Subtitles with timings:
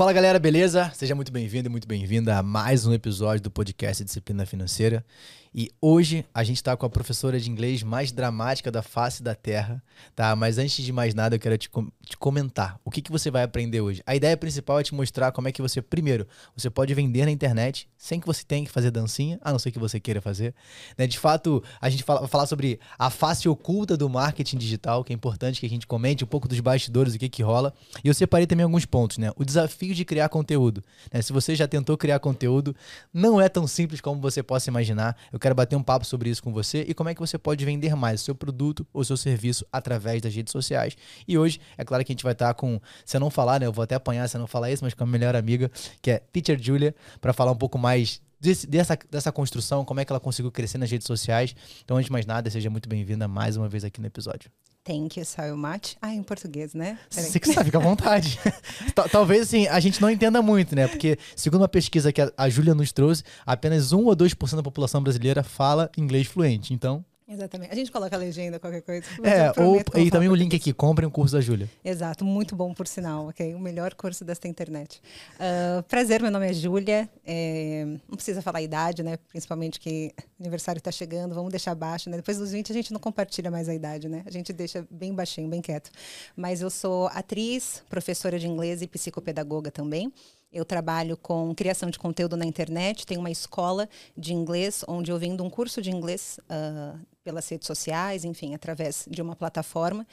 [0.00, 0.90] Fala galera, beleza?
[0.94, 5.04] Seja muito bem-vindo e muito bem-vinda a mais um episódio do podcast Disciplina Financeira.
[5.52, 9.34] E hoje a gente está com a professora de inglês mais dramática da face da
[9.34, 9.82] Terra,
[10.14, 10.34] tá?
[10.36, 13.32] Mas antes de mais nada, eu quero te, com te comentar o que, que você
[13.32, 14.00] vai aprender hoje.
[14.06, 16.24] A ideia principal é te mostrar como é que você, primeiro,
[16.56, 19.72] você pode vender na internet sem que você tenha que fazer dancinha, a não ser
[19.72, 20.54] que você queira fazer.
[20.96, 21.08] Né?
[21.08, 25.16] De fato, a gente vai falar sobre a face oculta do marketing digital, que é
[25.16, 27.74] importante que a gente comente um pouco dos bastidores, o que, que rola.
[28.04, 29.32] E eu separei também alguns pontos, né?
[29.34, 30.82] O desafio de criar conteúdo.
[31.12, 31.22] Né?
[31.22, 32.74] Se você já tentou criar conteúdo,
[33.12, 35.16] não é tão simples como você possa imaginar.
[35.32, 37.64] Eu quero bater um papo sobre isso com você e como é que você pode
[37.64, 40.96] vender mais o seu produto ou seu serviço através das redes sociais.
[41.26, 43.66] E hoje, é claro que a gente vai estar com, se eu não falar, né,
[43.66, 46.10] eu vou até apanhar se eu não falar isso, mas com a melhor amiga, que
[46.10, 50.12] é Teacher Julia, para falar um pouco mais desse, dessa, dessa construção, como é que
[50.12, 51.54] ela conseguiu crescer nas redes sociais.
[51.84, 54.50] Então, antes de mais nada, seja muito bem-vinda mais uma vez aqui no episódio.
[54.82, 55.96] Thank you so much.
[56.00, 56.98] Ah, em português, né?
[57.10, 58.40] Você que sabe, fica à vontade.
[59.12, 60.88] Talvez assim, a gente não entenda muito, né?
[60.88, 64.62] Porque, segundo uma pesquisa que a, a Júlia nos trouxe, apenas 1 ou 2% da
[64.62, 66.72] população brasileira fala inglês fluente.
[66.72, 67.70] Então, Exatamente.
[67.70, 69.06] A gente coloca a legenda, qualquer coisa.
[69.22, 71.70] É, ou, e também o link aqui, comprem o curso da Júlia.
[71.84, 73.54] Exato, muito bom por sinal, ok?
[73.54, 75.00] O melhor curso desta internet.
[75.36, 77.08] Uh, prazer, meu nome é Júlia.
[77.24, 79.16] É, não precisa falar a idade, né?
[79.28, 82.16] Principalmente que aniversário está chegando, vamos deixar baixo, né?
[82.16, 84.24] Depois dos 20 a gente não compartilha mais a idade, né?
[84.26, 85.90] A gente deixa bem baixinho, bem quieto.
[86.36, 90.12] Mas eu sou atriz, professora de inglês e psicopedagoga também.
[90.52, 95.18] Eu trabalho com criação de conteúdo na internet, tenho uma escola de inglês, onde eu
[95.18, 100.06] vendo um curso de inglês uh, pelas redes sociais, enfim, através de uma plataforma.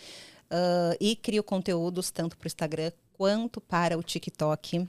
[0.46, 4.88] Uh, e crio conteúdos tanto para o Instagram quanto para o TikTok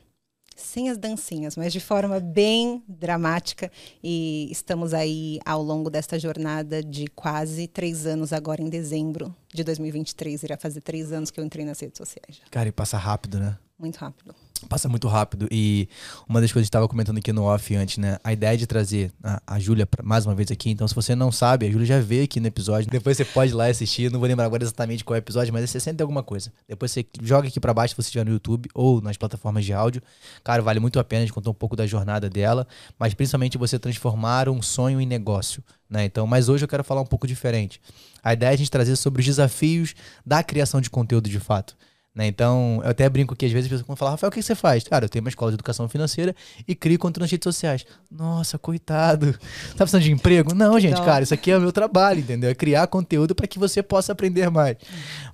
[0.59, 3.71] sem as dancinhas, mas de forma bem dramática.
[4.03, 9.63] E estamos aí ao longo desta jornada de quase três anos, agora em dezembro de
[9.63, 10.43] 2023.
[10.43, 12.41] Irá fazer três anos que eu entrei nas redes sociais.
[12.51, 13.57] Cara, e passa rápido, né?
[13.79, 14.35] Muito rápido.
[14.67, 15.47] Passa muito rápido.
[15.51, 15.89] E
[16.29, 18.19] uma das coisas que estava comentando aqui no off antes, né?
[18.25, 20.71] A ideia de trazer a, a Júlia mais uma vez aqui.
[20.71, 22.91] Então, se você não sabe, a Júlia já veio aqui no episódio.
[22.91, 24.11] Depois você pode ir lá assistir.
[24.11, 26.53] Não vou lembrar agora exatamente qual é o episódio, mas é 60 alguma coisa.
[26.67, 29.73] Depois você joga aqui para baixo se você estiver no YouTube ou nas plataformas de
[29.73, 30.03] áudio.
[30.43, 31.23] Cara, vale muito a pena.
[31.23, 32.67] A gente contou um pouco da jornada dela,
[32.99, 35.63] mas principalmente você transformar um sonho em negócio.
[35.89, 36.05] Né?
[36.05, 37.81] Então, mas hoje eu quero falar um pouco diferente.
[38.23, 39.95] A ideia é a gente trazer sobre os desafios
[40.27, 41.77] da criação de conteúdo de fato.
[42.15, 42.27] Né?
[42.27, 44.83] Então, eu até brinco que às vezes as pessoas Rafael, o que você faz?
[44.85, 46.35] Cara, eu tenho uma escola de educação financeira
[46.67, 47.87] e crio conteúdo nas redes sociais.
[48.11, 49.39] Nossa, coitado.
[49.77, 50.55] Tá precisando de emprego?
[50.55, 52.51] Não, gente, cara, isso aqui é o meu trabalho, entendeu?
[52.51, 54.77] É criar conteúdo para que você possa aprender mais.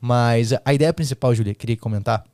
[0.00, 2.24] Mas a ideia principal, Julia, queria comentar,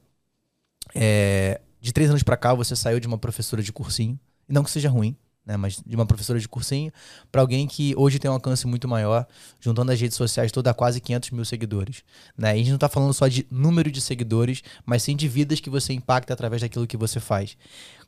[0.95, 4.19] é, de três anos para cá você saiu de uma professora de cursinho,
[4.49, 6.93] e não que seja ruim, né, mas de uma professora de cursinho,
[7.31, 9.27] para alguém que hoje tem um alcance muito maior,
[9.61, 12.03] juntando as redes sociais toda a quase 500 mil seguidores.
[12.37, 12.51] Né?
[12.51, 15.61] E a gente não está falando só de número de seguidores, mas sim de vidas
[15.61, 17.57] que você impacta através daquilo que você faz.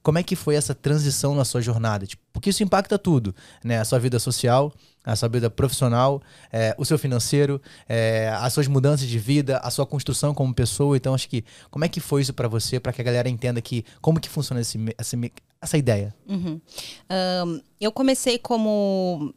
[0.02, 2.06] Como é que foi essa transição na sua jornada?
[2.06, 3.78] Tipo, porque isso impacta tudo, né?
[3.78, 4.72] A sua vida social,
[5.04, 6.20] a sua vida profissional,
[6.52, 10.96] é, o seu financeiro, é, as suas mudanças de vida, a sua construção como pessoa.
[10.96, 13.60] Então, acho que como é que foi isso para você, para que a galera entenda
[13.60, 15.16] que como que funciona esse, essa,
[15.62, 16.14] essa ideia?
[16.28, 16.60] Uhum.
[17.46, 19.32] Um, eu comecei como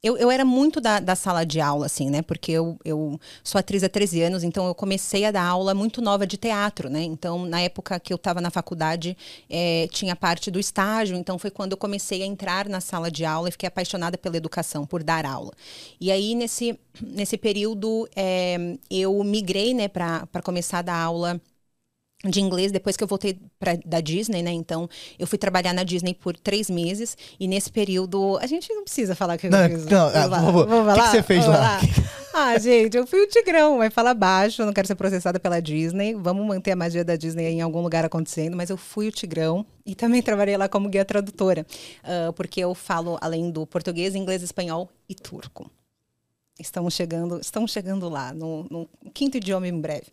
[0.00, 2.22] eu, eu era muito da, da sala de aula, assim, né?
[2.22, 6.00] Porque eu, eu sou atriz há 13 anos, então eu comecei a dar aula muito
[6.00, 7.02] nova de teatro, né?
[7.02, 9.16] Então, na época que eu estava na faculdade,
[9.50, 13.24] é, tinha parte do estágio, então foi quando eu comecei a entrar na sala de
[13.24, 15.52] aula e fiquei apaixonada pela educação, por dar aula.
[16.00, 21.40] E aí, nesse, nesse período, é, eu migrei, né, para começar a dar aula
[22.24, 24.50] de inglês depois que eu voltei pra, da Disney, né?
[24.50, 28.82] Então, eu fui trabalhar na Disney por três meses e nesse período a gente não
[28.82, 29.86] precisa falar que eu não, fiz.
[29.86, 31.56] Não, ah, vou, vou, O que, que, você fez lá?
[31.56, 31.80] lá?
[32.34, 35.60] ah, gente, eu fui o Tigrão, vai falar baixo, eu não quero ser processada pela
[35.60, 36.14] Disney.
[36.14, 39.64] Vamos manter a magia da Disney em algum lugar acontecendo, mas eu fui o Tigrão
[39.86, 41.64] e também trabalhei lá como guia tradutora,
[42.02, 45.70] uh, porque eu falo além do português, inglês, espanhol e turco.
[46.58, 50.06] Estamos chegando, estamos chegando lá, no, no quinto idioma em breve.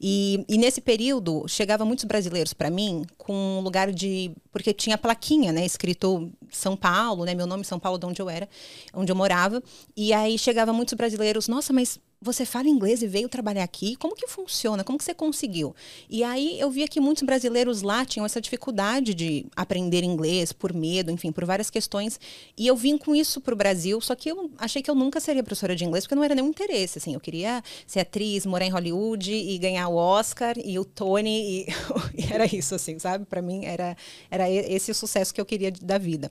[0.00, 4.32] E, e nesse período, chegavam muitos brasileiros para mim com um lugar de.
[4.50, 5.64] Porque tinha plaquinha, né?
[5.64, 7.34] Escrito São Paulo, né?
[7.34, 8.48] Meu nome São Paulo, de onde eu era,
[8.94, 9.62] onde eu morava.
[9.94, 14.14] E aí chegavam muitos brasileiros, nossa, mas você fala inglês e veio trabalhar aqui, como
[14.14, 14.84] que funciona?
[14.84, 15.74] Como que você conseguiu?
[16.08, 20.74] E aí eu via que muitos brasileiros lá tinham essa dificuldade de aprender inglês por
[20.74, 22.20] medo, enfim, por várias questões.
[22.58, 25.18] E eu vim com isso para o Brasil, só que eu achei que eu nunca
[25.18, 27.14] seria professora de inglês, porque não era nenhum interesse, assim.
[27.14, 31.66] Eu queria ser atriz, morar em Hollywood e ganhar o Oscar e o Tony, e,
[32.20, 33.24] e era isso, assim, sabe?
[33.24, 33.96] Para mim era,
[34.30, 36.30] era esse o sucesso que eu queria da vida.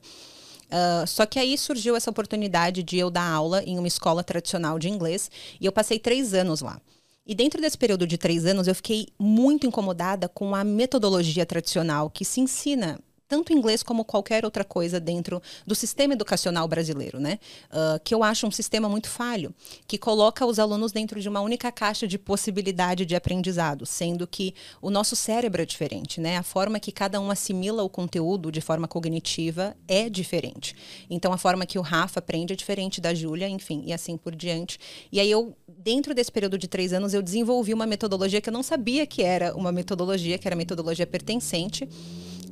[0.69, 4.77] Uh, só que aí surgiu essa oportunidade de eu dar aula em uma escola tradicional
[4.77, 5.29] de inglês
[5.59, 6.79] e eu passei três anos lá.
[7.25, 12.09] E dentro desse período de três anos, eu fiquei muito incomodada com a metodologia tradicional
[12.09, 17.39] que se ensina tanto inglês como qualquer outra coisa dentro do sistema educacional brasileiro, né?
[17.71, 19.53] Uh, que eu acho um sistema muito falho,
[19.87, 24.55] que coloca os alunos dentro de uma única caixa de possibilidade de aprendizado, sendo que
[24.81, 26.37] o nosso cérebro é diferente, né?
[26.37, 30.75] A forma que cada um assimila o conteúdo de forma cognitiva é diferente.
[31.07, 34.35] Então, a forma que o Rafa aprende é diferente da Júlia, enfim, e assim por
[34.35, 34.79] diante.
[35.11, 38.53] E aí eu, dentro desse período de três anos, eu desenvolvi uma metodologia que eu
[38.53, 41.87] não sabia que era uma metodologia, que era metodologia pertencente.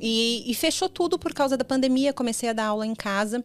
[0.00, 2.12] E, e fechou tudo por causa da pandemia.
[2.12, 3.42] Comecei a dar aula em casa.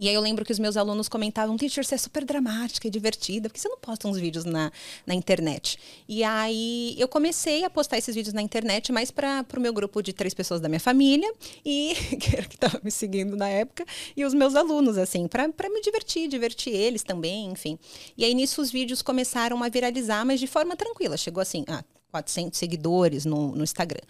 [0.00, 2.90] E aí eu lembro que os meus alunos comentavam, teacher, você é super dramática e
[2.90, 4.70] divertida, porque você não posta uns vídeos na,
[5.04, 5.76] na internet?
[6.08, 10.00] E aí eu comecei a postar esses vídeos na internet, mais para o meu grupo
[10.00, 11.28] de três pessoas da minha família,
[11.64, 13.84] e que era que estava me seguindo na época,
[14.16, 17.76] e os meus alunos, assim, para me divertir, divertir eles também, enfim.
[18.16, 21.16] E aí nisso os vídeos começaram a viralizar, mas de forma tranquila.
[21.16, 24.00] Chegou assim, ah, 400 seguidores no, no Instagram.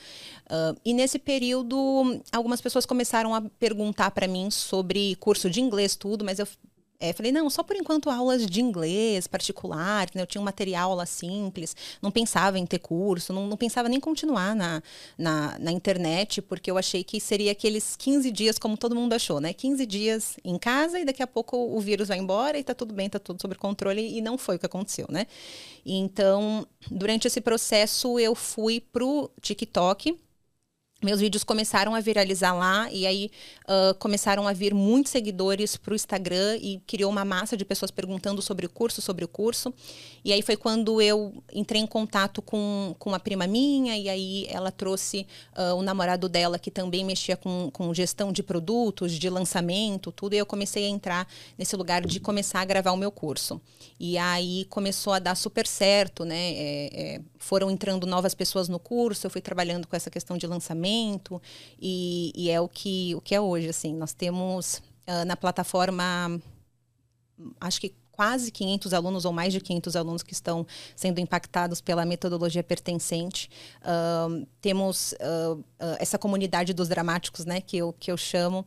[0.47, 5.97] Uh, e nesse período, algumas pessoas começaram a perguntar para mim sobre curso de inglês,
[5.97, 6.47] tudo, mas eu
[7.01, 10.23] é, falei, não, só por enquanto aulas de inglês particular, né?
[10.23, 14.01] eu tinha um material lá simples, não pensava em ter curso, não, não pensava nem
[14.01, 14.83] continuar na,
[15.17, 19.41] na, na, internet, porque eu achei que seria aqueles 15 dias, como todo mundo achou,
[19.41, 19.53] né?
[19.53, 22.93] 15 dias em casa e daqui a pouco o vírus vai embora e tá tudo
[22.93, 25.27] bem, tá tudo sob controle, e não foi o que aconteceu, né?
[25.87, 30.19] Então, durante esse processo, eu fui pro TikTok
[31.01, 33.31] meus vídeos começaram a viralizar lá e aí
[33.69, 37.93] uh, começaram a vir muitos seguidores para o Instagram e criou uma massa de pessoas
[37.93, 39.73] perguntando sobre o curso, sobre o curso.
[40.25, 44.47] E aí foi quando eu entrei em contato com, com uma prima minha e aí
[44.51, 45.25] ela trouxe
[45.57, 50.35] uh, o namorado dela que também mexia com, com gestão de produtos, de lançamento, tudo.
[50.35, 53.61] E eu comecei a entrar nesse lugar de começar a gravar o meu curso.
[54.01, 56.55] E aí começou a dar super certo, né?
[56.55, 60.47] É, é, foram entrando novas pessoas no curso, eu fui trabalhando com essa questão de
[60.47, 60.88] lançamento
[61.81, 63.95] e, e é o que, o que é hoje, assim.
[63.95, 66.41] Nós temos uh, na plataforma,
[67.61, 70.67] acho que quase 500 alunos ou mais de 500 alunos que estão
[70.97, 73.49] sendo impactados pela metodologia pertencente.
[73.81, 75.65] Uh, temos uh, uh,
[76.01, 78.67] essa comunidade dos dramáticos, né, que eu, que eu chamo,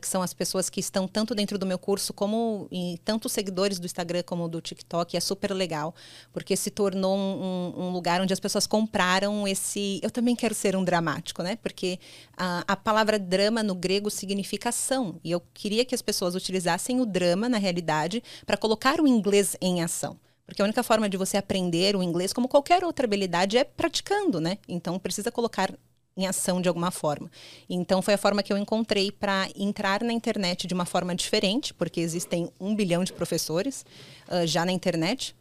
[0.00, 3.80] que são as pessoas que estão tanto dentro do meu curso como em tantos seguidores
[3.80, 5.16] do Instagram como do TikTok.
[5.16, 5.92] É super legal,
[6.32, 9.98] porque se tornou um, um, lugar onde as pessoas compraram esse.
[10.00, 11.56] Eu também quero ser um dramático, né?
[11.56, 11.98] Porque
[12.36, 15.18] a palavra drama no grego significa ação.
[15.24, 19.06] E eu queria que as pessoas utilizassem o drama, na realidade, para colocar colocar o
[19.06, 20.18] inglês em ação.
[20.44, 24.40] Porque a única forma de você aprender o inglês, como qualquer outra habilidade, é praticando,
[24.40, 24.58] né?
[24.68, 25.72] Então precisa colocar
[26.16, 27.30] em ação de alguma forma.
[27.70, 31.72] Então foi a forma que eu encontrei para entrar na internet de uma forma diferente,
[31.72, 33.86] porque existem um bilhão de professores
[34.28, 35.34] uh, já na internet.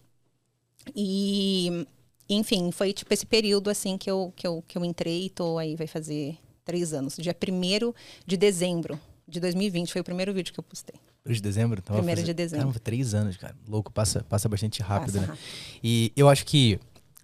[0.95, 1.85] E,
[2.29, 5.57] enfim, foi tipo esse período assim que eu, que eu, que eu entrei e tô
[5.57, 7.17] aí, vai fazer três anos.
[7.17, 7.93] Dia 1
[8.25, 10.95] de dezembro de 2020 foi o primeiro vídeo que eu postei.
[11.23, 11.79] Primeiro de dezembro?
[11.83, 12.65] Então Primeiro de dezembro.
[12.65, 13.55] Caramba, três anos, cara.
[13.67, 15.37] Louco, passa, passa bastante rápido, passa né?
[15.83, 16.79] E eu acho que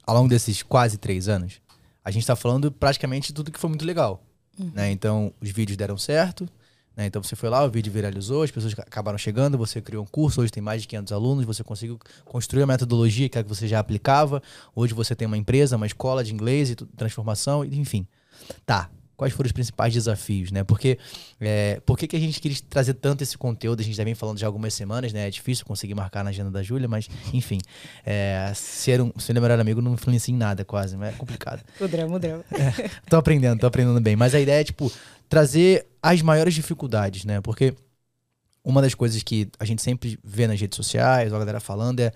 [0.05, 1.59] ao longo desses quase três anos,
[2.03, 4.23] a gente tá falando praticamente tudo que foi muito legal.
[4.57, 4.71] Uhum.
[4.73, 4.91] Né?
[4.91, 6.47] Então, os vídeos deram certo.
[6.95, 7.05] Né?
[7.05, 10.41] Então, você foi lá, o vídeo viralizou, as pessoas acabaram chegando, você criou um curso,
[10.41, 14.41] hoje tem mais de 500 alunos, você conseguiu construir a metodologia que você já aplicava.
[14.73, 18.07] Hoje você tem uma empresa, uma escola de inglês e transformação, enfim.
[18.65, 20.63] Tá, quais foram os principais desafios, né?
[20.63, 20.99] Porque
[21.41, 23.81] é, por que, que a gente queria trazer tanto esse conteúdo?
[23.81, 25.27] A gente já vem falando de algumas semanas, né?
[25.27, 27.59] É difícil conseguir marcar na agenda da Júlia, mas enfim,
[28.05, 31.63] é, ser um ser melhor amigo não influencia em nada quase, mas é complicado.
[31.81, 32.45] O drama, o drama.
[32.51, 34.15] É, tô aprendendo, tô aprendendo bem.
[34.15, 34.91] Mas a ideia é, tipo,
[35.27, 37.41] trazer as maiores dificuldades, né?
[37.41, 37.73] Porque
[38.63, 42.11] uma das coisas que a gente sempre vê nas redes sociais, a galera falando, é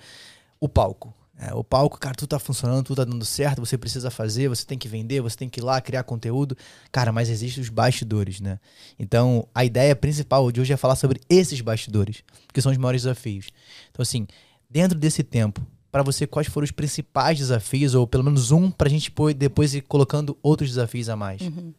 [0.59, 1.13] o palco.
[1.41, 4.63] É, o palco, cara, tudo tá funcionando, tudo tá dando certo, você precisa fazer, você
[4.63, 6.55] tem que vender, você tem que ir lá criar conteúdo.
[6.91, 8.59] Cara, mas existem os bastidores, né?
[8.99, 13.01] Então, a ideia principal de hoje é falar sobre esses bastidores, que são os maiores
[13.01, 13.47] desafios.
[13.89, 14.27] Então, assim,
[14.69, 18.87] dentro desse tempo, para você, quais foram os principais desafios, ou pelo menos um, pra
[18.87, 21.41] gente depois ir colocando outros desafios a mais?
[21.41, 21.73] Uhum.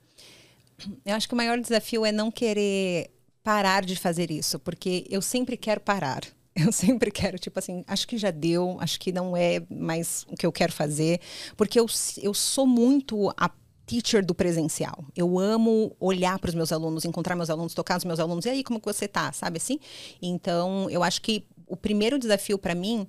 [1.07, 3.13] Eu acho que o maior desafio é não querer
[3.45, 6.23] parar de fazer isso, porque eu sempre quero parar.
[6.55, 10.37] Eu sempre quero, tipo assim, acho que já deu, acho que não é mais o
[10.37, 11.21] que eu quero fazer,
[11.57, 11.87] porque eu,
[12.23, 13.51] eu sou muito a
[13.87, 15.05] teacher do presencial.
[15.17, 18.51] Eu amo olhar para os meus alunos, encontrar meus alunos, tocar nos meus alunos, e
[18.51, 19.79] aí, como que você tá, sabe assim?
[20.21, 23.07] Então, eu acho que o primeiro desafio para mim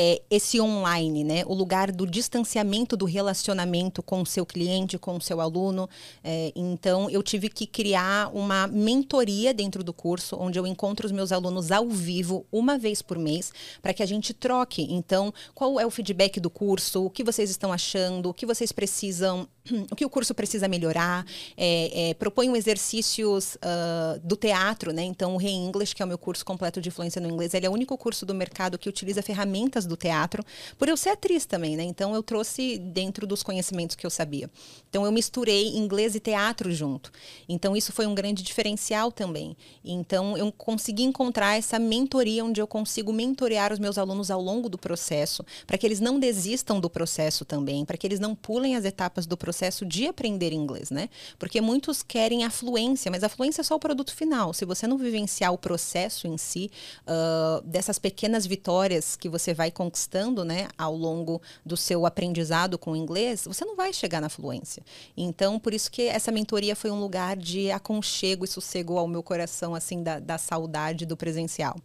[0.00, 1.42] é esse online, né?
[1.44, 5.90] O lugar do distanciamento do relacionamento com o seu cliente, com o seu aluno.
[6.22, 11.10] É, então, eu tive que criar uma mentoria dentro do curso, onde eu encontro os
[11.10, 13.52] meus alunos ao vivo uma vez por mês,
[13.82, 14.86] para que a gente troque.
[14.88, 17.04] Então, qual é o feedback do curso?
[17.04, 18.28] O que vocês estão achando?
[18.28, 19.48] O que vocês precisam?
[19.90, 21.26] O que o curso precisa melhorar?
[21.56, 25.02] É, é, proponho exercícios uh, do teatro, né?
[25.02, 27.68] Então, o Re-English, que é o meu curso completo de fluência no inglês, ele é
[27.68, 30.42] o único curso do mercado que utiliza ferramentas do teatro,
[30.78, 31.82] por eu ser atriz também, né?
[31.82, 34.50] Então, eu trouxe dentro dos conhecimentos que eu sabia.
[34.88, 37.12] Então, eu misturei inglês e teatro junto.
[37.48, 39.56] Então, isso foi um grande diferencial também.
[39.84, 44.68] Então, eu consegui encontrar essa mentoria onde eu consigo mentorear os meus alunos ao longo
[44.68, 48.74] do processo, para que eles não desistam do processo também, para que eles não pulem
[48.74, 51.08] as etapas do processo de aprender inglês, né?
[51.38, 54.52] Porque muitos querem a fluência, mas a fluência é só o produto final.
[54.52, 56.70] Se você não vivenciar o processo em si,
[57.06, 62.92] uh, dessas pequenas vitórias que você vai conquistando, né, ao longo do seu aprendizado com
[62.92, 64.82] o inglês, você não vai chegar na fluência.
[65.16, 69.22] Então, por isso que essa mentoria foi um lugar de aconchego e sossego ao meu
[69.22, 71.76] coração, assim, da, da saudade do presencial.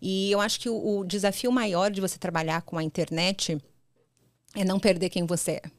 [0.00, 3.58] E eu acho que o, o desafio maior de você trabalhar com a internet
[4.54, 5.77] é não perder quem você é.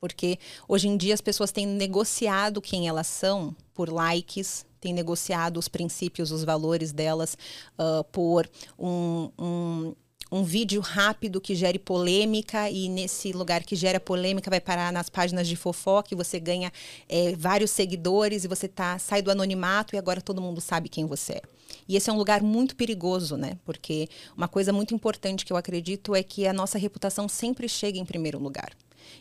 [0.00, 5.56] Porque hoje em dia as pessoas têm negociado quem elas são por likes, têm negociado
[5.58, 7.36] os princípios, os valores delas
[7.78, 9.94] uh, por um, um
[10.30, 15.08] um vídeo rápido que gere polêmica e nesse lugar que gera polêmica vai parar nas
[15.08, 16.70] páginas de fofoca e você ganha
[17.08, 21.06] é, vários seguidores e você tá sai do anonimato e agora todo mundo sabe quem
[21.06, 21.42] você é.
[21.88, 23.58] E esse é um lugar muito perigoso, né?
[23.64, 27.98] Porque uma coisa muito importante que eu acredito é que a nossa reputação sempre chega
[27.98, 28.72] em primeiro lugar.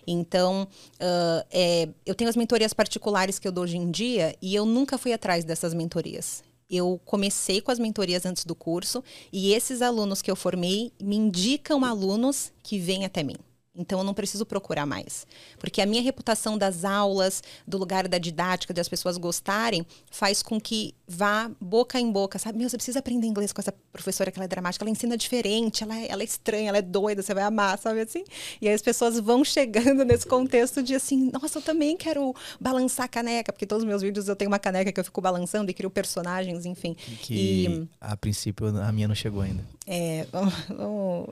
[0.05, 4.55] Então, uh, é, eu tenho as mentorias particulares que eu dou hoje em dia e
[4.55, 9.53] eu nunca fui atrás dessas mentorias eu comecei com as mentorias antes do curso e
[9.53, 13.37] esses alunos que eu formei me indicam alunos que vêm até mim.
[13.77, 15.27] Então eu não preciso procurar mais.
[15.59, 20.41] Porque a minha reputação das aulas, do lugar da didática, de as pessoas gostarem, faz
[20.41, 22.57] com que vá boca em boca, sabe?
[22.57, 25.83] Meu, você precisa aprender inglês com essa professora que ela é dramática, ela ensina diferente,
[25.83, 28.23] ela é, ela é estranha, ela é doida, você vai amar, sabe assim?
[28.61, 33.05] E aí as pessoas vão chegando nesse contexto de assim, nossa, eu também quero balançar
[33.05, 35.69] a caneca, porque todos os meus vídeos eu tenho uma caneca que eu fico balançando
[35.69, 36.95] e crio personagens, enfim.
[37.21, 37.33] Que
[37.67, 39.63] e, a princípio a minha não chegou ainda.
[39.85, 41.29] É, vamos, vamos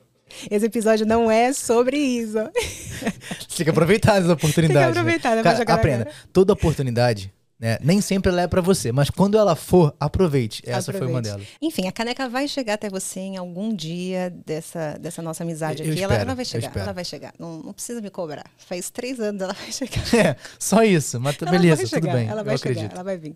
[0.49, 2.37] esse episódio não é sobre isso.
[3.47, 4.85] Você tem que aproveitar as oportunidades.
[4.85, 5.43] Tem que aproveitar, né?
[5.43, 6.07] Cara, aprenda.
[6.31, 7.77] Toda oportunidade né?
[7.81, 10.61] Nem sempre ela é para você, mas quando ela for, aproveite.
[10.65, 11.05] Essa aproveite.
[11.05, 11.47] foi uma delas.
[11.61, 15.89] Enfim, a caneca vai chegar até você em algum dia dessa, dessa nossa amizade eu,
[15.89, 15.99] aqui.
[15.99, 17.33] Eu ela, espero, ela, vai chegar, ela vai chegar.
[17.39, 18.45] Não, não, precisa me cobrar.
[18.57, 19.95] Faz três anos ela vai chegar.
[20.15, 21.19] É, só isso.
[21.19, 22.27] Mas ela beleza, tudo bem.
[22.27, 22.93] Ela vai eu chegar, acredito.
[22.93, 23.35] ela vai vir.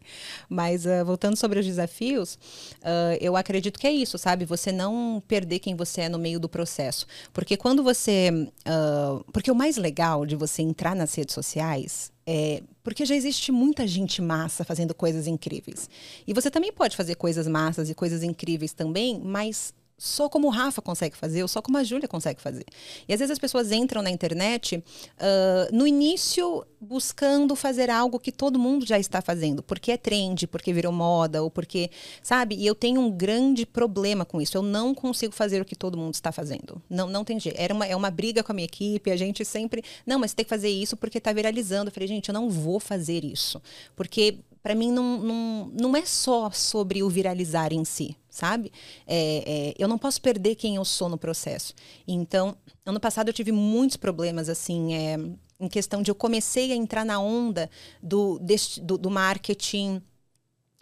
[0.49, 2.35] Mas uh, voltando sobre os desafios,
[2.81, 4.45] uh, eu acredito que é isso, sabe?
[4.45, 7.05] Você não perder quem você é no meio do processo.
[7.33, 8.49] Porque quando você.
[8.65, 13.51] Uh, porque o mais legal de você entrar nas redes sociais é, porque já existe
[13.51, 15.87] muita gente massa fazendo coisas incríveis.
[16.25, 20.49] E você também pode fazer coisas massas e coisas incríveis também, mas só como o
[20.49, 22.65] Rafa consegue fazer, ou só como a Júlia consegue fazer.
[23.07, 28.31] E às vezes as pessoas entram na internet uh, no início buscando fazer algo que
[28.31, 31.91] todo mundo já está fazendo, porque é trend, porque virou moda, ou porque,
[32.23, 32.55] sabe?
[32.55, 34.55] E eu tenho um grande problema com isso.
[34.55, 36.81] Eu não consigo fazer o que todo mundo está fazendo.
[36.89, 37.59] Não, não tem jeito.
[37.59, 39.83] Era uma, é uma briga com a minha equipe, a gente sempre.
[40.05, 41.89] Não, mas tem que fazer isso porque está viralizando.
[41.89, 43.61] Eu falei, gente, eu não vou fazer isso.
[43.97, 48.71] Porque para mim não, não, não é só sobre o viralizar em si, sabe?
[49.07, 51.73] É, é, eu não posso perder quem eu sou no processo.
[52.07, 52.55] Então,
[52.85, 55.17] ano passado eu tive muitos problemas, assim, é,
[55.59, 57.69] em questão de eu comecei a entrar na onda
[58.01, 60.01] do, deste, do, do marketing.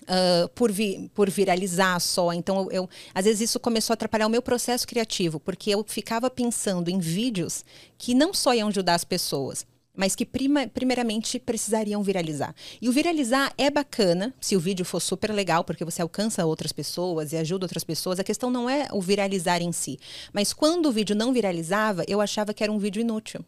[0.04, 2.32] Uh, por, vi, por viralizar só.
[2.32, 5.84] Então, eu, eu, às vezes isso começou a atrapalhar o meu processo criativo, porque eu
[5.86, 7.66] ficava pensando em vídeos
[7.98, 9.66] que não só iam ajudar as pessoas,
[9.98, 12.56] mas que prima, primeiramente precisariam viralizar.
[12.80, 16.72] E o viralizar é bacana, se o vídeo for super legal, porque você alcança outras
[16.72, 18.20] pessoas e ajuda outras pessoas.
[18.20, 20.00] A questão não é o viralizar em si.
[20.32, 23.44] Mas quando o vídeo não viralizava, eu achava que era um vídeo inútil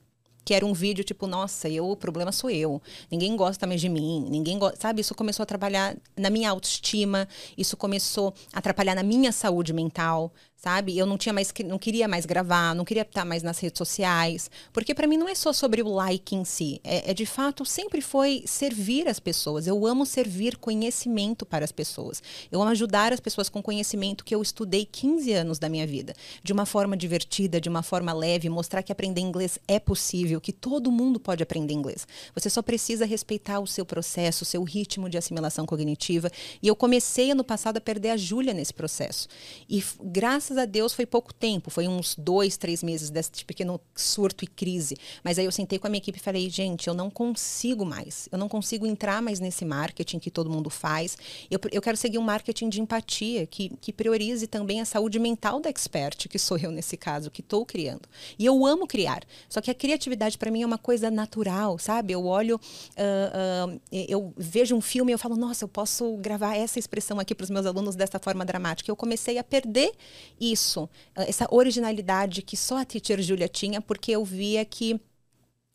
[0.49, 2.81] que era um vídeo tipo, nossa, eu, o problema sou eu.
[3.11, 4.99] Ninguém gosta mais de mim, ninguém gosta, sabe?
[4.99, 10.33] Isso começou a trabalhar na minha autoestima, isso começou a atrapalhar na minha saúde mental,
[10.59, 10.97] sabe?
[10.97, 14.51] Eu não tinha mais, não queria mais gravar, não queria estar mais nas redes sociais,
[14.73, 17.63] porque para mim não é só sobre o like em si, é, é, de fato
[17.63, 19.67] sempre foi servir as pessoas.
[19.67, 22.21] Eu amo servir conhecimento para as pessoas.
[22.51, 26.13] Eu amo ajudar as pessoas com conhecimento que eu estudei 15 anos da minha vida,
[26.43, 30.51] de uma forma divertida, de uma forma leve, mostrar que aprender inglês é possível, que
[30.51, 32.05] todo mundo pode aprender inglês.
[32.35, 36.29] Você só precisa respeitar o seu processo, o seu ritmo de assimilação cognitiva.
[36.61, 39.29] E eu comecei ano passado a perder a Júlia nesse processo.
[39.69, 43.79] E graças graças a Deus foi pouco tempo, foi uns dois, três meses desse pequeno
[43.95, 44.97] surto e crise.
[45.23, 48.27] Mas aí eu sentei com a minha equipe e falei, gente, eu não consigo mais,
[48.31, 51.17] eu não consigo entrar mais nesse marketing que todo mundo faz.
[51.51, 55.59] Eu, eu quero seguir um marketing de empatia que, que priorize também a saúde mental
[55.59, 58.07] da expert, que sou eu nesse caso, que estou criando.
[58.37, 59.23] E eu amo criar.
[59.47, 62.13] Só que a criatividade para mim é uma coisa natural, sabe?
[62.13, 66.55] Eu olho, uh, uh, eu vejo um filme e eu falo, nossa, eu posso gravar
[66.55, 68.89] essa expressão aqui para os meus alunos dessa forma dramática.
[68.89, 69.91] Eu comecei a perder
[70.39, 74.99] isso, essa originalidade que só a teacher Julia tinha, porque eu via que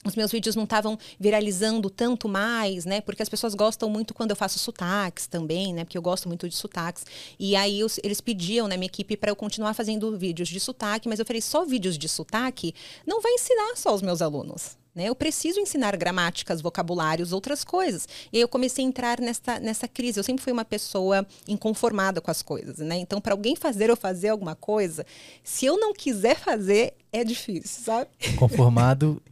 [0.06, 3.00] os meus vídeos não estavam viralizando tanto mais, né?
[3.00, 5.84] Porque as pessoas gostam muito quando eu faço sotaques também, né?
[5.84, 7.06] Porque eu gosto muito de sotaques.
[7.38, 11.18] E aí eles pediam, né, minha equipe, para eu continuar fazendo vídeos de sotaque, mas
[11.18, 12.74] eu falei, só vídeos de sotaque
[13.06, 14.76] não vai ensinar só os meus alunos.
[14.94, 15.08] Né?
[15.08, 18.08] Eu preciso ensinar gramáticas, vocabulários, outras coisas.
[18.32, 20.20] E aí eu comecei a entrar nessa, nessa crise.
[20.20, 22.78] Eu sempre fui uma pessoa inconformada com as coisas.
[22.78, 22.96] Né?
[22.98, 25.04] Então, para alguém fazer ou fazer alguma coisa,
[25.42, 28.10] se eu não quiser fazer, é difícil, sabe?
[28.34, 29.22] Conformado,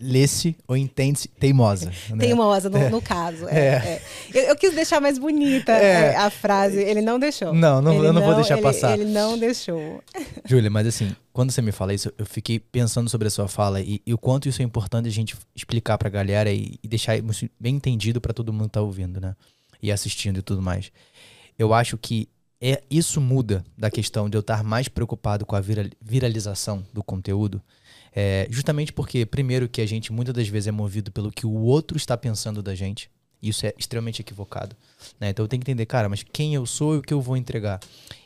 [0.00, 1.92] lê-se ou entende-se teimosa.
[2.10, 2.26] Né?
[2.26, 2.90] Teimosa, no, é.
[2.90, 3.48] no caso.
[3.48, 3.70] É, é.
[3.70, 4.02] é.
[4.34, 6.16] Eu, eu, quis deixar mais bonita é.
[6.16, 7.54] a frase, ele não deixou.
[7.54, 8.98] Não, não eu não, não, vou deixar ele, passar.
[8.98, 10.02] Ele não deixou.
[10.44, 13.80] Júlia, mas assim, quando você me fala isso, eu fiquei pensando sobre a sua fala
[13.80, 17.16] e, e o quanto isso é importante a gente explicar pra galera e, e deixar
[17.60, 19.36] bem entendido para todo mundo que tá ouvindo, né?
[19.80, 20.90] E assistindo e tudo mais.
[21.56, 22.28] Eu acho que
[22.60, 25.62] é, isso muda da questão de eu estar mais preocupado com a
[26.00, 27.62] viralização do conteúdo,
[28.12, 31.54] é, justamente porque, primeiro, que a gente muitas das vezes é movido pelo que o
[31.54, 33.10] outro está pensando da gente.
[33.42, 34.76] Isso é extremamente equivocado.
[35.18, 35.30] Né?
[35.30, 37.36] Então eu tenho que entender, cara, mas quem eu sou e o que eu vou
[37.36, 37.80] entregar.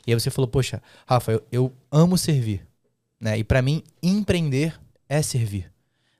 [0.05, 2.67] E aí você falou, poxa, Rafa, eu, eu amo servir.
[3.19, 3.37] Né?
[3.37, 4.77] E para mim, empreender
[5.07, 5.71] é servir.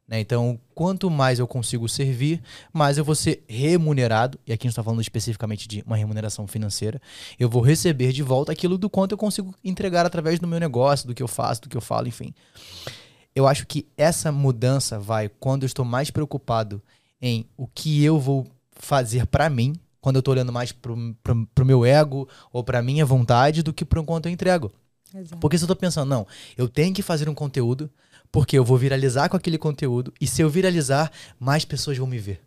[0.07, 0.19] Né?
[0.19, 4.39] Então, quanto mais eu consigo servir, mais eu vou ser remunerado.
[4.45, 7.01] E aqui a gente está falando especificamente de uma remuneração financeira.
[7.39, 11.07] Eu vou receber de volta aquilo do quanto eu consigo entregar através do meu negócio,
[11.07, 12.33] do que eu faço, do que eu falo, enfim.
[13.33, 16.81] Eu acho que essa mudança vai quando eu estou mais preocupado
[17.21, 21.65] em o que eu vou fazer para mim, quando eu estou olhando mais para o
[21.65, 24.71] meu ego ou para minha vontade, do que para o quanto eu entrego.
[25.13, 25.39] Exato.
[25.39, 27.89] Porque se eu estou pensando, não, eu tenho que fazer um conteúdo
[28.32, 32.17] porque eu vou viralizar com aquele conteúdo e se eu viralizar, mais pessoas vão me
[32.17, 32.41] ver.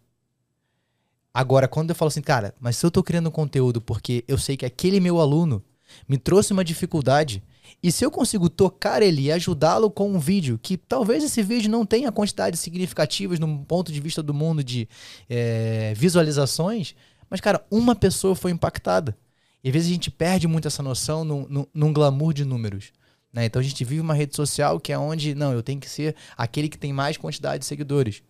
[1.32, 4.38] Agora, quando eu falo assim, cara, mas se eu tô criando um conteúdo porque eu
[4.38, 5.62] sei que aquele meu aluno
[6.08, 7.43] me trouxe uma dificuldade,
[7.82, 11.71] e se eu consigo tocar ele e ajudá-lo com um vídeo, que talvez esse vídeo
[11.71, 14.88] não tenha quantidades significativas no ponto de vista do mundo de
[15.28, 16.95] é, visualizações,
[17.30, 19.17] mas, cara, uma pessoa foi impactada.
[19.62, 22.93] E às vezes a gente perde muito essa noção num, num, num glamour de números.
[23.32, 23.45] Né?
[23.45, 26.14] Então a gente vive uma rede social que é onde, não, eu tenho que ser
[26.36, 28.23] aquele que tem mais quantidade de seguidores.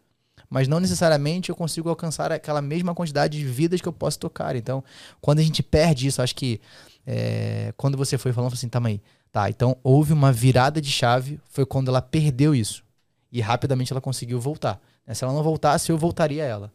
[0.50, 4.56] Mas não necessariamente eu consigo alcançar aquela mesma quantidade de vidas que eu posso tocar.
[4.56, 4.82] Então,
[5.20, 6.60] quando a gente perde isso, acho que
[7.06, 11.38] é, quando você foi falando assim, tá, mãe, tá, então houve uma virada de chave,
[11.50, 12.82] foi quando ela perdeu isso.
[13.30, 14.80] E rapidamente ela conseguiu voltar.
[15.06, 15.12] Né?
[15.12, 16.72] Se ela não voltasse, eu voltaria a ela.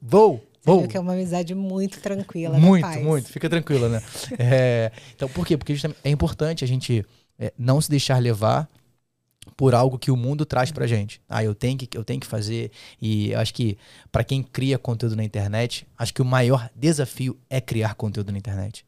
[0.00, 0.48] Vou!
[0.64, 0.86] Vou.
[0.86, 2.56] que é uma amizade muito tranquila.
[2.56, 3.28] Muito, muito.
[3.28, 4.02] Fica tranquila, né?
[4.38, 5.56] é, então, por quê?
[5.56, 7.04] Porque é importante a gente
[7.38, 8.68] é, não se deixar levar
[9.56, 11.20] por algo que o mundo traz pra gente.
[11.28, 12.70] Ah, eu tenho que, eu tenho que fazer.
[13.00, 13.76] E acho que
[14.10, 18.38] para quem cria conteúdo na internet, acho que o maior desafio é criar conteúdo na
[18.38, 18.84] internet.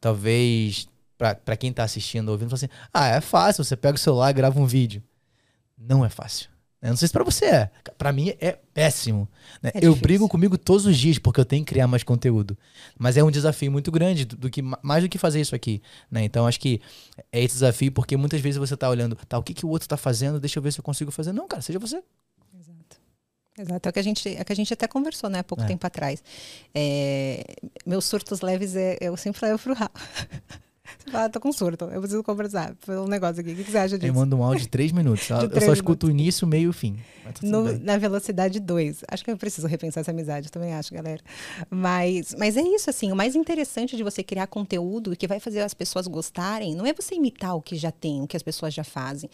[0.00, 4.30] Talvez para quem tá assistindo, ouvindo, fala assim: ah, é fácil, você pega o celular
[4.30, 5.02] e grava um vídeo.
[5.76, 6.53] Não é fácil.
[6.84, 7.70] Eu não sei se pra você é.
[7.96, 9.26] Pra mim é péssimo.
[9.62, 9.70] Né?
[9.72, 12.58] É eu brigo comigo todos os dias porque eu tenho que criar mais conteúdo.
[12.98, 15.80] Mas é um desafio muito grande, do, do que, mais do que fazer isso aqui.
[16.10, 16.24] Né?
[16.24, 16.82] Então acho que
[17.32, 19.88] é esse desafio porque muitas vezes você tá olhando, tá, o que, que o outro
[19.88, 21.32] tá fazendo, deixa eu ver se eu consigo fazer.
[21.32, 22.02] Não, cara, seja você.
[22.54, 23.00] Exato.
[23.58, 25.64] Exato, é o que a gente, é que a gente até conversou, né, há pouco
[25.64, 25.66] é.
[25.66, 26.22] tempo atrás.
[26.74, 27.46] É,
[27.86, 29.90] meus surtos leves, é, eu sempre falei pro Rafa.
[30.98, 32.74] Você fala, tô com surto, eu preciso conversar.
[32.80, 33.52] Foi um negócio aqui.
[33.52, 34.10] O que, você acha disso?
[34.10, 35.26] Eu mando um áudio de três minutos.
[35.28, 36.98] De eu três só escuto o início, meio e o fim.
[37.22, 39.04] Tá no, na velocidade 2.
[39.08, 41.22] Acho que eu preciso repensar essa amizade, também acho, galera.
[41.70, 43.10] Mas, mas é isso, assim.
[43.10, 46.92] O mais interessante de você criar conteúdo que vai fazer as pessoas gostarem não é
[46.92, 49.30] você imitar o que já tem, o que as pessoas já fazem.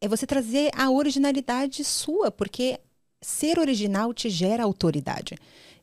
[0.00, 2.78] É você trazer a originalidade sua, porque
[3.20, 5.34] ser original te gera autoridade.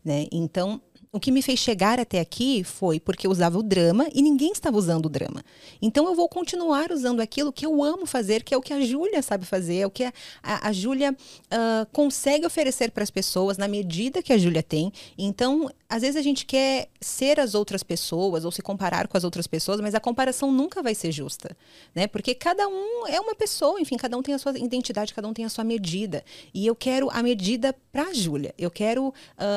[0.04, 0.28] Né?
[0.32, 0.82] Então,
[1.14, 4.52] o que me fez chegar até aqui foi porque eu usava o drama e ninguém
[4.52, 5.46] estava usando o drama.
[5.80, 8.82] Então eu vou continuar usando aquilo que eu amo fazer, que é o que a
[8.82, 13.60] Júlia sabe fazer, é o que a, a, Júlia uh, consegue oferecer para as pessoas
[13.60, 14.92] na medida que a Júlia tem.
[15.16, 19.24] Então, às vezes a gente quer ser as outras pessoas ou se comparar com as
[19.24, 21.56] outras pessoas, mas a comparação nunca vai ser justa,
[21.94, 22.08] né?
[22.08, 25.34] Porque cada um é uma pessoa, enfim, cada um tem a sua identidade, cada um
[25.34, 26.24] tem a sua medida.
[26.52, 28.52] E eu quero a medida para a Júlia.
[28.58, 29.14] Eu quero uh,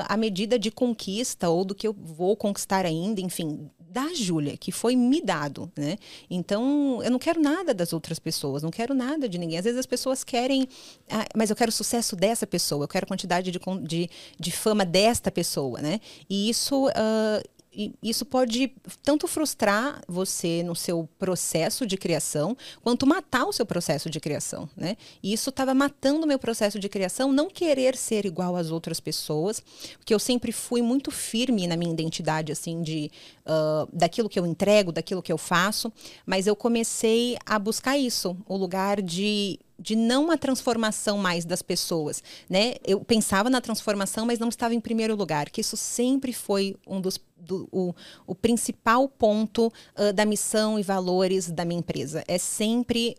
[0.07, 4.71] a medida de conquista ou do que eu vou conquistar ainda, enfim, da Júlia, que
[4.71, 5.97] foi me dado, né?
[6.29, 9.57] Então, eu não quero nada das outras pessoas, não quero nada de ninguém.
[9.57, 10.69] Às vezes as pessoas querem,
[11.11, 14.53] ah, mas eu quero o sucesso dessa pessoa, eu quero a quantidade de, de, de
[14.53, 15.99] fama desta pessoa, né?
[16.29, 17.56] E isso uh,
[18.03, 24.09] isso pode tanto frustrar você no seu processo de criação, quanto matar o seu processo
[24.09, 24.97] de criação, né?
[25.23, 29.01] E isso estava matando o meu processo de criação, não querer ser igual às outras
[29.01, 29.63] pessoas,
[29.99, 33.11] porque eu sempre fui muito firme na minha identidade, assim, de
[33.45, 35.93] uh, daquilo que eu entrego, daquilo que eu faço,
[36.25, 41.63] mas eu comecei a buscar isso, o lugar de de não a transformação mais das
[41.63, 42.75] pessoas, né?
[42.85, 47.01] Eu pensava na transformação, mas não estava em primeiro lugar, que isso sempre foi um
[47.01, 47.95] dos do, o,
[48.27, 52.25] o principal ponto uh, da missão e valores da minha empresa.
[52.27, 53.17] É sempre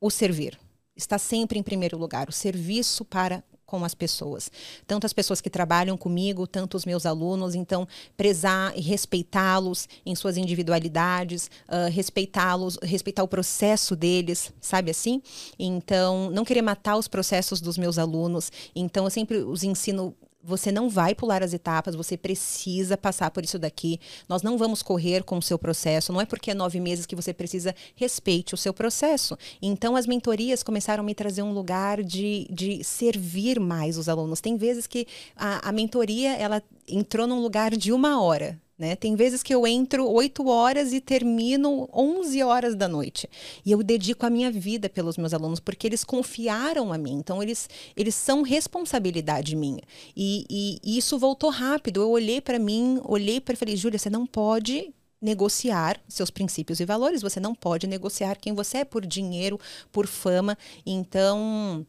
[0.00, 0.58] o servir.
[0.96, 4.50] Está sempre em primeiro lugar, o serviço para com as pessoas.
[4.86, 7.54] Tanto as pessoas que trabalham comigo, tanto os meus alunos.
[7.54, 15.22] Então, prezar e respeitá-los em suas individualidades, uh, respeitá-los, respeitar o processo deles, sabe assim?
[15.58, 18.50] Então, não querer matar os processos dos meus alunos.
[18.74, 20.16] Então, eu sempre os ensino
[20.48, 24.00] você não vai pular as etapas, você precisa passar por isso daqui.
[24.26, 26.12] Nós não vamos correr com o seu processo.
[26.12, 29.36] Não é porque é nove meses que você precisa respeite o seu processo.
[29.60, 34.40] Então, as mentorias começaram a me trazer um lugar de, de servir mais os alunos.
[34.40, 35.06] Tem vezes que
[35.36, 38.58] a, a mentoria ela entrou num lugar de uma hora.
[38.78, 38.94] Né?
[38.94, 43.28] Tem vezes que eu entro 8 horas e termino 11 horas da noite.
[43.66, 47.14] E eu dedico a minha vida pelos meus alunos, porque eles confiaram a mim.
[47.14, 49.82] Então, eles, eles são responsabilidade minha.
[50.16, 52.02] E, e, e isso voltou rápido.
[52.02, 56.78] Eu olhei para mim, olhei para e falei, Júlia, você não pode negociar seus princípios
[56.78, 57.20] e valores.
[57.20, 59.58] Você não pode negociar quem você é por dinheiro,
[59.90, 60.56] por fama.
[60.86, 61.84] Então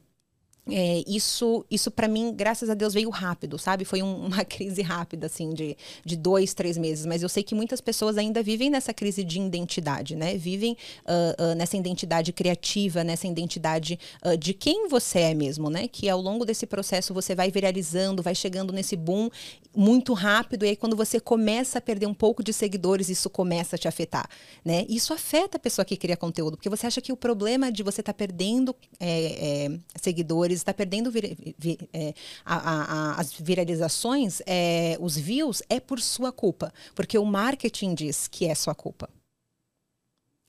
[0.71, 3.85] é, isso, isso para mim, graças a Deus, veio rápido, sabe?
[3.85, 7.05] Foi um, uma crise rápida, assim, de, de dois, três meses.
[7.05, 10.37] Mas eu sei que muitas pessoas ainda vivem nessa crise de identidade, né?
[10.37, 10.73] Vivem
[11.05, 15.87] uh, uh, nessa identidade criativa, nessa identidade uh, de quem você é mesmo, né?
[15.87, 19.29] Que ao longo desse processo você vai viralizando, vai chegando nesse boom
[19.75, 20.65] muito rápido.
[20.65, 23.87] E aí, quando você começa a perder um pouco de seguidores, isso começa a te
[23.87, 24.27] afetar,
[24.63, 24.85] né?
[24.89, 28.01] Isso afeta a pessoa que cria conteúdo, porque você acha que o problema de você
[28.01, 32.13] estar tá perdendo é, é, seguidores está perdendo vir, vir, é,
[32.45, 36.73] a, a, as viralizações, é, os views, é por sua culpa.
[36.95, 39.09] Porque o marketing diz que é sua culpa.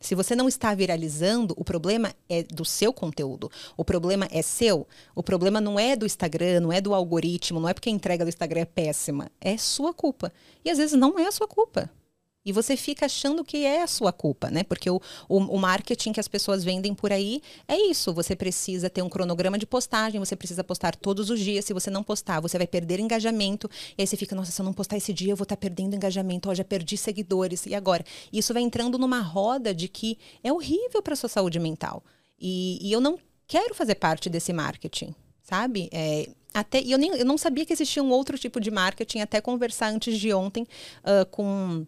[0.03, 3.51] Se você não está viralizando, o problema é do seu conteúdo.
[3.77, 4.89] O problema é seu.
[5.15, 8.25] O problema não é do Instagram, não é do algoritmo, não é porque a entrega
[8.25, 9.31] do Instagram é péssima.
[9.39, 10.33] É sua culpa.
[10.65, 11.91] E às vezes não é a sua culpa.
[12.45, 14.63] E você fica achando que é a sua culpa, né?
[14.63, 18.15] Porque o, o, o, marketing que as pessoas vendem por aí é isso.
[18.15, 21.67] Você precisa ter um cronograma de postagem, você precisa postar todos os dias.
[21.67, 23.71] Se você não postar, você vai perder engajamento.
[23.97, 25.61] E aí você fica, nossa, se eu não postar esse dia, eu vou estar tá
[25.61, 26.49] perdendo engajamento.
[26.49, 27.67] Ó, já perdi seguidores.
[27.67, 28.05] E agora?
[28.33, 32.03] Isso vai entrando numa roda de que é horrível para sua saúde mental.
[32.41, 35.91] E, e, eu não quero fazer parte desse marketing, sabe?
[35.93, 39.21] É, até, e eu, nem, eu não sabia que existia um outro tipo de marketing,
[39.21, 40.67] até conversar antes de ontem
[41.05, 41.87] uh, com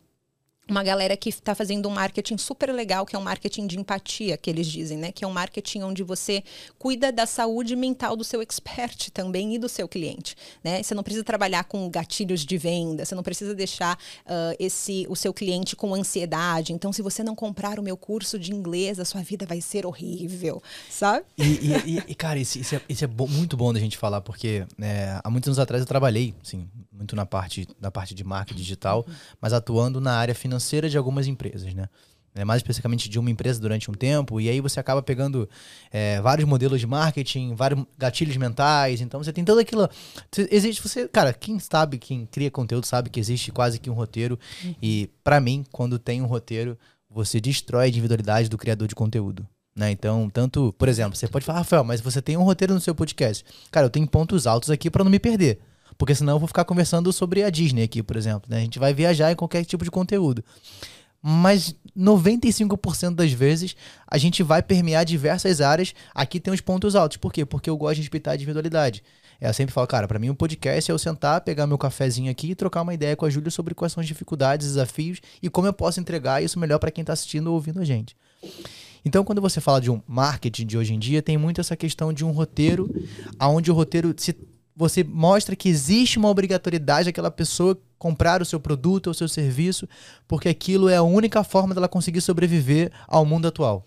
[0.69, 4.37] uma galera que está fazendo um marketing super legal, que é um marketing de empatia,
[4.37, 5.11] que eles dizem, né?
[5.11, 6.43] Que é um marketing onde você
[6.79, 10.83] cuida da saúde mental do seu expert também e do seu cliente, né?
[10.83, 15.17] Você não precisa trabalhar com gatilhos de venda, você não precisa deixar uh, esse o
[15.17, 16.73] seu cliente com ansiedade.
[16.73, 19.85] Então, se você não comprar o meu curso de inglês, a sua vida vai ser
[19.85, 21.25] horrível, sabe?
[21.37, 24.65] E, e, e cara, isso, isso, é, isso é muito bom da gente falar, porque
[24.81, 28.59] é, há muitos anos atrás eu trabalhei, assim, muito na parte, na parte de marketing
[28.59, 29.15] digital, uhum.
[29.41, 30.52] mas atuando na área financeira
[30.91, 31.89] de algumas empresas, né?
[32.35, 35.47] É, mais especificamente de uma empresa durante um tempo, e aí você acaba pegando
[35.91, 39.87] é, vários modelos de marketing, vários gatilhos mentais, então você tem tudo aquilo.
[40.51, 44.39] Existe você, cara, quem sabe, quem cria conteúdo sabe que existe quase que um roteiro,
[44.83, 46.79] e para mim, quando tem um roteiro,
[47.11, 49.47] você destrói a individualidade do criador de conteúdo.
[49.77, 49.91] Né?
[49.91, 52.95] Então, tanto, por exemplo, você pode falar, Rafael, mas você tem um roteiro no seu
[52.95, 53.45] podcast.
[53.71, 55.61] Cara, eu tenho pontos altos aqui para não me perder.
[56.03, 58.51] Porque senão eu vou ficar conversando sobre a Disney aqui, por exemplo.
[58.51, 58.57] Né?
[58.57, 60.45] A gente vai viajar em qualquer tipo de conteúdo.
[61.23, 65.95] Mas 95% das vezes a gente vai permear diversas áreas.
[66.13, 67.19] Aqui tem os pontos altos.
[67.19, 67.45] Por quê?
[67.47, 69.01] Porque eu gosto de respeitar a individualidade.
[69.41, 72.33] É, eu sempre falo, cara, para mim um podcast é eu sentar, pegar meu cafezinho
[72.33, 75.49] aqui e trocar uma ideia com a Júlia sobre quais são as dificuldades, desafios e
[75.49, 78.17] como eu posso entregar isso melhor para quem está assistindo ou ouvindo a gente.
[79.05, 82.13] Então, quando você fala de um marketing de hoje em dia, tem muito essa questão
[82.13, 82.93] de um roteiro,
[83.39, 84.33] aonde o roteiro se
[84.75, 89.29] você mostra que existe uma obrigatoriedade daquela pessoa comprar o seu produto ou o seu
[89.29, 89.89] serviço,
[90.27, 93.87] porque aquilo é a única forma dela conseguir sobreviver ao mundo atual.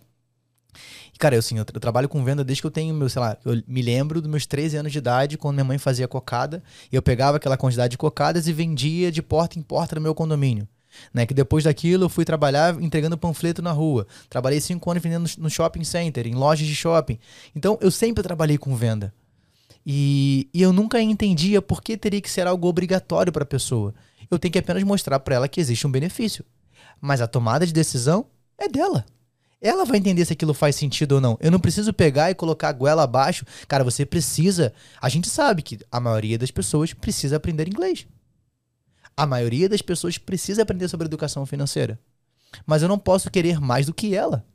[1.14, 3.08] E, cara, eu, assim, eu, tra eu, trabalho com venda desde que eu tenho, meu,
[3.08, 6.08] sei lá, eu me lembro dos meus 13 anos de idade, quando minha mãe fazia
[6.08, 10.02] cocada, e eu pegava aquela quantidade de cocadas e vendia de porta em porta no
[10.02, 10.68] meu condomínio.
[11.14, 11.26] Né?
[11.26, 14.08] Que depois daquilo eu fui trabalhar entregando panfleto na rua.
[14.30, 17.18] Trabalhei cinco anos vendendo no shopping center, em lojas de shopping.
[17.56, 19.14] Então eu sempre trabalhei com venda.
[19.86, 23.94] E, e eu nunca entendia por que teria que ser algo obrigatório para a pessoa.
[24.30, 26.44] Eu tenho que apenas mostrar para ela que existe um benefício.
[27.00, 28.26] Mas a tomada de decisão
[28.58, 29.06] é dela.
[29.62, 31.38] Ela vai entender se aquilo faz sentido ou não.
[31.40, 33.46] Eu não preciso pegar e colocar a goela abaixo.
[33.68, 34.74] Cara, você precisa.
[35.02, 38.08] A gente sabe que a maioria das pessoas precisa aprender inglês.
[39.16, 42.00] A maioria das pessoas precisa aprender sobre educação financeira.
[42.66, 44.46] Mas eu não posso querer mais do que ela.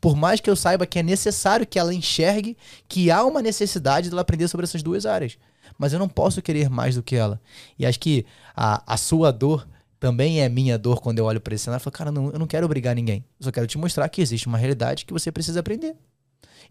[0.00, 2.56] Por mais que eu saiba que é necessário que ela enxergue
[2.88, 5.38] que há uma necessidade dela aprender sobre essas duas áreas.
[5.78, 7.40] Mas eu não posso querer mais do que ela.
[7.78, 9.66] E acho que a, a sua dor
[9.98, 12.38] também é minha dor quando eu olho para esse cenário e falo, cara, não, eu
[12.38, 13.24] não quero obrigar ninguém.
[13.38, 15.96] Eu só quero te mostrar que existe uma realidade que você precisa aprender.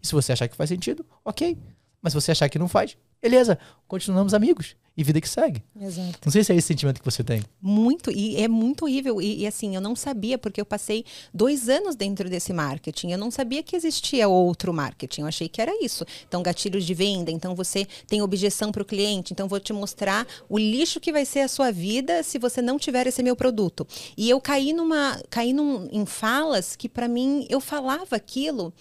[0.02, 1.58] E se você achar que faz sentido, ok.
[2.00, 5.62] Mas se você achar que não faz, beleza, continuamos amigos e vida que segue.
[5.80, 6.18] Exato.
[6.24, 7.42] Não sei se é esse sentimento que você tem.
[7.60, 9.22] Muito, e é muito horrível.
[9.22, 13.12] E, e, assim, eu não sabia, porque eu passei dois anos dentro desse marketing.
[13.12, 15.22] Eu não sabia que existia outro marketing.
[15.22, 16.04] Eu achei que era isso.
[16.28, 17.30] Então, gatilhos de venda.
[17.30, 19.32] Então, você tem objeção para o cliente.
[19.32, 22.78] Então, vou te mostrar o lixo que vai ser a sua vida se você não
[22.78, 23.86] tiver esse meu produto.
[24.16, 25.20] E eu caí numa.
[25.30, 28.72] caí num, em falas que, para mim, eu falava aquilo.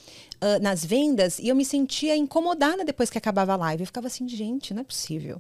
[0.44, 3.84] Uh, nas vendas e eu me sentia incomodada depois que acabava a live.
[3.84, 5.40] Eu ficava assim, gente, não é possível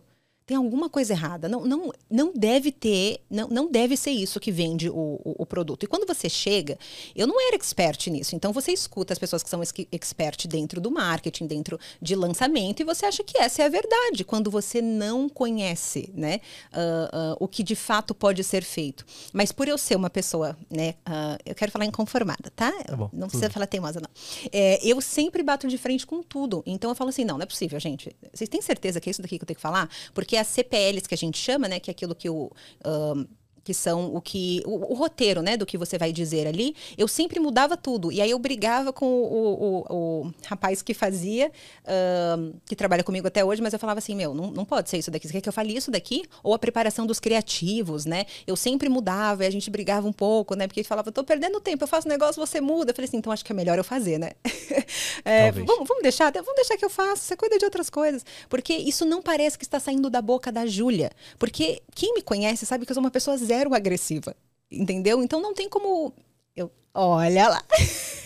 [0.51, 1.47] tem alguma coisa errada.
[1.47, 5.45] Não, não, não deve ter, não, não deve ser isso que vende o, o, o,
[5.45, 5.83] produto.
[5.83, 6.77] E quando você chega,
[7.15, 8.35] eu não era expert nisso.
[8.35, 12.83] Então você escuta as pessoas que são expert dentro do marketing, dentro de lançamento, e
[12.83, 16.41] você acha que essa é a verdade, quando você não conhece né,
[16.73, 19.05] uh, uh, o que de fato pode ser feito.
[19.31, 22.73] Mas por eu ser uma pessoa, né, uh, eu quero falar inconformada, tá?
[22.73, 23.53] tá bom, não precisa tudo.
[23.53, 24.09] falar teimosa, não.
[24.51, 26.61] É, eu sempre bato de frente com tudo.
[26.65, 28.13] Então eu falo assim: não, não é possível, gente.
[28.33, 29.89] Vocês têm certeza que é isso daqui que eu tenho que falar?
[30.13, 32.51] Porque as CPLs que a gente chama, né, que é aquilo que o
[32.85, 33.25] um,
[33.63, 37.07] que são o que o, o, roteiro, né, do que você vai dizer ali, eu
[37.07, 38.11] sempre mudava tudo.
[38.11, 41.51] E aí eu brigava com o, o, o rapaz que fazia,
[41.83, 44.97] uh, que trabalha comigo até hoje, mas eu falava assim, meu, não, não pode ser
[44.97, 45.27] isso daqui.
[45.27, 46.23] Você quer que eu fale isso daqui?
[46.43, 48.25] Ou a preparação dos criativos, né?
[48.47, 50.67] Eu sempre mudava e a gente brigava um pouco, né?
[50.67, 52.91] Porque ele falava, tô perdendo tempo, eu faço um negócio, você muda.
[52.91, 54.31] Eu falei assim, então acho que é melhor eu fazer, né?
[55.23, 58.25] é, vamos, vamos deixar, vamos deixar que eu faça, você cuida de outras coisas.
[58.49, 61.11] Porque isso não parece que está saindo da boca da Júlia.
[61.37, 64.35] Porque quem me conhece sabe que eu sou uma pessoa zero agressiva.
[64.71, 65.21] Entendeu?
[65.21, 66.13] Então não tem como.
[66.55, 67.63] Eu, olha lá.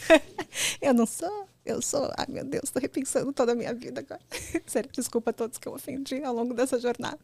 [0.81, 1.47] eu não sou.
[1.65, 2.11] Eu sou.
[2.15, 4.21] Ai, meu Deus, estou repensando toda a minha vida agora.
[4.67, 7.17] Sério, desculpa a todos que eu ofendi ao longo dessa jornada.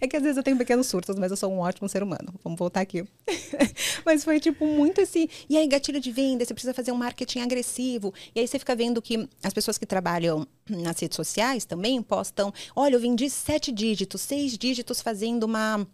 [0.00, 2.34] É que às vezes eu tenho pequenos surtos, mas eu sou um ótimo ser humano.
[2.42, 3.04] Vamos voltar aqui.
[4.04, 5.28] mas foi tipo muito assim.
[5.48, 8.12] E aí, gatilho de venda, você precisa fazer um marketing agressivo.
[8.34, 12.52] E aí você fica vendo que as pessoas que trabalham nas redes sociais também postam:
[12.74, 15.86] olha, eu vendi sete dígitos, seis dígitos fazendo uma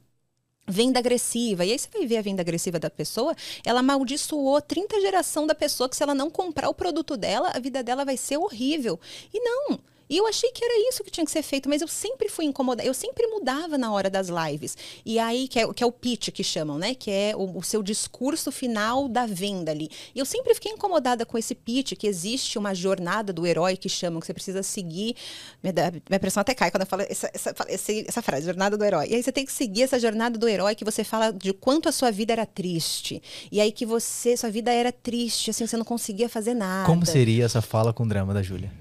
[0.71, 1.65] venda agressiva.
[1.65, 5.55] E aí você vai ver a venda agressiva da pessoa, ela amaldiçoou 30 geração da
[5.55, 8.99] pessoa que se ela não comprar o produto dela, a vida dela vai ser horrível.
[9.33, 9.79] E não,
[10.11, 12.45] e eu achei que era isso que tinha que ser feito, mas eu sempre fui
[12.45, 14.77] incomodada, eu sempre mudava na hora das lives.
[15.07, 16.97] E aí, que é, que é o pitch que chamam, né?
[16.97, 19.89] Que é o, o, seu discurso final da venda ali.
[20.13, 23.89] E eu sempre fiquei incomodada com esse pitch, que existe uma jornada do herói que
[23.89, 25.15] chamam, que você precisa seguir.
[25.63, 28.85] Minha, minha pressão até cai quando eu falo essa, essa, essa, essa frase, jornada do
[28.85, 29.07] herói.
[29.11, 31.89] E aí você tem que seguir essa jornada do herói que você fala de quanto
[31.89, 33.23] a sua vida era triste.
[33.53, 36.85] E aí que você, sua vida era triste, assim, você não conseguia fazer nada.
[36.85, 38.80] Como seria essa fala com o drama da Júlia?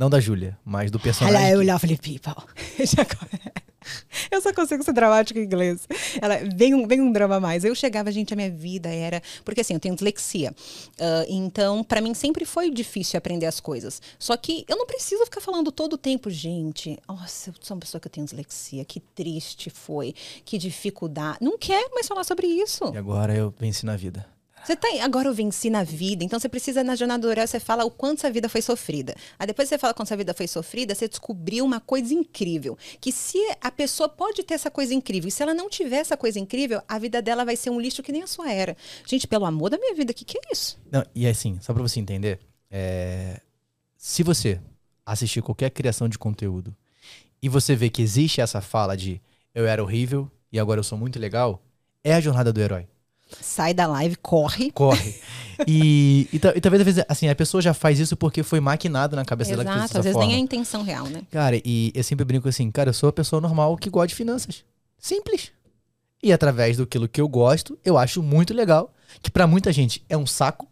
[0.00, 1.38] Não da Júlia, mas do personagem.
[1.38, 2.42] Ela, eu olhava e falei, people.
[4.32, 5.86] eu só consigo ser dramática em inglês.
[6.22, 7.64] Ela, vem, um, vem um drama a mais.
[7.64, 9.22] Eu chegava, gente, a minha vida era.
[9.44, 10.52] Porque assim, eu tenho dislexia.
[10.98, 14.00] Uh, então, para mim sempre foi difícil aprender as coisas.
[14.18, 16.98] Só que eu não preciso ficar falando todo o tempo, gente.
[17.06, 18.86] Nossa, eu sou uma pessoa que eu tenho dislexia.
[18.86, 20.14] Que triste foi.
[20.46, 21.38] Que dificuldade.
[21.42, 22.90] Não quer mais falar sobre isso.
[22.94, 24.26] E agora eu venci na vida.
[24.62, 27.58] Você tá, agora eu venci na vida, então você precisa na jornada do herói, você
[27.58, 29.14] fala o quanto sua vida foi sofrida.
[29.38, 32.76] Aí depois você fala quanto sua vida foi sofrida, você descobriu uma coisa incrível.
[33.00, 36.16] Que se a pessoa pode ter essa coisa incrível, e se ela não tiver essa
[36.16, 38.76] coisa incrível, a vida dela vai ser um lixo que nem a sua era.
[39.06, 40.78] Gente, pelo amor da minha vida, o que, que é isso?
[40.90, 42.38] Não, e assim, só pra você entender,
[42.70, 43.40] é...
[43.96, 44.60] se você
[45.06, 46.76] assistir qualquer criação de conteúdo
[47.42, 49.20] e você vê que existe essa fala de
[49.54, 51.62] eu era horrível e agora eu sou muito legal,
[52.04, 52.86] é a jornada do herói
[53.40, 54.70] sai da live, corre.
[54.70, 55.20] Corre.
[55.66, 59.52] E, e, e, talvez, assim, a pessoa já faz isso porque foi maquinado na cabeça
[59.52, 60.26] Exato, dela Exato, às vezes forma.
[60.26, 61.22] nem é a intenção real, né?
[61.30, 64.14] Cara, e eu sempre brinco assim, cara, eu sou uma pessoa normal que gosta de
[64.14, 64.64] finanças.
[64.98, 65.52] Simples.
[66.22, 70.16] E através do que eu gosto, eu acho muito legal, que para muita gente é
[70.16, 70.66] um saco,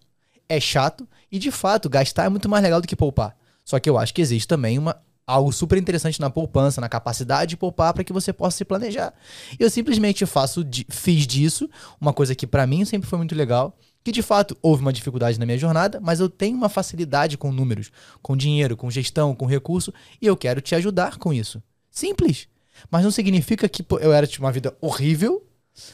[0.48, 3.36] é chato, e de fato, gastar é muito mais legal do que poupar.
[3.64, 4.96] Só que eu acho que existe também uma
[5.28, 9.12] algo super interessante na poupança, na capacidade de poupar para que você possa se planejar.
[9.58, 11.68] Eu simplesmente faço, fiz disso
[12.00, 15.38] uma coisa que para mim sempre foi muito legal, que de fato houve uma dificuldade
[15.38, 17.90] na minha jornada, mas eu tenho uma facilidade com números,
[18.22, 21.62] com dinheiro, com gestão, com recurso, e eu quero te ajudar com isso.
[21.90, 22.48] Simples.
[22.90, 25.44] Mas não significa que eu era tipo, uma vida horrível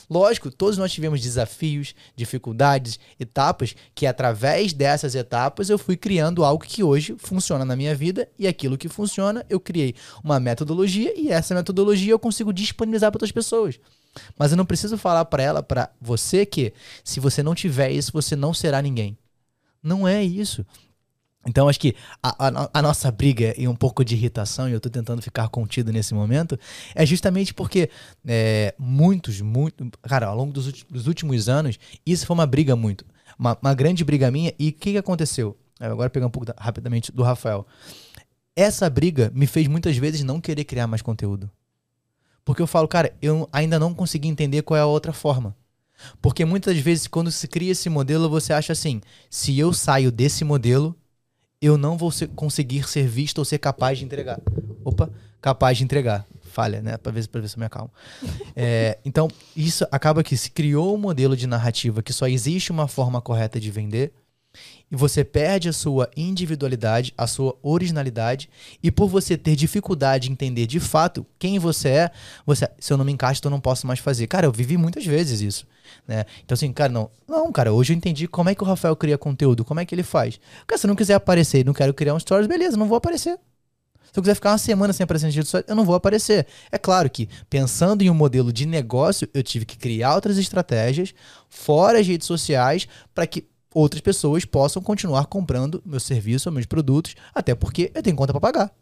[0.08, 6.64] Lógico, todos nós tivemos desafios, dificuldades, etapas que através dessas etapas eu fui criando algo
[6.64, 11.30] que hoje funciona na minha vida e aquilo que funciona, eu criei uma metodologia e
[11.30, 13.78] essa metodologia eu consigo disponibilizar para outras pessoas.
[14.38, 18.12] Mas eu não preciso falar para ela, para você que se você não tiver isso,
[18.12, 19.18] você não será ninguém.
[19.82, 20.64] Não é isso.
[21.46, 24.78] Então, acho que a, a, a, nossa briga e um pouco de irritação, e eu
[24.78, 26.58] estou tentando ficar contido nesse momento,
[26.94, 27.90] é justamente porque
[28.26, 29.90] é, muitos, muito.
[30.02, 33.04] Cara, ao longo dos, dos, últimos anos, isso foi uma briga muito.
[33.38, 34.52] Uma, uma grande briga minha.
[34.58, 35.56] E o que, que aconteceu?
[35.78, 37.66] Agora pegar um pouco da, rapidamente do Rafael.
[38.56, 41.50] Essa briga me fez muitas vezes não querer criar mais conteúdo.
[42.44, 45.56] Porque eu falo, cara, eu ainda não consegui entender qual é a outra forma.
[46.20, 50.44] Porque muitas vezes, quando se cria esse modelo, você acha assim: se eu saio desse
[50.44, 50.96] modelo,
[51.64, 54.40] eu não vou ser, conseguir ser visto ou ser capaz de entregar.
[54.84, 56.26] Opa, capaz de entregar.
[56.42, 56.96] Falha, né?
[56.96, 57.90] Para ver, pra ver se eu me acalmo.
[58.56, 62.86] É, então, isso acaba que se criou um modelo de narrativa que só existe uma
[62.86, 64.12] forma correta de vender
[64.94, 68.48] e você perde a sua individualidade, a sua originalidade,
[68.80, 72.10] e por você ter dificuldade de entender de fato quem você é,
[72.46, 74.28] você, se eu não me encaixo, então eu não posso mais fazer.
[74.28, 75.66] Cara, eu vivi muitas vezes isso.
[76.06, 76.24] Né?
[76.44, 77.10] Então, assim, cara, não.
[77.26, 79.92] Não, cara, hoje eu entendi como é que o Rafael cria conteúdo, como é que
[79.92, 80.38] ele faz.
[80.64, 82.96] Cara, se eu não quiser aparecer e não quero criar um stories, beleza, não vou
[82.96, 83.36] aparecer.
[84.12, 86.46] Se eu quiser ficar uma semana sem aparecer nas redes sociais, eu não vou aparecer.
[86.70, 91.12] É claro que, pensando em um modelo de negócio, eu tive que criar outras estratégias
[91.48, 97.14] fora as redes sociais para que outras pessoas possam continuar comprando meu serviço, meus produtos,
[97.34, 98.74] até porque eu tenho conta para pagar.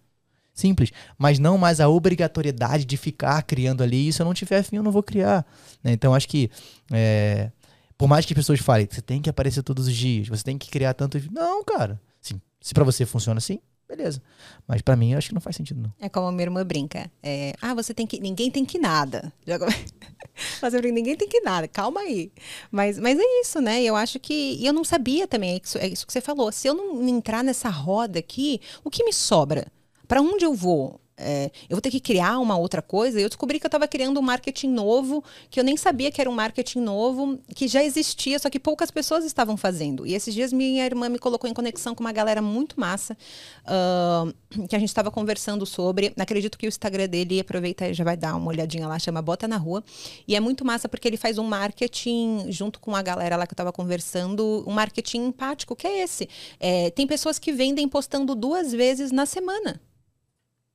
[0.55, 0.92] Simples.
[1.16, 4.09] Mas não mais a obrigatoriedade de ficar criando ali.
[4.09, 5.46] E se eu não tiver fim, eu não vou criar.
[5.83, 5.92] Né?
[5.92, 6.50] Então, acho que.
[6.92, 7.50] É,
[7.96, 10.59] por mais que as pessoas falem, você tem que aparecer todos os dias, você tem
[10.59, 11.18] que criar tanto.
[11.31, 12.00] Não, cara.
[12.20, 13.61] Sim, se para você funciona assim,
[13.96, 14.22] beleza.
[14.66, 15.92] Mas para mim, eu acho que não faz sentido, não.
[16.00, 17.11] É como a minha irmã brinca.
[17.22, 18.20] É, ah, você tem que.
[18.20, 19.33] Ninguém tem que nada.
[20.62, 22.33] Mas eu ninguém tem que nada, calma aí.
[22.70, 23.83] Mas, mas é isso, né?
[23.83, 24.57] Eu acho que.
[24.59, 26.50] E eu não sabia também, é isso, é isso que você falou.
[26.50, 29.66] Se eu não entrar nessa roda aqui, o que me sobra?
[30.12, 31.00] para onde eu vou?
[31.16, 33.20] É, eu vou ter que criar uma outra coisa.
[33.20, 36.29] Eu descobri que eu estava criando um marketing novo, que eu nem sabia que era
[36.29, 40.07] um marketing novo, que já existia, só que poucas pessoas estavam fazendo.
[40.07, 43.16] E esses dias minha irmã me colocou em conexão com uma galera muito massa,
[43.64, 46.12] uh, que a gente estava conversando sobre.
[46.18, 49.46] Acredito que o Instagram dele, aproveita e já vai dar uma olhadinha lá, chama Bota
[49.46, 49.85] na Rua.
[50.27, 53.53] E é muito massa porque ele faz um marketing, junto com a galera lá que
[53.53, 56.29] eu estava conversando, um marketing empático, que é esse.
[56.59, 59.81] É, tem pessoas que vendem postando duas vezes na semana.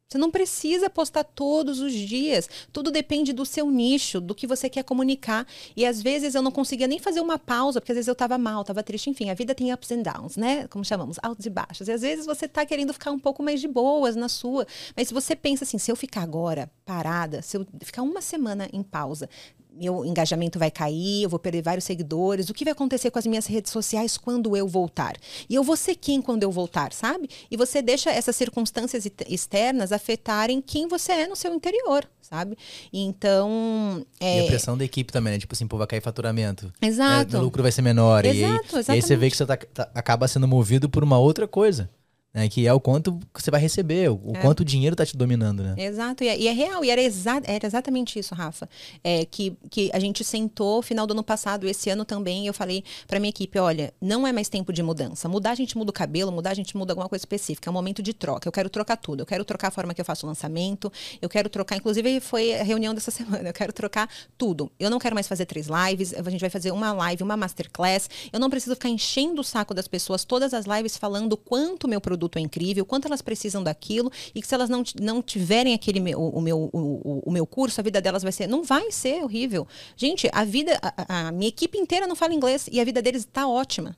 [0.09, 2.49] Você não precisa postar todos os dias.
[2.71, 5.45] Tudo depende do seu nicho, do que você quer comunicar.
[5.75, 8.37] E às vezes eu não conseguia nem fazer uma pausa, porque às vezes eu estava
[8.37, 9.09] mal, estava triste.
[9.09, 10.65] Enfim, a vida tem ups and downs, né?
[10.69, 11.89] Como chamamos, altos e baixos.
[11.89, 14.65] E às vezes você está querendo ficar um pouco mais de boas na sua.
[14.95, 18.69] Mas se você pensa assim, se eu ficar agora parada, se eu ficar uma semana
[18.71, 19.29] em pausa,
[19.79, 23.25] meu engajamento vai cair, eu vou perder vários seguidores, o que vai acontecer com as
[23.25, 25.15] minhas redes sociais quando eu voltar?
[25.49, 27.29] E eu vou ser quem quando eu voltar, sabe?
[27.49, 32.57] E você deixa essas circunstâncias externas afetarem quem você é no seu interior, sabe?
[32.91, 34.05] Então.
[34.19, 34.41] É...
[34.41, 35.39] E a pressão da equipe também, né?
[35.39, 36.71] Tipo assim, pô, vai cair faturamento.
[36.81, 37.33] Exato.
[37.33, 37.39] Né?
[37.39, 38.25] O lucro vai ser menor.
[38.25, 41.03] Exato, e, aí, e aí você vê que você tá, tá, acaba sendo movido por
[41.03, 41.89] uma outra coisa
[42.33, 42.47] né?
[42.47, 44.41] Que é o quanto você vai receber, o, é.
[44.41, 45.75] quanto o dinheiro está te dominando, né?
[45.77, 48.69] Exato, e é, e é real, e era, exa era exatamente isso, Rafa.
[49.03, 52.83] É, que, que a gente sentou final do ano passado, esse ano também, eu falei
[53.07, 55.27] para minha equipe, olha, não é mais tempo de mudança.
[55.27, 57.73] Mudar a gente muda o cabelo, mudar a gente muda alguma coisa específica, é um
[57.73, 58.47] momento de troca.
[58.47, 61.29] Eu quero trocar tudo, eu quero trocar a forma que eu faço o lançamento, eu
[61.29, 64.71] quero trocar, inclusive foi a reunião dessa semana, eu quero trocar tudo.
[64.79, 68.09] Eu não quero mais fazer três lives, a gente vai fazer uma live, uma masterclass.
[68.31, 71.99] Eu não preciso ficar enchendo o saco das pessoas todas as lives falando quanto meu
[71.99, 75.73] produto produto é incrível, quanto elas precisam daquilo, e que se elas não, não tiverem
[75.73, 78.47] aquele o, o meu, o, o, meu curso, a vida delas vai ser.
[78.47, 79.67] Não vai ser horrível.
[79.95, 83.21] Gente, a vida, a, a minha equipe inteira não fala inglês e a vida deles
[83.21, 83.95] está ótima.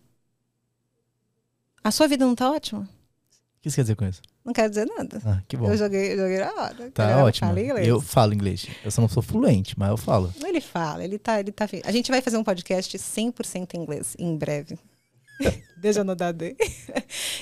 [1.81, 2.81] A sua vida não está ótima?
[2.81, 4.21] O que você quer dizer com isso?
[4.43, 5.21] Não quero dizer nada.
[5.25, 5.69] Ah, que bom.
[5.69, 6.91] Eu joguei, joguei na roda.
[6.91, 7.57] Tá ótimo.
[7.57, 8.67] Eu falo inglês.
[8.83, 10.33] Eu só não sou fluente, mas eu falo.
[10.45, 11.67] Ele fala, ele tá, ele tá.
[11.83, 14.77] A gente vai fazer um podcast 100% em inglês em breve.
[15.79, 16.55] Deixa no D.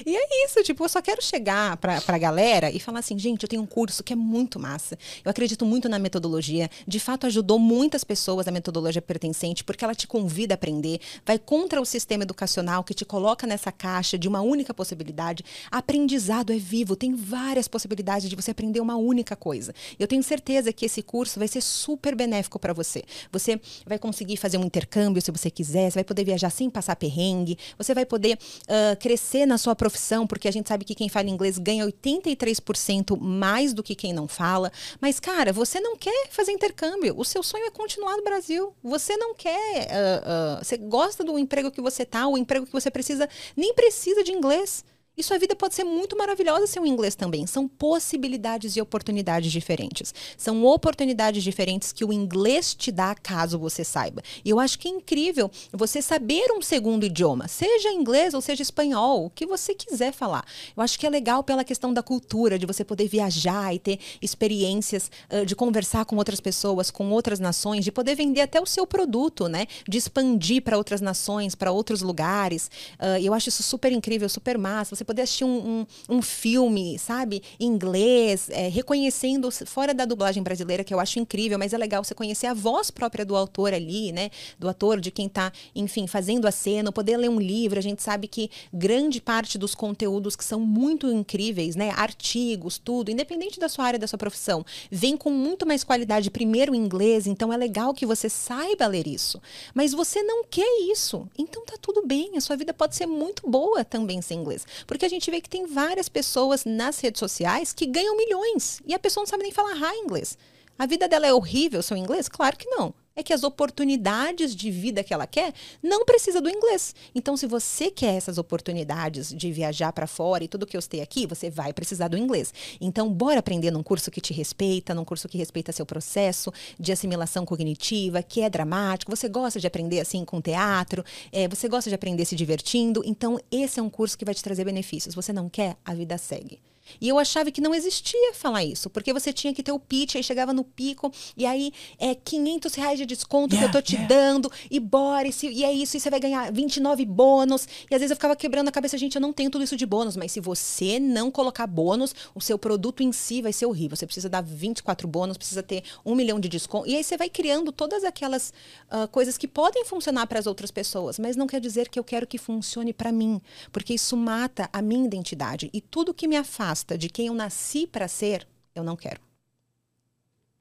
[0.05, 3.43] e é isso, tipo, eu só quero chegar pra, pra galera e falar assim, gente,
[3.43, 4.97] eu tenho um curso que é muito massa.
[5.25, 6.69] Eu acredito muito na metodologia.
[6.87, 11.39] De fato, ajudou muitas pessoas a metodologia pertencente, porque ela te convida a aprender, vai
[11.39, 15.43] contra o sistema educacional que te coloca nessa caixa de uma única possibilidade.
[15.71, 19.73] Aprendizado é vivo, tem várias possibilidades de você aprender uma única coisa.
[19.97, 23.03] Eu tenho certeza que esse curso vai ser super benéfico para você.
[23.31, 26.95] Você vai conseguir fazer um intercâmbio se você quiser, você vai poder viajar sem passar
[26.95, 30.93] perrengue, você vai poder poder uh, crescer na sua profissão, porque a gente sabe que
[30.93, 34.71] quem fala inglês ganha 83% mais do que quem não fala.
[34.99, 37.13] Mas, cara, você não quer fazer intercâmbio.
[37.17, 38.73] O seu sonho é continuar no Brasil.
[38.83, 39.87] Você não quer.
[39.87, 43.73] Uh, uh, você gosta do emprego que você tá, o emprego que você precisa, nem
[43.73, 44.83] precisa de inglês.
[45.19, 47.47] E sua vida pode ser muito maravilhosa sem o inglês também.
[47.47, 50.13] São possibilidades e oportunidades diferentes.
[50.37, 54.21] São oportunidades diferentes que o inglês te dá caso você saiba.
[54.45, 58.61] E eu acho que é incrível você saber um segundo idioma, seja inglês ou seja
[58.61, 60.45] espanhol, o que você quiser falar.
[60.75, 63.99] Eu acho que é legal pela questão da cultura, de você poder viajar e ter
[64.21, 68.67] experiências uh, de conversar com outras pessoas, com outras nações, de poder vender até o
[68.67, 69.65] seu produto, né?
[69.87, 72.69] De expandir para outras nações, para outros lugares.
[72.99, 74.95] Uh, eu acho isso super incrível, super massa.
[74.95, 80.43] Você poder assistir um, um, um filme, sabe, em inglês, é, reconhecendo, fora da dublagem
[80.43, 83.73] brasileira, que eu acho incrível, mas é legal você conhecer a voz própria do autor
[83.73, 84.29] ali, né?
[84.59, 87.79] Do ator, de quem está, enfim, fazendo a cena, poder ler um livro.
[87.79, 91.91] A gente sabe que grande parte dos conteúdos que são muito incríveis, né?
[91.95, 96.75] Artigos, tudo, independente da sua área, da sua profissão, vem com muito mais qualidade, primeiro
[96.75, 99.41] em inglês, então é legal que você saiba ler isso.
[99.73, 103.49] Mas você não quer isso, então tá tudo bem, a sua vida pode ser muito
[103.49, 104.65] boa também sem inglês.
[104.85, 108.81] Porque porque a gente vê que tem várias pessoas nas redes sociais que ganham milhões
[108.83, 110.35] e a pessoa não sabe nem falar inglês.
[110.75, 112.27] A vida dela é horrível seu inglês?
[112.27, 115.51] Claro que não é que as oportunidades de vida que ela quer
[115.81, 116.93] não precisa do inglês.
[117.15, 121.01] Então, se você quer essas oportunidades de viajar para fora e tudo que eu citei
[121.01, 122.53] aqui, você vai precisar do inglês.
[122.79, 126.91] Então, bora aprender num curso que te respeita, num curso que respeita seu processo de
[126.91, 129.13] assimilação cognitiva, que é dramático.
[129.13, 133.01] Você gosta de aprender assim com teatro, é, você gosta de aprender se divertindo.
[133.03, 135.15] Então, esse é um curso que vai te trazer benefícios.
[135.15, 136.66] Você não quer, a vida segue.
[136.99, 140.15] E eu achava que não existia falar isso, porque você tinha que ter o pitch,
[140.15, 143.85] aí chegava no pico, e aí é 500 reais de desconto yeah, que eu tô
[143.85, 144.07] te yeah.
[144.07, 147.67] dando, e bora, e, se, e é isso, e você vai ganhar 29 bônus.
[147.89, 149.85] E às vezes eu ficava quebrando a cabeça, gente, eu não tenho tudo isso de
[149.85, 153.95] bônus, mas se você não colocar bônus, o seu produto em si vai ser horrível.
[153.95, 156.87] Você precisa dar 24 bônus, precisa ter um milhão de desconto.
[156.87, 158.53] E aí você vai criando todas aquelas
[158.91, 162.03] uh, coisas que podem funcionar para as outras pessoas, mas não quer dizer que eu
[162.03, 165.69] quero que funcione para mim, porque isso mata a minha identidade.
[165.73, 169.19] E tudo que me afasta afasta de quem eu nasci para ser, eu não quero.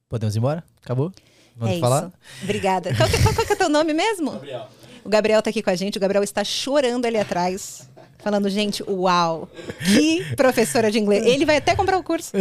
[0.09, 0.65] Podemos ir embora?
[0.83, 1.13] Acabou?
[1.57, 2.07] Vamos é falar?
[2.07, 2.45] Isso.
[2.45, 2.95] Obrigada.
[2.95, 4.33] Qual, qual, qual, é o teu nome mesmo?
[4.33, 4.69] Gabriel.
[5.05, 5.99] O Gabriel está aqui com a gente.
[5.99, 7.89] O Gabriel está chorando ali atrás.
[8.19, 9.49] Falando, gente, uau,
[9.85, 11.25] que professora de inglês.
[11.25, 12.33] Ele vai até comprar o curso.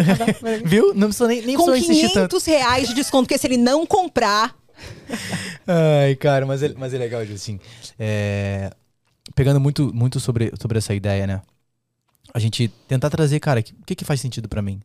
[0.65, 0.93] Viu?
[0.95, 4.55] Não precisa nem, nem Com 500 reais de desconto, porque se ele não comprar...
[5.67, 7.59] Ai, cara, mas é, mas é legal, assim.
[7.99, 8.71] É,
[9.36, 11.41] pegando muito, muito sobre, sobre essa ideia, né?
[12.36, 14.81] A gente tentar trazer, cara, o que, que faz sentido para mim?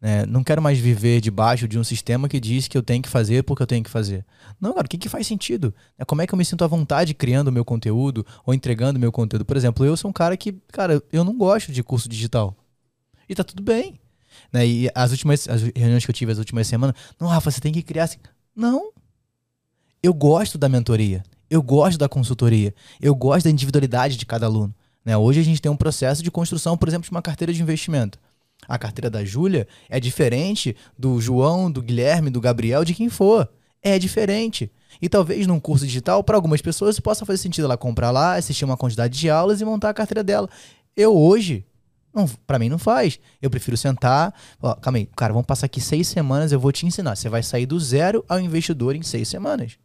[0.00, 3.08] É, não quero mais viver debaixo de um sistema que diz que eu tenho que
[3.08, 4.24] fazer porque eu tenho que fazer.
[4.58, 5.74] Não, cara, o que, que faz sentido?
[5.98, 8.96] É, como é que eu me sinto à vontade criando o meu conteúdo ou entregando
[8.96, 9.44] o meu conteúdo?
[9.44, 12.56] Por exemplo, eu sou um cara que, cara, eu não gosto de curso digital.
[13.28, 14.00] E tá tudo bem.
[14.50, 14.66] Né?
[14.66, 17.74] E as últimas as reuniões que eu tive as últimas semanas, não, Rafa, você tem
[17.74, 18.20] que criar assim.
[18.56, 18.90] Não.
[20.02, 21.22] Eu gosto da mentoria.
[21.50, 22.74] Eu gosto da consultoria.
[22.98, 24.74] Eu gosto da individualidade de cada aluno.
[25.04, 25.16] Né?
[25.16, 28.18] Hoje a gente tem um processo de construção, por exemplo, de uma carteira de investimento.
[28.68, 33.48] A carteira da Júlia é diferente do João, do Guilherme, do Gabriel, de quem for.
[33.82, 34.70] É diferente.
[35.00, 38.64] E talvez num curso digital, para algumas pessoas, possa fazer sentido ela comprar lá, assistir
[38.64, 40.48] uma quantidade de aulas e montar a carteira dela.
[40.94, 41.64] Eu hoje,
[42.46, 43.18] para mim não faz.
[43.40, 44.34] Eu prefiro sentar.
[44.60, 47.16] Ó, calma aí, cara, vamos passar aqui seis semanas, eu vou te ensinar.
[47.16, 49.78] Você vai sair do zero ao investidor em seis semanas.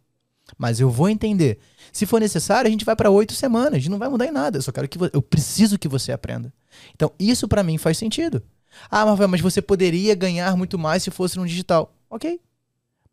[0.58, 1.60] Mas eu vou entender.
[1.92, 3.88] Se for necessário, a gente vai para oito semanas.
[3.88, 4.58] Não vai mudar em nada.
[4.58, 6.54] Eu só quero que eu preciso que você aprenda.
[6.94, 8.44] Então, isso para mim faz sentido.
[8.90, 11.94] Ah, mas você poderia ganhar muito mais se fosse no digital.
[12.10, 12.40] Ok.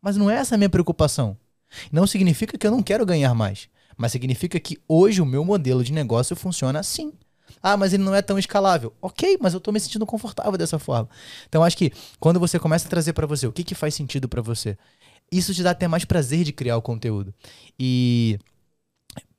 [0.01, 1.37] Mas não é essa a minha preocupação.
[1.91, 3.67] Não significa que eu não quero ganhar mais.
[3.97, 7.13] Mas significa que hoje o meu modelo de negócio funciona assim.
[7.61, 8.93] Ah, mas ele não é tão escalável.
[9.01, 11.09] Ok, mas eu estou me sentindo confortável dessa forma.
[11.47, 14.27] Então acho que quando você começa a trazer para você o que, que faz sentido
[14.27, 14.77] para você,
[15.37, 17.33] isso te dá até mais prazer de criar o conteúdo.
[17.79, 18.39] E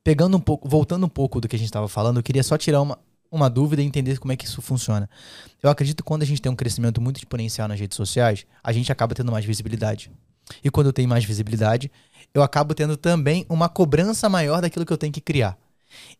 [0.03, 2.57] pegando um pouco, voltando um pouco do que a gente estava falando, eu queria só
[2.57, 2.99] tirar uma,
[3.31, 5.09] uma dúvida e entender como é que isso funciona.
[5.61, 8.71] Eu acredito que quando a gente tem um crescimento muito exponencial nas redes sociais, a
[8.71, 10.11] gente acaba tendo mais visibilidade.
[10.63, 11.91] E quando eu tenho mais visibilidade,
[12.33, 15.57] eu acabo tendo também uma cobrança maior daquilo que eu tenho que criar.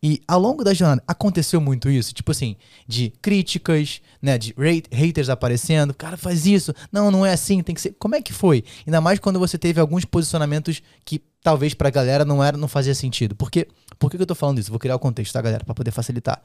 [0.01, 2.55] E ao longo da jornada aconteceu muito isso, tipo assim,
[2.87, 4.53] de críticas, né, de
[4.91, 7.95] haters aparecendo, cara, faz isso, não, não é assim, tem que ser.
[7.97, 8.63] Como é que foi?
[8.85, 12.95] Ainda mais quando você teve alguns posicionamentos que talvez pra galera não era, não fazia
[12.95, 13.35] sentido.
[13.35, 13.67] Porque,
[13.99, 14.71] por que eu tô falando isso?
[14.71, 16.41] Vou criar o contexto, tá, galera, para poder facilitar.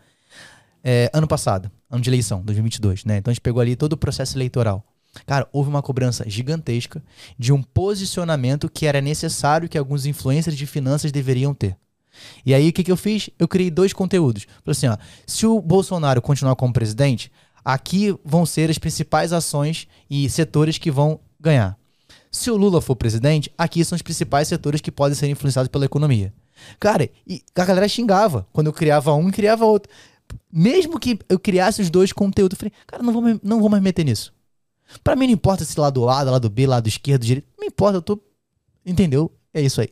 [0.82, 3.18] É, ano passado, ano de eleição, 2022, né?
[3.18, 4.84] Então a gente pegou ali todo o processo eleitoral.
[5.26, 7.02] Cara, houve uma cobrança gigantesca
[7.38, 11.76] de um posicionamento que era necessário que alguns influencers de finanças deveriam ter.
[12.44, 13.30] E aí o que, que eu fiz?
[13.38, 14.46] Eu criei dois conteúdos.
[14.64, 14.96] Falei assim, ó,
[15.26, 17.30] se o Bolsonaro continuar como presidente,
[17.64, 21.78] aqui vão ser as principais ações e setores que vão ganhar.
[22.30, 25.84] Se o Lula for presidente, aqui são os principais setores que podem ser influenciados pela
[25.84, 26.32] economia.
[26.78, 29.90] Cara, e a galera xingava quando eu criava um e criava outro.
[30.52, 33.82] Mesmo que eu criasse os dois conteúdos, eu falei, cara, não vou, não vou mais
[33.82, 34.32] meter nisso.
[35.02, 38.02] Para mim não importa se lado A, lado B, lado esquerdo, direito, não importa, eu
[38.02, 38.20] tô.
[38.84, 39.32] Entendeu?
[39.52, 39.90] É isso aí.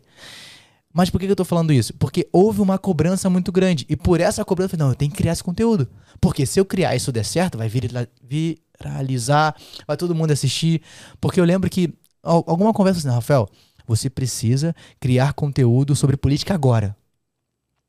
[0.99, 1.95] Mas por que eu tô falando isso?
[1.95, 3.87] Porque houve uma cobrança muito grande.
[3.89, 5.89] E por essa cobrança, eu falei, não, eu tenho que criar esse conteúdo.
[6.21, 9.55] Porque se eu criar isso der certo, vai viralizar,
[9.87, 10.83] vai todo mundo assistir.
[11.21, 13.49] Porque eu lembro que alguma conversa assim, Rafael,
[13.87, 16.97] você precisa criar conteúdo sobre política agora.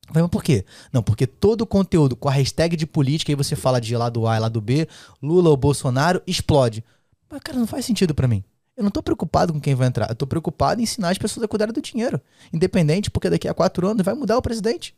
[0.10, 0.64] Falei, mas por quê?
[0.94, 4.38] Não, porque todo conteúdo com a hashtag de política, aí você fala de lado A
[4.38, 4.88] e lado B,
[5.20, 6.84] Lula ou Bolsonaro, explode.
[7.28, 8.44] Mas, cara, não faz sentido para mim.
[8.80, 10.10] Eu não tô preocupado com quem vai entrar.
[10.10, 12.22] Eu tô preocupado em ensinar as pessoas a cuidar do dinheiro.
[12.54, 14.96] Independente, porque daqui a quatro anos vai mudar o presidente.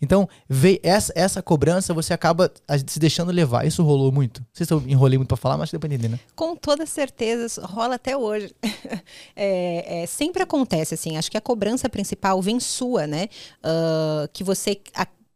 [0.00, 2.52] Então, vê essa, essa cobrança, você acaba
[2.86, 3.66] se deixando levar.
[3.66, 4.40] Isso rolou muito.
[4.40, 6.20] Não sei se eu enrolei muito para falar, mas deu pra entender, né?
[6.36, 8.54] Com toda certeza, rola até hoje.
[9.34, 11.16] é, é, sempre acontece, assim.
[11.16, 13.28] Acho que a cobrança principal vem sua, né?
[13.58, 14.80] Uh, que você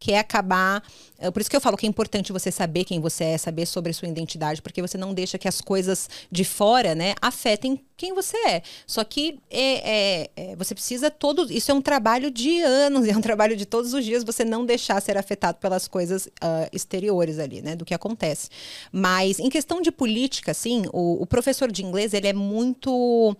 [0.00, 0.82] quer acabar.
[1.18, 3.66] É, por isso que eu falo que é importante você saber quem você é, saber
[3.66, 7.78] sobre a sua identidade, porque você não deixa que as coisas de fora, né, afetem
[7.98, 8.62] quem você é.
[8.86, 11.52] Só que é, é, é, você precisa todo.
[11.52, 14.64] Isso é um trabalho de anos, é um trabalho de todos os dias você não
[14.64, 17.76] deixar ser afetado pelas coisas uh, exteriores ali, né?
[17.76, 18.48] Do que acontece.
[18.90, 23.36] Mas em questão de política, assim, o, o professor de inglês ele é muito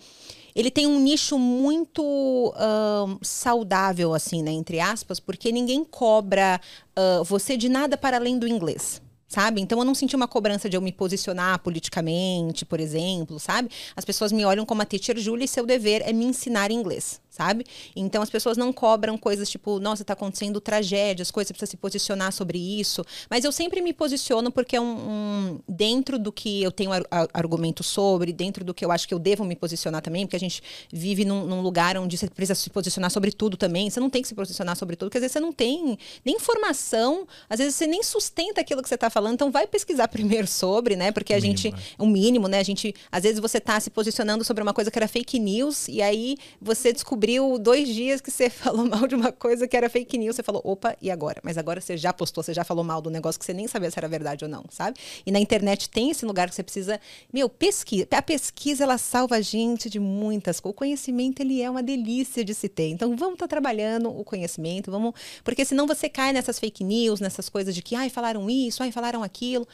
[0.54, 6.60] ele tem um nicho muito uh, saudável, assim, né, entre aspas, porque ninguém cobra
[6.98, 9.60] uh, você de nada para além do inglês sabe?
[9.60, 13.70] Então eu não senti uma cobrança de eu me posicionar politicamente, por exemplo, sabe?
[13.94, 17.20] As pessoas me olham como a teacher Julie e seu dever é me ensinar inglês
[17.30, 17.64] sabe?
[17.94, 22.32] Então as pessoas não cobram coisas tipo, nossa, tá acontecendo tragédias, coisas, precisa se posicionar
[22.32, 23.04] sobre isso.
[23.30, 27.02] Mas eu sempre me posiciono porque é um, um dentro do que eu tenho ar,
[27.32, 30.40] argumento sobre, dentro do que eu acho que eu devo me posicionar também, porque a
[30.40, 30.60] gente
[30.92, 33.88] vive num, num, lugar onde você precisa se posicionar sobre tudo também.
[33.88, 36.34] Você não tem que se posicionar sobre tudo, porque às vezes você não tem nem
[36.34, 40.48] informação, às vezes você nem sustenta aquilo que você tá falando, então vai pesquisar primeiro
[40.48, 41.12] sobre, né?
[41.12, 42.02] Porque a o gente, mínimo, é.
[42.02, 42.58] o mínimo, né?
[42.58, 45.86] A gente, às vezes você tá se posicionando sobre uma coisa que era fake news
[45.86, 49.76] e aí você descobriu descobriu dois dias que você falou mal de uma coisa que
[49.76, 51.40] era fake news, você falou, opa, e agora?
[51.44, 53.90] Mas agora você já postou, você já falou mal do negócio que você nem sabia
[53.90, 54.98] se era verdade ou não, sabe?
[55.26, 56.98] E na internet tem esse lugar que você precisa,
[57.32, 58.06] meu, pesquisa.
[58.10, 60.70] A pesquisa, ela salva a gente de muitas coisas.
[60.70, 62.88] O conhecimento, ele é uma delícia de se ter.
[62.88, 65.12] Então, vamos estar tá trabalhando o conhecimento, vamos...
[65.44, 68.92] Porque senão você cai nessas fake news, nessas coisas de que, ai, falaram isso, ai,
[68.92, 69.66] falaram aquilo.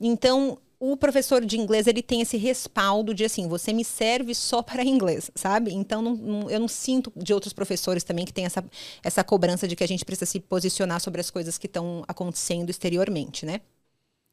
[0.00, 4.60] Então, o professor de inglês ele tem esse respaldo de assim, você me serve só
[4.62, 5.72] para inglês, sabe?
[5.72, 8.64] Então não, não, eu não sinto de outros professores também que tem essa,
[9.00, 12.68] essa cobrança de que a gente precisa se posicionar sobre as coisas que estão acontecendo
[12.68, 13.60] exteriormente, né?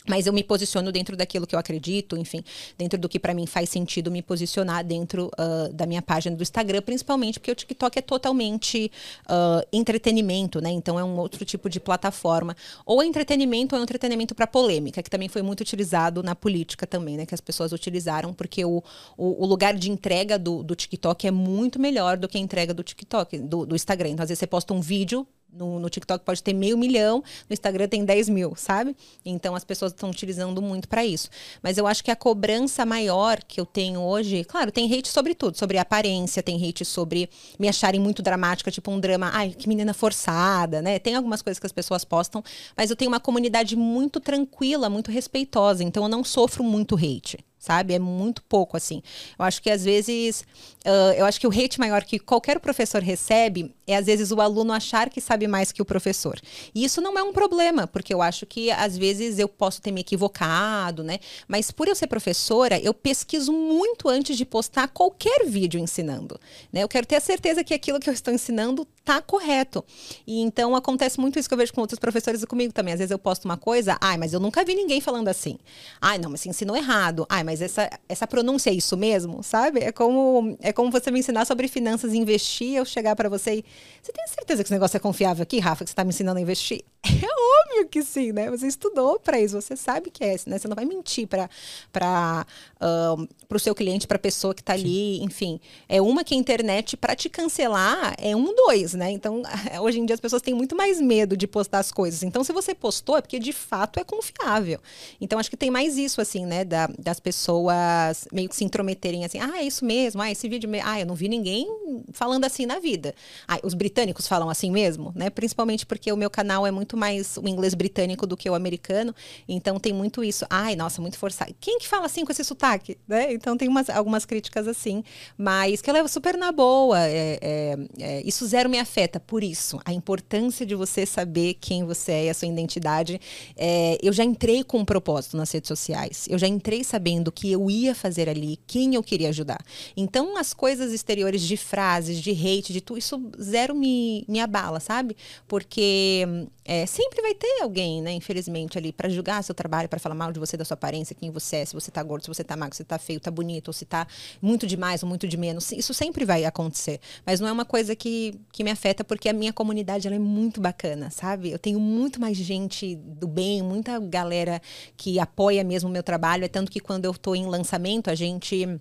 [0.09, 2.43] Mas eu me posiciono dentro daquilo que eu acredito, enfim,
[2.75, 6.41] dentro do que para mim faz sentido me posicionar dentro uh, da minha página do
[6.41, 8.91] Instagram, principalmente porque o TikTok é totalmente
[9.25, 10.71] uh, entretenimento, né?
[10.71, 12.57] Então é um outro tipo de plataforma.
[12.85, 16.33] Ou é entretenimento ou é um entretenimento para polêmica, que também foi muito utilizado na
[16.33, 17.25] política também, né?
[17.27, 18.83] Que as pessoas utilizaram, porque o,
[19.15, 22.73] o, o lugar de entrega do, do, TikTok é muito melhor do que a entrega
[22.73, 24.09] do TikTok, do, do Instagram.
[24.09, 27.53] Então, às vezes você posta um vídeo no, no, TikTok pode ter meio milhão, no
[27.53, 28.95] Instagram tem 10 mil, sabe?
[29.25, 31.29] Então as pessoas estão utilizando muito para isso.
[31.61, 35.33] Mas eu acho que a cobrança maior que eu tenho hoje, claro, tem hate sobre
[35.33, 39.67] tudo, sobre aparência, tem hate sobre me acharem muito dramática, tipo um drama, ai, que
[39.67, 40.99] menina forçada, né?
[40.99, 42.43] Tem algumas coisas que as pessoas postam,
[42.75, 47.37] mas eu tenho uma comunidade muito tranquila, muito respeitosa, então eu não sofro muito hate
[47.59, 47.93] sabe?
[47.93, 49.03] É muito pouco, assim.
[49.37, 50.45] Eu acho que às vezes,
[50.85, 54.39] uh, eu acho que o hate maior que qualquer professor recebe é às vezes o
[54.39, 56.39] aluno achar que sabe mais que o professor.
[56.73, 59.91] E isso não é um problema, porque eu acho que às vezes eu posso ter
[59.91, 61.19] me equivocado, né?
[61.47, 66.39] Mas por eu ser professora, eu pesquiso muito antes de postar qualquer vídeo ensinando,
[66.71, 66.83] né?
[66.83, 69.83] Eu quero ter a certeza que aquilo que eu estou ensinando tá correto.
[70.25, 72.93] E então acontece muito isso que eu vejo com outros professores e comigo também.
[72.93, 75.57] Às vezes eu posto uma coisa, ai, mas eu nunca vi ninguém falando assim.
[76.01, 77.25] Ai, não, mas você ensinou errado.
[77.29, 79.79] Ai, mas essa, essa pronúncia é isso mesmo, sabe?
[79.81, 83.55] É como, é como você me ensinar sobre finanças e investir, eu chegar para você
[83.55, 83.65] e.
[84.01, 86.39] Você tem certeza que esse negócio é confiável aqui, Rafa, que você tá me ensinando
[86.39, 86.83] a investir?
[87.21, 88.49] É óbvio que sim, né?
[88.49, 90.57] Você estudou para isso, você sabe que é, né?
[90.57, 91.49] Você não vai mentir para
[91.91, 92.45] para
[92.81, 95.59] uh, o seu cliente, para a pessoa que está ali, enfim.
[95.87, 99.11] É uma que a internet para te cancelar é um dois, né?
[99.11, 99.41] Então
[99.81, 102.21] hoje em dia as pessoas têm muito mais medo de postar as coisas.
[102.21, 104.79] Então se você postou é porque de fato é confiável.
[105.19, 106.63] Então acho que tem mais isso assim, né?
[106.63, 110.69] Da, das pessoas meio que se intrometerem assim, ah é isso mesmo, ah esse vídeo,
[110.83, 111.67] ah eu não vi ninguém
[112.11, 113.15] falando assim na vida.
[113.47, 115.29] Ah, os britânicos falam assim mesmo, né?
[115.29, 119.15] Principalmente porque o meu canal é muito mais o inglês britânico do que o americano.
[119.47, 120.45] Então tem muito isso.
[120.49, 121.55] Ai, nossa, muito forçado.
[121.59, 122.97] Quem que fala assim com esse sotaque?
[123.07, 123.33] Né?
[123.33, 125.03] Então tem umas, algumas críticas assim,
[125.37, 126.99] mas que eu levo super na boa.
[126.99, 129.19] É, é, é, isso zero afeta.
[129.19, 133.19] Por isso, a importância de você saber quem você é e a sua identidade.
[133.55, 136.27] É, eu já entrei com um propósito nas redes sociais.
[136.29, 139.63] Eu já entrei sabendo que eu ia fazer ali, quem eu queria ajudar.
[139.95, 144.79] Então as coisas exteriores de frases, de hate, de tudo, isso zero me, me abala,
[144.79, 145.15] sabe?
[145.47, 146.25] Porque
[146.65, 150.31] é, sempre vai ter alguém, né, infelizmente, ali para julgar seu trabalho, para falar mal
[150.31, 152.55] de você, da sua aparência, quem você é, se você tá gordo, se você tá
[152.55, 154.07] magro, se tá feio, tá bonito, ou se tá
[154.41, 155.71] muito de mais ou muito de menos.
[155.71, 156.99] Isso sempre vai acontecer.
[157.25, 160.19] Mas não é uma coisa que, que me afeta, porque a minha comunidade ela é
[160.19, 161.51] muito bacana, sabe?
[161.51, 164.61] Eu tenho muito mais gente do bem, muita galera
[164.97, 166.45] que apoia mesmo o meu trabalho.
[166.45, 168.79] É tanto que quando eu tô em lançamento, a gente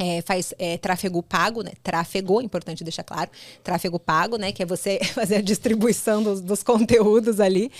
[0.00, 1.72] é, faz é, tráfego pago, né?
[1.82, 3.30] Tráfego, importante deixar claro,
[3.62, 4.50] tráfego pago, né?
[4.50, 7.70] Que é você fazer a distribuição dos, dos conteúdos ali.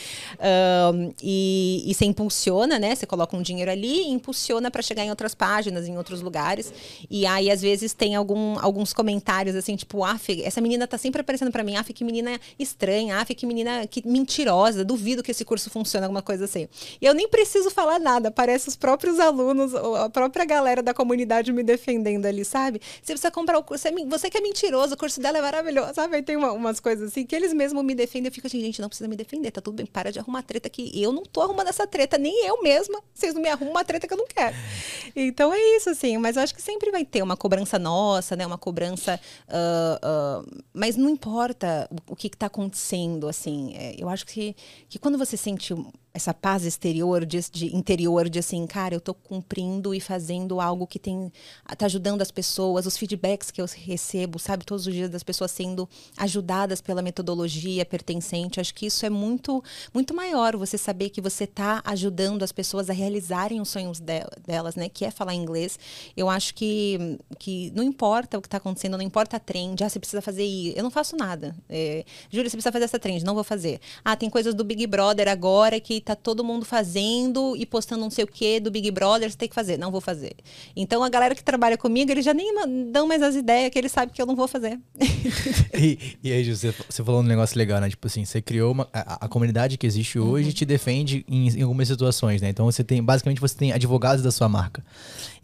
[0.92, 2.94] Um, e, e você impulsiona, né?
[2.94, 6.70] Você coloca um dinheiro ali e impulsiona para chegar em outras páginas, em outros lugares.
[7.10, 11.22] E aí, às vezes, tem algum, alguns comentários assim, tipo, ah, essa menina tá sempre
[11.22, 15.44] aparecendo para mim, ah, que menina estranha, ah, que menina que mentirosa, duvido que esse
[15.44, 16.68] curso funcione, alguma coisa assim.
[17.00, 21.50] E eu nem preciso falar nada, parece os próprios alunos, a própria galera da comunidade
[21.50, 22.80] me defendendo defendendo ali, sabe?
[23.02, 25.94] Você precisa comprar o curso, é você que é mentiroso, o curso dela é maravilhoso,
[25.94, 26.16] sabe?
[26.16, 28.28] Aí tem uma, umas coisas assim que eles mesmos me defendem.
[28.28, 30.68] Eu fico assim, gente, não precisa me defender, tá tudo bem, para de arrumar treta
[30.68, 33.00] que eu não tô arrumando essa treta, nem eu mesma.
[33.14, 34.56] Vocês não me arrumam uma treta que eu não quero.
[35.14, 38.46] Então é isso, assim, mas eu acho que sempre vai ter uma cobrança nossa, né?
[38.46, 39.20] Uma cobrança.
[39.48, 43.74] Uh, uh, mas não importa o, o que, está acontecendo, assim.
[43.76, 44.54] É, eu acho que,
[44.88, 45.74] que quando você sente
[46.12, 50.86] essa paz exterior, de, de, interior, de assim, cara, eu estou cumprindo e fazendo algo
[50.86, 51.32] que tem
[51.78, 55.52] tá ajudando as pessoas, os feedbacks que eu recebo, sabe, todos os dias das pessoas
[55.52, 59.62] sendo ajudadas pela metodologia pertencente, acho que isso é muito
[59.94, 64.20] muito maior, você saber que você está ajudando as pessoas a realizarem os sonhos de,
[64.44, 65.78] delas, né, que é falar inglês.
[66.16, 69.88] Eu acho que que não importa o que está acontecendo, não importa a trend, ah,
[69.88, 71.54] você precisa fazer isso, eu não faço nada.
[71.68, 73.80] É, Júlia, você precisa fazer essa trend, não vou fazer.
[74.04, 78.10] Ah, tem coisas do Big Brother agora que tá todo mundo fazendo e postando não
[78.10, 79.78] sei o que do Big Brother, você tem que fazer.
[79.78, 80.34] Não vou fazer.
[80.74, 82.52] Então a galera que trabalha comigo, eles já nem
[82.90, 84.78] dão mais as ideias que eles sabem que eu não vou fazer.
[85.74, 87.88] e, e aí, José, você falou um negócio legal, né?
[87.88, 88.88] Tipo assim, você criou uma.
[88.92, 90.54] A, a comunidade que existe hoje uhum.
[90.54, 92.48] te defende em, em, algumas situações, né?
[92.48, 93.02] Então você tem.
[93.02, 94.84] Basicamente, você tem advogados da sua marca.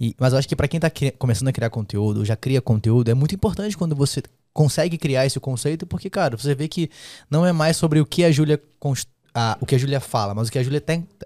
[0.00, 3.10] E, mas eu acho que para quem tá começando a criar conteúdo, já cria conteúdo,
[3.10, 6.90] é muito importante quando você consegue criar esse conceito, porque, cara, você vê que
[7.30, 10.34] não é mais sobre o que a Júlia constrói a, o que a Júlia fala,
[10.34, 10.82] mas o que a Júlia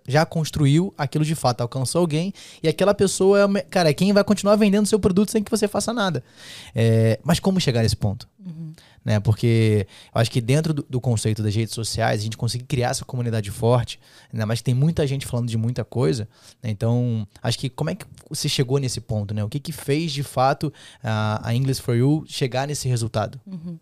[0.08, 4.24] já construiu aquilo de fato, alcançou alguém e aquela pessoa é, cara, é quem vai
[4.24, 6.24] continuar vendendo seu produto sem que você faça nada.
[6.74, 8.28] É, mas como chegar nesse ponto?
[8.44, 8.72] Uhum.
[9.04, 9.20] Né?
[9.20, 12.90] Porque eu acho que dentro do, do, conceito das redes sociais, a gente consegue criar
[12.90, 14.00] essa comunidade forte,
[14.32, 16.28] ainda mais que tem muita gente falando de muita coisa.
[16.60, 16.70] Né?
[16.70, 19.32] Então, acho que como é que você chegou nesse ponto?
[19.32, 19.44] Né?
[19.44, 23.40] O que, que fez de fato a, a English for You chegar nesse resultado?
[23.46, 23.78] Uhum.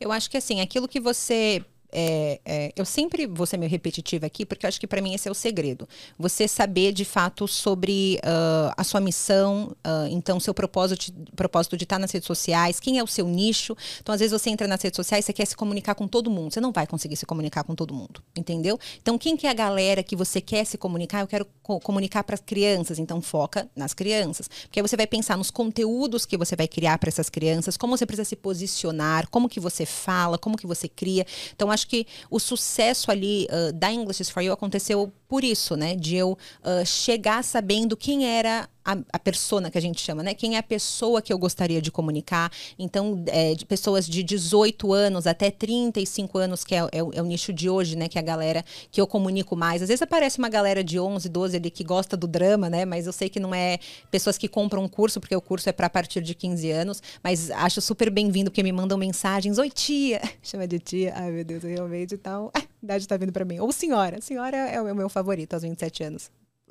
[0.00, 4.26] Eu acho que assim, aquilo que você é, é, eu sempre vou ser meio repetitiva
[4.26, 5.88] aqui, porque eu acho que para mim esse é o segredo.
[6.18, 11.84] Você saber de fato sobre uh, a sua missão, uh, então seu propósito, propósito de
[11.84, 13.76] estar nas redes sociais, quem é o seu nicho.
[14.00, 16.52] Então, às vezes você entra nas redes sociais, você quer se comunicar com todo mundo.
[16.52, 18.78] Você não vai conseguir se comunicar com todo mundo, entendeu?
[19.00, 21.20] Então, quem que é a galera que você quer se comunicar?
[21.20, 24.48] Eu quero co comunicar para as crianças, então foca nas crianças.
[24.62, 27.96] Porque aí você vai pensar nos conteúdos que você vai criar para essas crianças, como
[27.96, 31.26] você precisa se posicionar, como que você fala, como que você cria.
[31.54, 35.76] Então, acho que o sucesso ali uh, da English is for You aconteceu por isso,
[35.76, 35.94] né?
[35.94, 40.32] De eu uh, chegar sabendo quem era a, a persona que a gente chama, né?
[40.32, 42.50] Quem é a pessoa que eu gostaria de comunicar.
[42.78, 47.24] Então, é, de pessoas de 18 anos até 35 anos, que é, é, é, o
[47.26, 48.08] nicho de hoje, né?
[48.08, 49.82] Que é a galera que eu comunico mais.
[49.82, 52.86] Às vezes aparece uma galera de 11, 12 ali que gosta do drama, né?
[52.86, 53.78] Mas eu sei que não é
[54.10, 57.02] pessoas que compram um curso, porque o curso é para partir de 15 anos.
[57.22, 59.58] Mas acho super bem-vindo, porque me mandam mensagens.
[59.58, 60.22] Oi, tia!
[60.42, 61.12] Chama de tia.
[61.14, 62.50] Ai, meu Deus, realmente tal.
[62.54, 63.58] Então, idade tá vindo para mim.
[63.60, 64.20] Ou senhora.
[64.20, 66.30] Senhora é o meu favorito aos 27 anos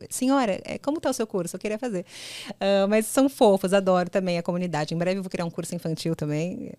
[0.09, 1.55] senhora, é, como está o seu curso?
[1.55, 2.05] Eu queria fazer.
[2.51, 4.93] Uh, mas são fofos, adoro também a comunidade.
[4.93, 6.71] Em breve eu vou criar um curso infantil também.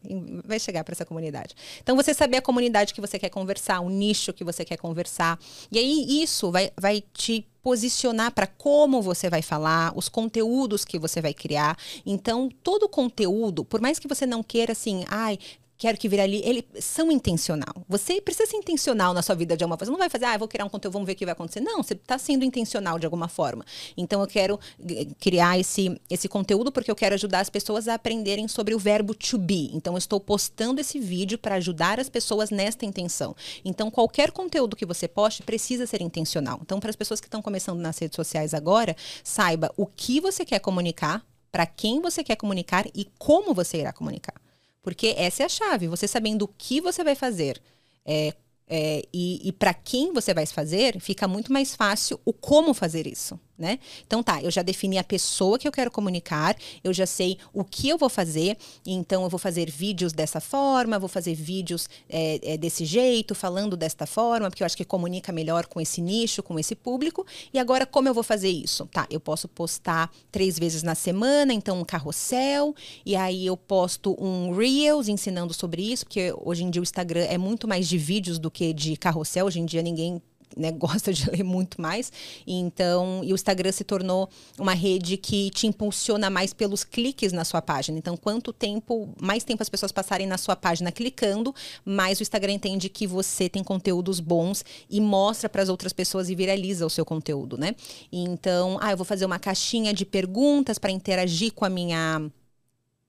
[0.44, 1.54] Vai chegar para essa comunidade.
[1.82, 5.38] Então, você saber a comunidade que você quer conversar, o nicho que você quer conversar.
[5.70, 10.98] E aí, isso vai, vai te posicionar para como você vai falar, os conteúdos que
[10.98, 11.76] você vai criar.
[12.06, 15.38] Então, todo conteúdo, por mais que você não queira assim, ai,
[15.78, 17.72] quero que ali ele são intencional.
[17.88, 19.86] Você precisa ser intencional na sua vida de alguma forma.
[19.86, 21.60] Você não vai fazer, ah, vou criar um conteúdo, vamos ver o que vai acontecer.
[21.60, 23.64] Não, você está sendo intencional de alguma forma.
[23.96, 24.58] Então eu quero
[24.90, 28.78] eh, criar esse, esse conteúdo porque eu quero ajudar as pessoas a aprenderem sobre o
[28.78, 29.70] verbo to be.
[29.72, 33.36] Então eu estou postando esse vídeo para ajudar as pessoas nesta intenção.
[33.64, 36.58] Então qualquer conteúdo que você poste precisa ser intencional.
[36.60, 40.44] Então para as pessoas que estão começando nas redes sociais agora, saiba o que você
[40.44, 44.34] quer comunicar, para quem você quer comunicar e como você irá comunicar.
[44.82, 45.88] Porque essa é a chave.
[45.88, 47.60] Você sabendo o que você vai fazer
[48.04, 48.34] é,
[48.66, 53.06] é, e, e para quem você vai fazer, fica muito mais fácil o como fazer
[53.06, 53.78] isso né?
[54.06, 57.64] Então tá, eu já defini a pessoa que eu quero comunicar, eu já sei o
[57.64, 58.56] que eu vou fazer,
[58.86, 63.76] então eu vou fazer vídeos dessa forma, vou fazer vídeos é, é, desse jeito, falando
[63.76, 67.26] desta forma, porque eu acho que comunica melhor com esse nicho, com esse público.
[67.52, 68.86] E agora, como eu vou fazer isso?
[68.86, 74.16] Tá, eu posso postar três vezes na semana, então um carrossel, e aí eu posto
[74.22, 77.98] um Reels ensinando sobre isso, porque hoje em dia o Instagram é muito mais de
[77.98, 80.22] vídeos do que de carrossel, hoje em dia ninguém
[80.58, 82.12] né, gosta de ler muito mais.
[82.46, 84.28] Então, e o Instagram se tornou
[84.58, 87.96] uma rede que te impulsiona mais pelos cliques na sua página.
[87.98, 91.54] Então, quanto tempo, mais tempo as pessoas passarem na sua página clicando,
[91.84, 96.28] mais o Instagram entende que você tem conteúdos bons e mostra para as outras pessoas
[96.28, 97.74] e viraliza o seu conteúdo, né?
[98.12, 102.30] Então, ah, eu vou fazer uma caixinha de perguntas para interagir com a minha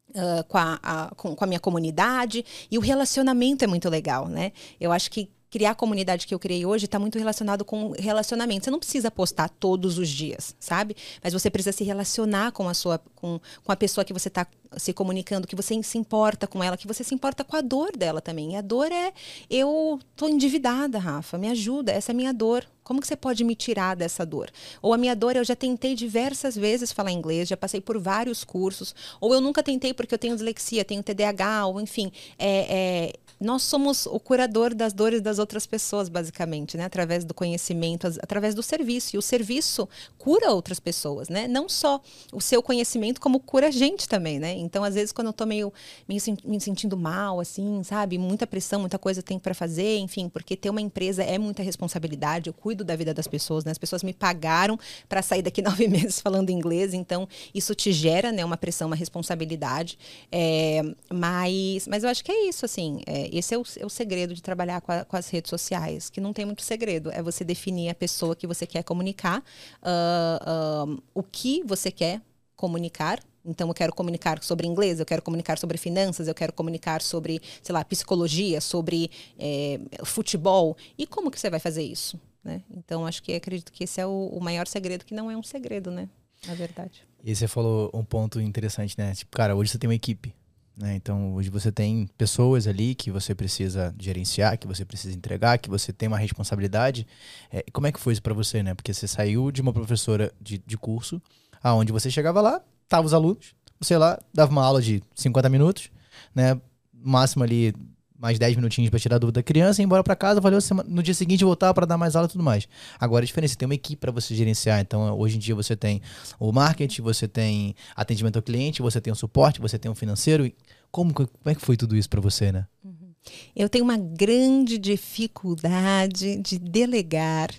[0.10, 2.44] Uh, com, a, a, com, com, a minha comunidade.
[2.72, 4.54] E o relacionamento é muito legal, né?
[4.82, 8.66] Eu acho que criar a comunidade que eu criei hoje está muito relacionado com relacionamento.
[8.66, 10.96] Você não precisa postar todos os dias, sabe?
[11.24, 14.46] Mas você precisa se relacionar com a sua, com, com a pessoa que você está
[14.78, 17.96] se comunicando, que você se importa com ela, que você se importa com a dor
[17.96, 18.54] dela também.
[18.54, 19.12] E a dor é
[19.50, 22.66] eu tô endividada, Rafa, me ajuda, essa é a minha dor.
[22.84, 24.50] Como que você pode me tirar dessa dor?
[24.82, 28.44] Ou a minha dor, eu já tentei diversas vezes falar inglês, já passei por vários
[28.44, 33.14] cursos, ou eu nunca tentei porque eu tenho dislexia, tenho TDAH, ou enfim, é, é
[33.40, 36.84] nós somos o curador das dores das outras pessoas, basicamente, né?
[36.84, 39.16] Através do conhecimento, através do serviço.
[39.16, 41.48] E o serviço cura outras pessoas, né?
[41.48, 42.02] Não só
[42.34, 44.54] o seu conhecimento, como cura a gente também, né?
[44.62, 45.72] Então, às vezes, quando eu tô meio,
[46.08, 48.18] meio me sentindo mal, assim, sabe?
[48.18, 52.50] Muita pressão, muita coisa tenho para fazer, enfim, porque ter uma empresa é muita responsabilidade.
[52.50, 53.72] Eu cuido da vida das pessoas, né?
[53.72, 58.32] As pessoas me pagaram para sair daqui nove meses falando inglês, então isso te gera,
[58.32, 58.44] né?
[58.44, 59.98] Uma pressão, uma responsabilidade.
[60.32, 60.82] É,
[61.12, 63.02] mas, mas eu acho que é isso, assim.
[63.06, 66.10] É, esse é o, é o segredo de trabalhar com, a, com, as redes sociais,
[66.10, 67.12] que não tem muito segredo.
[67.12, 69.44] É você definir a pessoa que você quer comunicar,
[69.82, 72.22] uh, uh, o que você quer
[72.56, 73.20] comunicar.
[73.50, 77.42] Então, eu quero comunicar sobre inglês, eu quero comunicar sobre finanças, eu quero comunicar sobre,
[77.64, 80.78] sei lá, psicologia, sobre é, futebol.
[80.98, 82.20] E como que você vai fazer isso?
[82.44, 82.62] Né?
[82.70, 85.44] Então, acho que acredito que esse é o, o maior segredo, que não é um
[85.44, 86.08] segredo, né?
[86.46, 87.04] Na verdade.
[87.24, 89.14] E você falou um ponto interessante, né?
[89.14, 90.34] Tipo, cara, hoje você tem uma equipe.
[90.78, 90.96] Né?
[90.96, 95.70] Então, hoje você tem pessoas ali que você precisa gerenciar, que você precisa entregar, que
[95.70, 97.06] você tem uma responsabilidade.
[97.52, 98.74] É, como é que foi isso para você, né?
[98.74, 101.22] Porque você saiu de uma professora de, de curso,
[101.62, 105.90] aonde você chegava lá, tava os alunos, você lá dava uma aula de 50 minutos,
[106.36, 106.60] né?
[106.94, 107.74] Máximo ali
[108.20, 111.02] mais 10 minutinhos para tirar a dúvida da criança, ir embora para casa, valeu, no
[111.02, 112.68] dia seguinte voltar para dar mais aula e tudo mais.
[113.00, 114.82] Agora a diferença, tem uma equipe para você gerenciar.
[114.82, 116.02] Então, hoje em dia você tem
[116.38, 120.52] o marketing, você tem atendimento ao cliente, você tem o suporte, você tem o financeiro.
[120.92, 122.68] Como, como é que foi tudo isso para você, né?
[122.84, 123.14] Uhum.
[123.56, 127.50] Eu tenho uma grande dificuldade de delegar.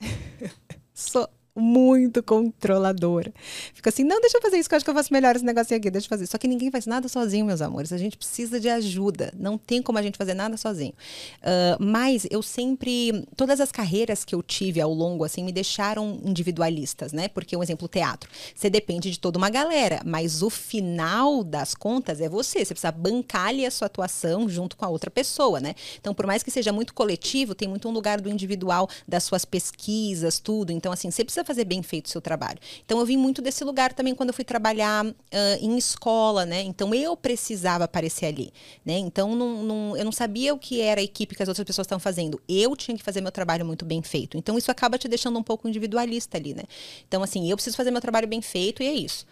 [0.92, 1.26] Sou
[1.60, 3.32] muito controladora.
[3.74, 5.44] Fico assim, não, deixa eu fazer isso, que eu acho que eu faço melhor esse
[5.44, 6.26] negocinho aqui, deixa eu fazer.
[6.26, 7.92] Só que ninguém faz nada sozinho, meus amores.
[7.92, 9.32] A gente precisa de ajuda.
[9.36, 10.92] Não tem como a gente fazer nada sozinho.
[11.40, 16.20] Uh, mas eu sempre, todas as carreiras que eu tive ao longo, assim, me deixaram
[16.24, 17.28] individualistas, né?
[17.28, 18.30] Porque, um exemplo, teatro.
[18.54, 22.64] Você depende de toda uma galera, mas o final das contas é você.
[22.64, 25.74] Você precisa bancar ali a sua atuação junto com a outra pessoa, né?
[26.00, 29.44] Então, por mais que seja muito coletivo, tem muito um lugar do individual, das suas
[29.44, 30.72] pesquisas, tudo.
[30.72, 32.58] Então, assim, você precisa fazer bem feito o seu trabalho.
[32.84, 35.14] Então, eu vim muito desse lugar também quando eu fui trabalhar uh,
[35.60, 36.62] em escola, né?
[36.62, 38.52] Então, eu precisava aparecer ali,
[38.84, 38.96] né?
[38.98, 41.86] Então, não, não, eu não sabia o que era a equipe que as outras pessoas
[41.86, 42.40] estavam fazendo.
[42.48, 44.38] Eu tinha que fazer meu trabalho muito bem feito.
[44.38, 46.62] Então, isso acaba te deixando um pouco individualista ali, né?
[47.08, 49.26] Então, assim, eu preciso fazer meu trabalho bem feito e é isso.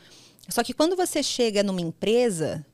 [0.49, 2.64] Só que quando você chega numa empresa,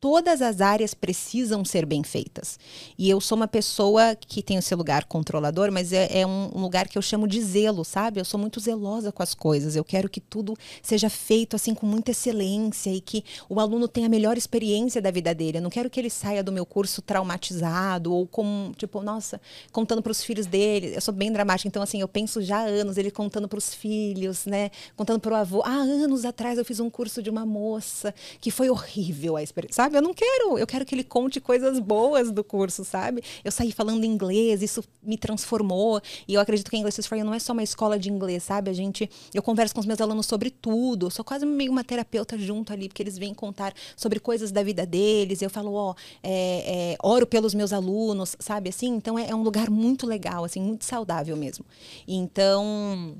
[0.00, 2.58] todas as áreas precisam ser bem feitas.
[2.98, 6.88] E eu sou uma pessoa que tem seu lugar controlador, mas é, é, um lugar
[6.88, 8.18] que eu chamo de zelo, sabe?
[8.18, 9.76] Eu sou muito zelosa com as coisas.
[9.76, 14.06] Eu quero que tudo seja feito assim com muita excelência e que o aluno tenha
[14.06, 15.58] a melhor experiência da vida dele.
[15.58, 19.40] Eu não quero que ele saia do meu curso traumatizado ou com, tipo, nossa,
[19.70, 20.94] contando para os filhos dele.
[20.94, 23.74] Eu sou bem dramática, então assim, eu penso já há anos ele contando para os
[23.74, 24.70] filhos, né?
[24.96, 25.62] Contando para o avô.
[25.62, 29.74] Há anos atrás eu fiz um curso de uma moça que foi horrível a experiência,
[29.74, 29.89] sabe?
[29.90, 29.96] Sabe?
[29.96, 33.22] Eu não quero, eu quero que ele conte coisas boas do curso, sabe?
[33.44, 36.00] Eu saí falando inglês, isso me transformou.
[36.26, 38.08] E eu acredito que a English is for You não é só uma escola de
[38.08, 38.70] inglês, sabe?
[38.70, 41.06] A gente, eu converso com os meus alunos sobre tudo.
[41.06, 44.62] Eu sou quase meio uma terapeuta junto ali, porque eles vêm contar sobre coisas da
[44.62, 45.42] vida deles.
[45.42, 48.70] Eu falo, ó, é, é, oro pelos meus alunos, sabe?
[48.70, 51.64] Assim, então é, é um lugar muito legal, assim, muito saudável mesmo.
[52.06, 53.16] Então,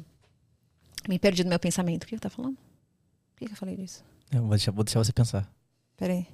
[1.09, 2.05] me perdi no meu pensamento.
[2.05, 2.57] O que eu tá falando?
[2.57, 4.05] Por que, que eu falei disso?
[4.33, 5.51] Eu vou deixar, vou deixar você pensar.
[5.97, 6.27] Peraí.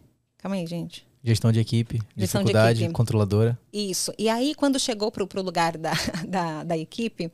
[0.47, 1.05] Calma aí, gente.
[1.25, 2.95] Gestão de equipe, Gestão dificuldade, de equipe.
[2.95, 3.59] controladora.
[3.73, 4.13] Isso.
[4.17, 5.91] E aí, quando chegou para o lugar da,
[6.25, 7.33] da, da equipe,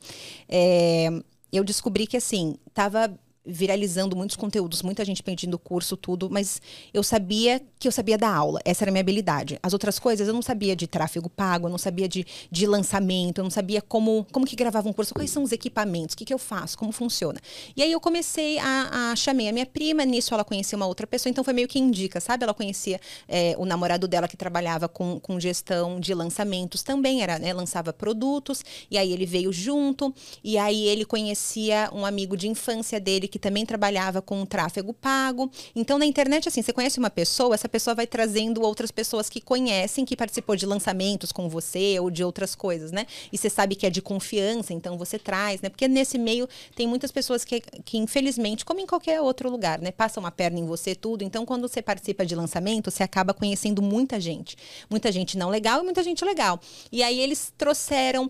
[0.49, 1.09] é,
[1.51, 3.13] eu descobri que, assim, estava
[3.45, 6.61] viralizando muitos conteúdos, muita gente pedindo curso, tudo, mas
[6.93, 9.59] eu sabia que eu sabia da aula, essa era a minha habilidade.
[9.61, 13.39] As outras coisas eu não sabia de tráfego pago, eu não sabia de, de lançamento,
[13.39, 16.25] eu não sabia como, como que gravava um curso, quais são os equipamentos, o que,
[16.25, 17.39] que eu faço, como funciona.
[17.75, 21.05] E aí eu comecei a, a chamei a minha prima, nisso ela conhecia uma outra
[21.05, 22.43] pessoa, então foi meio que indica, sabe?
[22.43, 27.37] Ela conhecia é, o namorado dela que trabalhava com, com gestão de lançamentos também, era,
[27.37, 32.47] né, lançava produtos, e aí ele veio junto, e aí ele conhecia um amigo de
[32.47, 35.49] infância dele que também trabalhava com tráfego pago.
[35.75, 39.41] Então, na internet, assim, você conhece uma pessoa, essa pessoa vai trazendo outras pessoas que
[39.41, 43.07] conhecem, que participou de lançamentos com você ou de outras coisas, né?
[43.31, 45.69] E você sabe que é de confiança, então você traz, né?
[45.69, 49.91] Porque nesse meio tem muitas pessoas que, que infelizmente, como em qualquer outro lugar, né?
[49.91, 51.23] Passam a perna em você, tudo.
[51.23, 54.55] Então, quando você participa de lançamento, você acaba conhecendo muita gente.
[54.87, 56.59] Muita gente não legal e muita gente legal.
[56.91, 58.29] E aí eles trouxeram uh,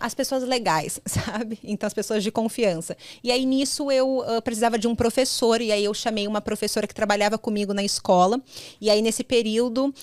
[0.00, 1.56] as pessoas legais, sabe?
[1.62, 2.96] Então, as pessoas de confiança.
[3.22, 6.86] E aí nisso eu uh, precisava de um professor, e aí eu chamei uma professora
[6.86, 8.40] que trabalhava comigo na escola.
[8.80, 9.94] E aí, nesse período, uh,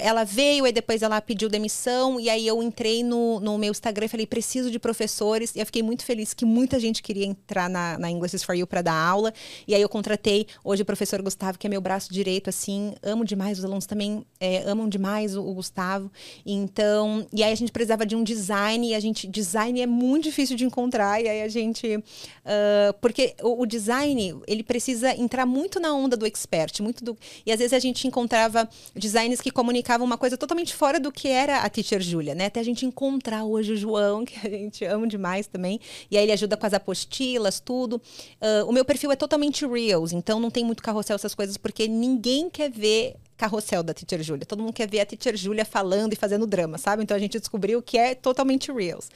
[0.00, 4.06] ela veio, e depois ela pediu demissão, e aí eu entrei no, no meu Instagram
[4.06, 5.54] e falei, preciso de professores.
[5.54, 8.54] E eu fiquei muito feliz que muita gente queria entrar na, na English is for
[8.54, 9.32] You para dar aula.
[9.66, 13.24] E aí eu contratei hoje o professor Gustavo, que é meu braço direito, assim, amo
[13.24, 16.10] demais, os alunos também é, amam demais o, o Gustavo.
[16.44, 20.24] Então, e aí a gente precisava de um design, e a gente, design é muito
[20.24, 25.80] difícil de encontrar, e aí a gente, uh, porque o, design, ele precisa entrar muito
[25.80, 27.16] na onda do expert, muito do...
[27.44, 31.28] E às vezes a gente encontrava designers que comunicavam uma coisa totalmente fora do que
[31.28, 32.46] era a Teacher Julia, né?
[32.46, 35.80] Até a gente encontrar hoje o João, que a gente ama demais também.
[36.10, 37.96] E aí ele ajuda com as apostilas, tudo.
[37.96, 41.88] Uh, o meu perfil é totalmente Reels, então não tem muito carrossel, essas coisas, porque
[41.88, 44.46] ninguém quer ver carrossel da Teacher Julia.
[44.46, 47.02] Todo mundo quer ver a Teacher Julia falando e fazendo drama, sabe?
[47.02, 49.10] Então a gente descobriu que é totalmente Reels.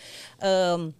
[0.79, 0.93] Um,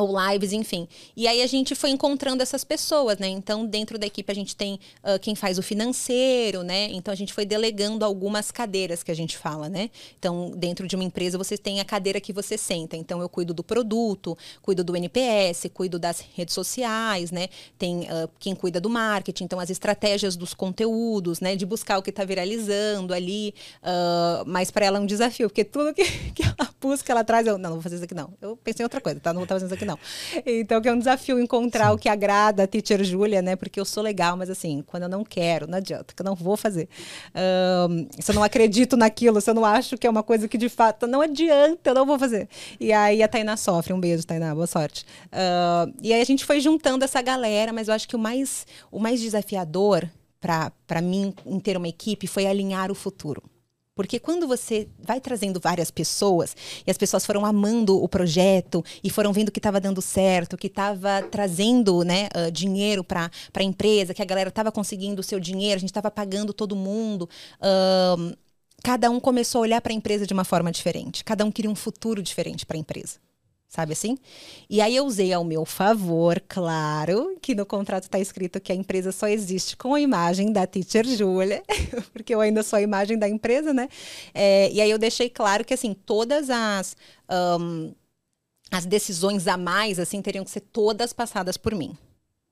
[0.00, 0.88] ou lives, enfim.
[1.16, 3.28] E aí a gente foi encontrando essas pessoas, né?
[3.28, 6.88] Então, dentro da equipe a gente tem uh, quem faz o financeiro, né?
[6.90, 9.90] Então a gente foi delegando algumas cadeiras que a gente fala, né?
[10.18, 12.96] Então, dentro de uma empresa você tem a cadeira que você senta.
[12.96, 17.48] Então, eu cuido do produto, cuido do NPS, cuido das redes sociais, né?
[17.78, 21.56] Tem uh, quem cuida do marketing, então as estratégias dos conteúdos, né?
[21.56, 23.54] De buscar o que está viralizando ali.
[23.82, 27.46] Uh, mas para ela é um desafio, porque tudo que, que ela busca, ela traz.
[27.46, 28.32] Eu, não, não vou fazer isso aqui não.
[28.40, 29.32] Eu pensei em outra coisa, tá?
[29.32, 29.87] Não vou fazer isso aqui não.
[30.44, 31.94] Então, que é um desafio encontrar Sim.
[31.94, 33.54] o que agrada a teacher Júlia, né?
[33.56, 36.34] Porque eu sou legal, mas assim, quando eu não quero, não adianta, que eu não
[36.34, 36.88] vou fazer.
[37.88, 40.58] Um, se eu não acredito naquilo, se eu não acho que é uma coisa que
[40.58, 42.48] de fato não adianta, eu não vou fazer.
[42.80, 43.92] E aí a Tainá sofre.
[43.92, 45.04] Um beijo, Tainá, boa sorte.
[45.26, 48.66] Uh, e aí a gente foi juntando essa galera, mas eu acho que o mais,
[48.90, 50.08] o mais desafiador
[50.40, 53.42] para mim em ter uma equipe foi alinhar o futuro
[53.98, 56.54] Porque quando você vai trazendo várias pessoas
[56.86, 60.68] e as pessoas foram amando o projeto e foram vendo que estava dando certo, que
[60.68, 65.40] estava trazendo né, uh, dinheiro para a empresa, que a galera estava conseguindo o seu
[65.40, 67.28] dinheiro, a gente estava pagando todo mundo.
[67.60, 68.36] Uh,
[68.84, 71.24] cada um começou a olhar para a empresa de uma forma diferente.
[71.24, 73.18] Cada um queria um futuro diferente para a empresa
[73.68, 74.16] sabe assim?
[74.68, 78.74] E aí eu usei ao meu favor, claro, que no contrato está escrito que a
[78.74, 81.62] empresa só existe com a imagem da Teacher Júlia,
[82.12, 83.88] porque eu ainda sou a imagem da empresa, né?
[84.32, 86.96] É, e aí eu deixei claro que, assim, todas as...
[87.30, 87.92] Um,
[88.70, 91.96] as decisões a mais, assim, teriam que ser todas passadas por mim.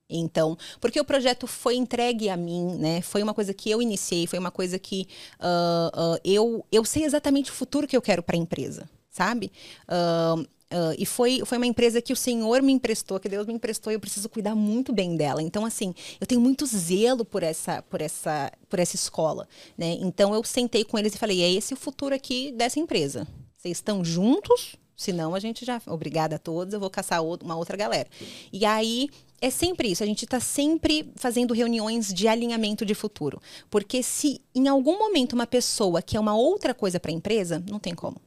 [0.09, 3.01] Então, porque o projeto foi entregue a mim, né?
[3.01, 5.07] Foi uma coisa que eu iniciei, foi uma coisa que
[5.39, 9.51] uh, uh, eu, eu sei exatamente o futuro que eu quero para a empresa, sabe?
[9.83, 13.53] Uh, Uh, e foi, foi uma empresa que o Senhor me emprestou, que Deus me
[13.53, 15.41] emprestou, e eu preciso cuidar muito bem dela.
[15.41, 19.47] Então, assim, eu tenho muito zelo por essa, por essa, por essa escola,
[19.77, 19.97] né?
[20.01, 23.25] Então, eu sentei com eles e falei: é esse o futuro aqui dessa empresa.
[23.55, 24.75] Vocês estão juntos?
[24.95, 25.81] Senão, a gente já.
[25.87, 28.09] Obrigada a todos, eu vou caçar uma outra galera.
[28.51, 29.09] E aí,
[29.39, 33.39] é sempre isso, a gente está sempre fazendo reuniões de alinhamento de futuro.
[33.69, 37.79] Porque se em algum momento uma pessoa quer uma outra coisa para a empresa, não
[37.79, 38.19] tem como.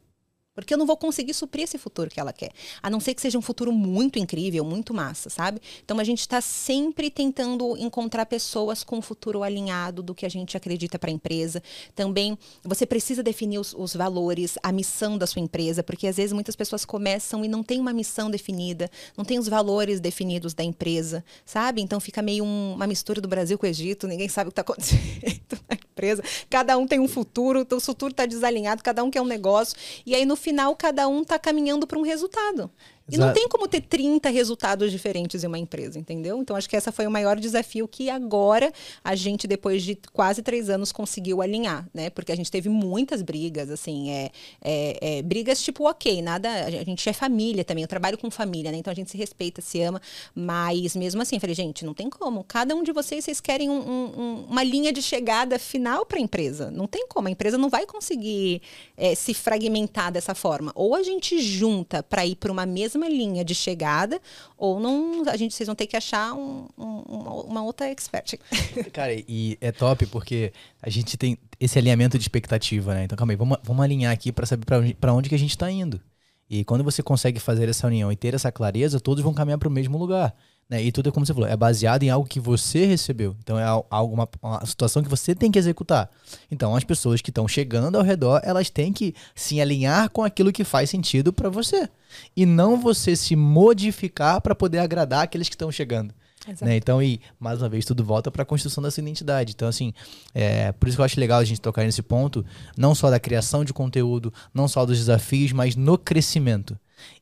[0.62, 2.50] Porque eu não vou conseguir suprir esse futuro que ela quer.
[2.82, 5.60] A não ser que seja um futuro muito incrível, muito massa, sabe?
[5.84, 10.28] Então a gente está sempre tentando encontrar pessoas com um futuro alinhado do que a
[10.28, 11.62] gente acredita para a empresa.
[11.94, 16.32] Também você precisa definir os, os, valores, a missão da sua empresa, porque às vezes
[16.32, 20.62] muitas pessoas começam e não tem uma missão definida, não tem os valores definidos da
[20.62, 21.80] empresa, sabe?
[21.80, 24.60] Então fica meio um, uma mistura do Brasil com o Egito, ninguém sabe o que
[24.60, 25.00] está acontecendo
[26.00, 26.24] empresa.
[26.48, 29.76] Cada um tem um futuro, o futuro está desalinhado, cada um quer um negócio.
[30.06, 32.70] E aí no final cada um está caminhando para um resultado.
[33.10, 36.38] E não tem como ter 30 resultados diferentes em uma empresa, entendeu?
[36.40, 40.42] Então, acho que essa foi o maior desafio que agora a gente, depois de quase
[40.42, 42.10] três anos, conseguiu alinhar, né?
[42.10, 44.30] Porque a gente teve muitas brigas, assim, é,
[44.62, 48.70] é, é, brigas tipo, ok, nada, a gente é família também, eu trabalho com família,
[48.70, 48.78] né?
[48.78, 50.00] Então a gente se respeita, se ama,
[50.34, 52.44] mas mesmo assim, eu falei, gente, não tem como.
[52.44, 56.20] Cada um de vocês, vocês querem um, um, uma linha de chegada final para a
[56.20, 56.70] empresa.
[56.70, 58.62] Não tem como, a empresa não vai conseguir
[58.96, 60.72] é, se fragmentar dessa forma.
[60.74, 64.20] Ou a gente junta para ir para uma mesma mesma linha de chegada,
[64.56, 66.84] ou não, a gente, vocês vão ter que achar um, um,
[67.46, 68.34] uma outra expert.
[68.92, 73.04] Cara, e é top porque a gente tem esse alinhamento de expectativa, né?
[73.04, 75.50] Então, calma aí, vamos, vamos alinhar aqui para saber para onde, onde que a gente
[75.50, 76.00] está indo.
[76.48, 79.68] E quando você consegue fazer essa união e ter essa clareza, todos vão caminhar para
[79.68, 80.34] o mesmo lugar.
[80.70, 80.84] Né?
[80.84, 83.36] E tudo é como você falou, é baseado em algo que você recebeu.
[83.42, 86.08] Então é algo, uma, uma situação que você tem que executar.
[86.48, 90.52] Então as pessoas que estão chegando ao redor, elas têm que se alinhar com aquilo
[90.52, 91.88] que faz sentido para você.
[92.36, 96.14] E não você se modificar para poder agradar aqueles que estão chegando.
[96.62, 96.76] Né?
[96.76, 99.52] Então, e mais uma vez, tudo volta para a construção dessa identidade.
[99.54, 99.92] Então, assim,
[100.32, 102.44] é, por isso que eu acho legal a gente tocar nesse ponto,
[102.76, 106.78] não só da criação de conteúdo, não só dos desafios, mas no crescimento.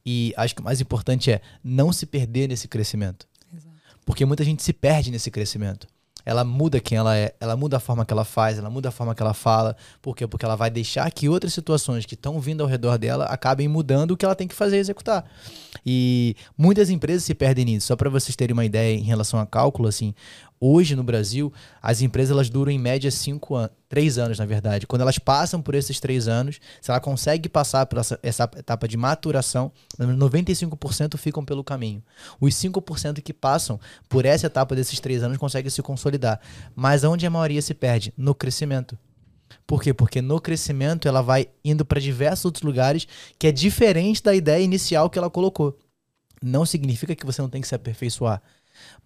[0.06, 3.26] E acho que o mais importante é não se perder nesse crescimento.
[4.08, 5.86] Porque muita gente se perde nesse crescimento.
[6.24, 8.90] Ela muda quem ela é, ela muda a forma que ela faz, ela muda a
[8.90, 9.76] forma que ela fala.
[10.00, 10.26] Por quê?
[10.26, 14.12] Porque ela vai deixar que outras situações que estão vindo ao redor dela acabem mudando
[14.12, 15.30] o que ela tem que fazer e executar.
[15.84, 17.88] E muitas empresas se perdem nisso.
[17.88, 20.14] Só para vocês terem uma ideia em relação a cálculo, assim,
[20.60, 23.56] Hoje no Brasil, as empresas elas duram em média cinco
[23.88, 24.86] três anos, na verdade.
[24.86, 28.88] Quando elas passam por esses três anos, se ela consegue passar por essa, essa etapa
[28.88, 32.02] de maturação, 95% ficam pelo caminho.
[32.40, 33.78] Os 5% que passam
[34.08, 36.40] por essa etapa desses três anos conseguem se consolidar.
[36.74, 38.12] Mas onde a maioria se perde?
[38.16, 38.98] No crescimento.
[39.66, 39.94] Por quê?
[39.94, 43.06] Porque no crescimento ela vai indo para diversos outros lugares
[43.38, 45.78] que é diferente da ideia inicial que ela colocou.
[46.42, 48.42] Não significa que você não tem que se aperfeiçoar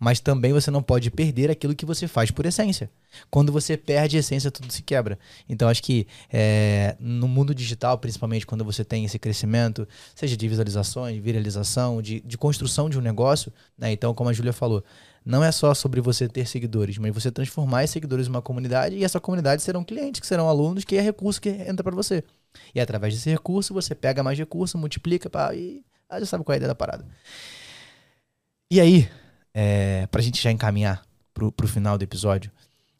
[0.02, 2.90] mas também você não pode perder aquilo que você faz por essência.
[3.30, 5.16] Quando você perde a essência, tudo se quebra.
[5.48, 10.48] Então, acho que é, no mundo digital, principalmente quando você tem esse crescimento, seja de
[10.48, 13.92] visualizações, de viralização, de, de construção de um negócio, né?
[13.92, 14.82] então, como a Júlia falou,
[15.24, 18.96] não é só sobre você ter seguidores, mas você transformar esses seguidores em uma comunidade
[18.96, 22.24] e essa comunidade serão clientes, que serão alunos, que é recurso que entra para você.
[22.74, 26.54] E através desse recurso, você pega mais recurso, multiplica pá, e ah, já sabe qual
[26.54, 27.06] é a ideia da parada.
[28.68, 29.08] E aí,
[29.54, 32.50] é, para a gente já encaminhar para o final do episódio,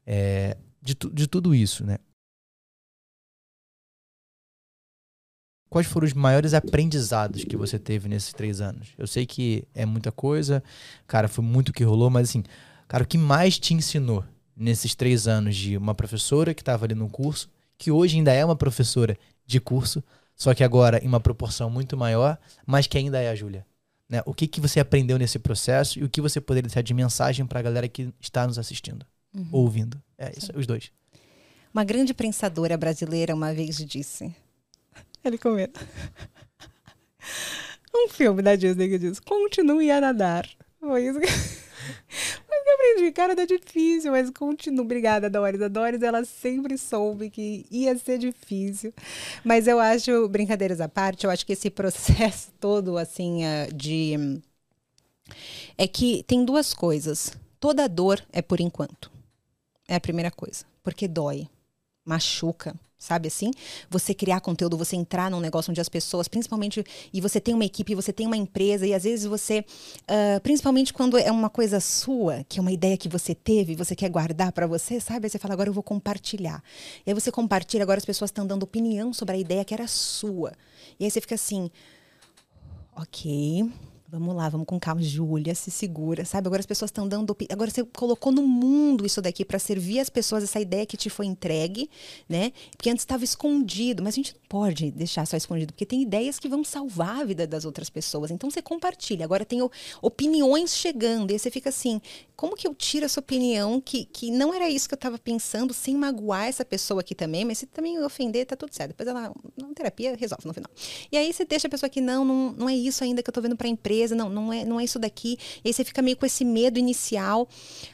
[0.07, 1.99] é, de, tu, de tudo isso, né?
[5.69, 8.89] Quais foram os maiores aprendizados que você teve nesses três anos?
[8.99, 10.63] Eu sei que é muita coisa,
[11.07, 12.43] cara, foi muito que rolou, mas assim,
[12.87, 14.23] cara, o que mais te ensinou
[14.55, 17.49] nesses três anos de uma professora que estava ali no curso,
[17.79, 20.05] que hoje ainda é uma professora de curso,
[20.37, 23.65] só que agora em uma proporção muito maior, mas que ainda é a Júlia?
[24.13, 24.21] Né?
[24.27, 27.47] O que, que você aprendeu nesse processo e o que você poderia deixar de mensagem
[27.47, 29.49] para a galera que está nos assistindo, uhum.
[29.51, 29.99] ouvindo.
[30.19, 30.93] É isso, os dois.
[31.73, 34.31] Uma grande prensadora brasileira uma vez disse.
[35.25, 35.81] Ele comenta.
[37.95, 40.49] Um filme da Disney que diz: continue a nadar.
[40.81, 41.27] Foi isso que.
[42.49, 44.85] Mas eu aprendi, cara, tá difícil, mas continua.
[44.85, 45.61] Obrigada, Doris.
[45.61, 48.93] A Doris, ela sempre soube que ia ser difícil.
[49.45, 54.41] Mas eu acho, brincadeiras à parte, eu acho que esse processo todo, assim, eh, de.
[55.77, 57.33] É que tem duas coisas.
[57.59, 59.11] Toda dor é por enquanto.
[59.89, 60.65] É a primeira coisa.
[60.83, 61.49] Porque dói,
[62.05, 63.51] machuca, sabe assim?
[63.91, 67.65] Você criar conteúdo, você entrar num negócio onde as pessoas, principalmente, e você tem uma
[67.65, 69.65] equipe, você tem uma empresa, e às vezes você,
[70.03, 73.97] uh, principalmente quando é uma coisa sua, que é uma ideia que você teve, você
[73.97, 75.27] quer guardar para você, sabe?
[75.27, 76.63] Aí você fala, agora eu vou compartilhar.
[77.05, 79.87] E aí você compartilha, agora as pessoas estão dando opinião sobre a ideia que era
[79.89, 80.53] sua.
[80.99, 81.71] E aí você fica assim,
[82.97, 83.69] ok,
[84.13, 85.01] Vamos lá, vamos com calma.
[85.01, 86.47] Júlia, se segura, sabe?
[86.47, 87.35] Agora as pessoas estão dando.
[87.51, 91.09] Agora você colocou no mundo isso daqui para servir as pessoas, essa ideia que te
[91.09, 91.89] foi entregue,
[92.29, 92.53] né?
[92.77, 96.39] Porque antes estava escondido, mas a gente não pode deixar só escondido, porque tem ideias
[96.39, 98.31] que vão salvar a vida das outras pessoas.
[98.31, 99.25] Então você compartilha.
[99.25, 99.67] Agora tem
[100.03, 101.99] opiniões chegando, e aí você fica assim:
[102.43, 105.73] como que eu tiro essa opinião que, que não era isso que eu estava pensando,
[105.73, 108.89] sem magoar essa pessoa aqui também, mas se também ofender, tá tudo certo.
[108.89, 110.71] Depois ela, na terapia, resolve no final.
[111.13, 113.33] E aí você deixa a pessoa que não, não, não é isso ainda que eu
[113.33, 115.39] tô vendo para a empresa empresa, não, não é, não é isso daqui.
[115.65, 117.49] E aí você fica meio com esse medo inicial.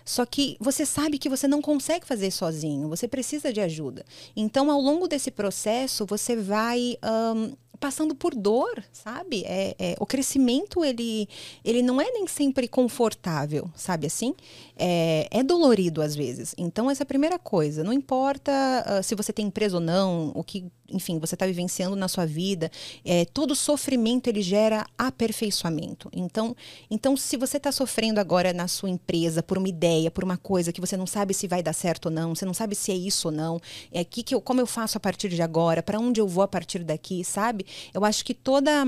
[0.04, 4.04] Só que você sabe que você não consegue fazer sozinho, você precisa de ajuda.
[4.36, 6.96] Então, ao longo desse processo, você vai.
[7.02, 9.44] Um, passando por dor, sabe?
[9.44, 11.28] É, é, o crescimento ele,
[11.64, 14.34] ele não é nem sempre confortável, sabe assim?
[14.76, 16.54] É, é dolorido às vezes.
[16.58, 17.84] Então essa é a primeira coisa.
[17.84, 21.94] Não importa uh, se você tem empresa ou não, o que enfim, você está vivenciando
[21.94, 22.70] na sua vida,
[23.04, 26.08] é, todo sofrimento ele gera aperfeiçoamento.
[26.12, 26.56] Então,
[26.90, 30.72] então se você está sofrendo agora na sua empresa por uma ideia, por uma coisa
[30.72, 32.94] que você não sabe se vai dar certo ou não, você não sabe se é
[32.94, 33.60] isso ou não,
[33.92, 36.42] é que, que eu, como eu faço a partir de agora, para onde eu vou
[36.42, 37.66] a partir daqui, sabe?
[37.92, 38.84] Eu acho que toda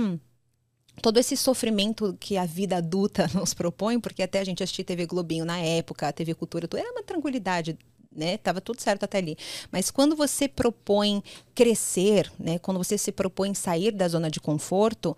[1.02, 5.06] todo esse sofrimento que a vida adulta nos propõe, porque até a gente assistir TV
[5.06, 7.78] Globinho na época, a TV Cultura, tudo, era uma tranquilidade
[8.14, 8.36] né?
[8.38, 9.36] Tava tudo certo até ali.
[9.70, 11.22] Mas quando você propõe
[11.54, 12.58] crescer, né?
[12.58, 15.16] Quando você se propõe sair da zona de conforto,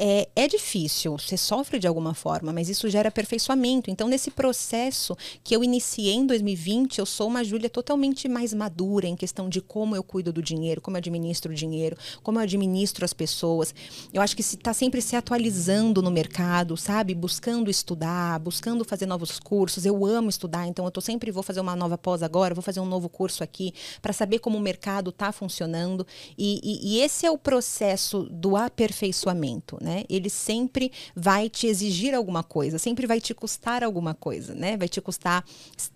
[0.00, 3.90] é, é difícil, você sofre de alguma forma, mas isso gera aperfeiçoamento.
[3.90, 9.08] Então, nesse processo que eu iniciei em 2020, eu sou uma Júlia totalmente mais madura
[9.08, 12.44] em questão de como eu cuido do dinheiro, como eu administro o dinheiro, como eu
[12.44, 13.74] administro as pessoas.
[14.12, 17.12] Eu acho que se está sempre se atualizando no mercado, sabe?
[17.12, 19.84] Buscando estudar, buscando fazer novos cursos.
[19.84, 22.78] Eu amo estudar, então eu tô sempre vou fazer uma nova pós agora, vou fazer
[22.78, 26.06] um novo curso aqui para saber como o mercado está funcionando.
[26.38, 29.76] E, e, e esse é o processo do aperfeiçoamento.
[29.80, 29.87] Né?
[29.88, 30.04] Né?
[30.10, 34.76] Ele sempre vai te exigir alguma coisa, sempre vai te custar alguma coisa, né?
[34.76, 35.42] Vai te custar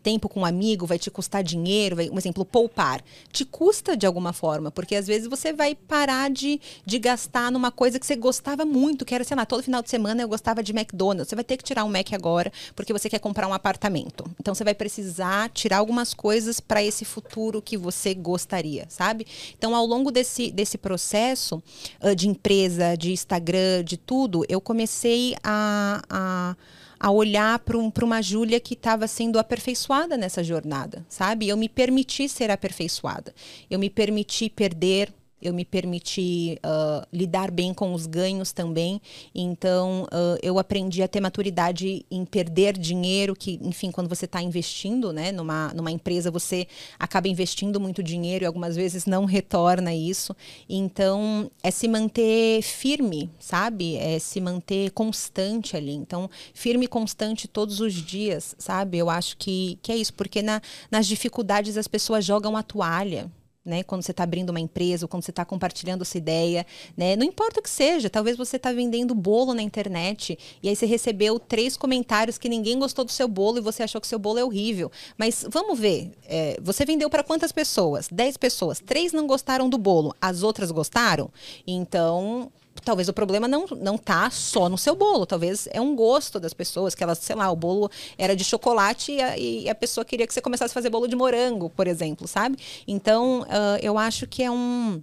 [0.03, 3.05] tempo com um amigo, vai te custar dinheiro, vai, um exemplo, poupar.
[3.31, 7.71] Te custa de alguma forma, porque às vezes você vai parar de, de gastar numa
[7.71, 10.63] coisa que você gostava muito, que era, sei lá, todo final de semana eu gostava
[10.63, 11.29] de McDonald's.
[11.29, 14.25] Você vai ter que tirar um Mac agora, porque você quer comprar um apartamento.
[14.41, 19.27] Então você vai precisar tirar algumas coisas para esse futuro que você gostaria, sabe?
[19.59, 21.63] Então, ao longo desse, desse processo
[22.03, 26.57] uh, de empresa, de Instagram, de tudo, eu comecei a, a,
[27.01, 31.49] a olhar para um, uma Júlia que estava sendo aperfeiçoada nessa jornada, sabe?
[31.49, 33.35] Eu me permiti ser aperfeiçoada.
[33.71, 35.13] Eu me permiti perder
[35.43, 39.01] eu me permiti uh, lidar bem com os ganhos também.
[39.35, 44.41] Então, uh, eu aprendi a ter maturidade em perder dinheiro, que, enfim, quando você está
[44.41, 46.67] investindo né, numa, numa empresa, você
[46.99, 50.35] acaba investindo muito dinheiro e algumas vezes não retorna isso.
[50.69, 53.97] Então, é se manter firme, sabe?
[53.97, 55.93] É se manter constante ali.
[55.93, 58.99] Então, firme e constante todos os dias, sabe?
[58.99, 63.31] Eu acho que, que é isso, porque na, nas dificuldades as pessoas jogam a toalha
[63.65, 63.83] né?
[63.83, 67.17] Quando você está abrindo uma empresa, ou quando você está compartilhando essa ideia, né?
[67.17, 70.87] Não importa o que seja, talvez você está vendendo bolo na internet e aí você
[70.87, 74.39] recebeu três comentários que ninguém gostou do seu bolo e você achou que seu bolo
[74.39, 74.91] é horrível.
[75.17, 78.09] mas vamos ver, é, você vendeu para quantas pessoas?
[78.11, 81.31] Dez pessoas, três não gostaram do bolo, as outras gostaram?
[81.67, 82.51] Então
[82.85, 86.55] talvez o problema não, não tá só no seu bolo, talvez é um gosto das
[86.55, 90.05] pessoas, que elas, sei lá, o bolo era de chocolate e a, e a pessoa
[90.05, 92.57] queria que você começasse a fazer bolo de morango, por exemplo, sabe?
[92.87, 95.03] Então, uh, eu acho que é um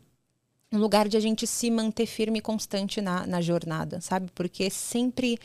[0.72, 4.30] um lugar de a gente se manter firme e constante na, na jornada, sabe?
[4.36, 5.40] Porque sempre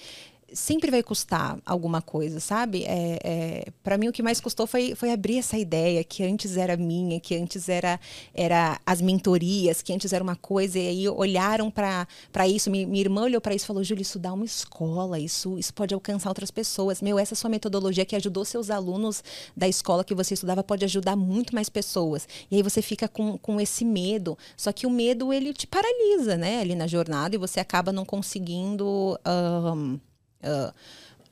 [0.54, 2.84] sempre vai custar alguma coisa, sabe?
[2.84, 6.56] É, é para mim o que mais custou foi, foi abrir essa ideia que antes
[6.56, 8.00] era minha, que antes era,
[8.32, 12.70] era as mentorias, que antes era uma coisa, e aí olharam para isso.
[12.70, 15.74] Minha, minha irmã olhou para isso e falou: Júlia, isso dá uma escola, isso, isso
[15.74, 17.02] pode alcançar outras pessoas.
[17.02, 19.22] Meu, essa sua metodologia que ajudou seus alunos
[19.56, 22.28] da escola que você estudava pode ajudar muito mais pessoas.
[22.50, 24.38] E aí você fica com, com esse medo.
[24.56, 28.04] Só que o medo, ele te paralisa, né, ali na jornada, e você acaba não
[28.04, 29.18] conseguindo.
[29.26, 29.98] Um,
[30.44, 30.72] uh,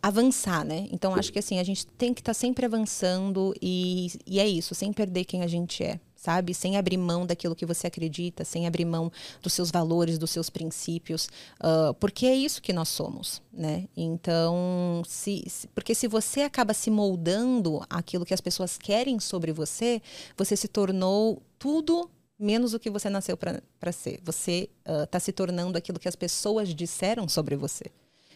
[0.02, 0.88] avançar, né?
[0.90, 4.48] Então acho que assim, a gente tem que estar tá sempre avançando e, e é
[4.48, 6.52] isso, sem perder quem a gente é, sabe?
[6.52, 10.50] Sem abrir mão daquilo que você acredita, sem abrir mão dos seus valores, dos seus
[10.50, 11.28] princípios,
[11.60, 13.86] uh, porque é isso que nós somos, né?
[13.96, 19.52] Então, se, se, porque se você acaba se moldando aquilo que as pessoas querem sobre
[19.52, 20.02] você,
[20.36, 24.20] você se tornou tudo menos o que você nasceu para ser.
[24.24, 27.84] Você está uh, se tornando aquilo que as pessoas disseram sobre você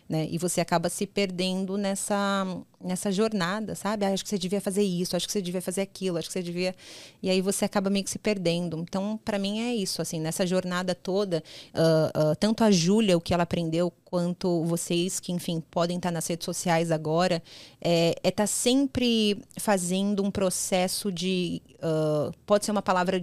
[0.08, 0.26] né?
[0.30, 2.46] E você acaba se perdendo nessa
[2.82, 4.04] nessa jornada, sabe?
[4.04, 6.32] Ah, acho que você devia fazer isso, acho que você devia fazer aquilo, acho que
[6.32, 6.74] você devia.
[7.22, 8.78] E aí você acaba meio que se perdendo.
[8.78, 11.42] Então, para mim é isso, assim, nessa jornada toda,
[11.74, 16.10] uh, uh, tanto a Júlia, o que ela aprendeu, quanto vocês que, enfim, podem estar
[16.10, 17.42] nas redes sociais agora,
[17.80, 21.60] é estar é tá sempre fazendo um processo de.
[21.76, 23.22] Uh, pode ser uma palavra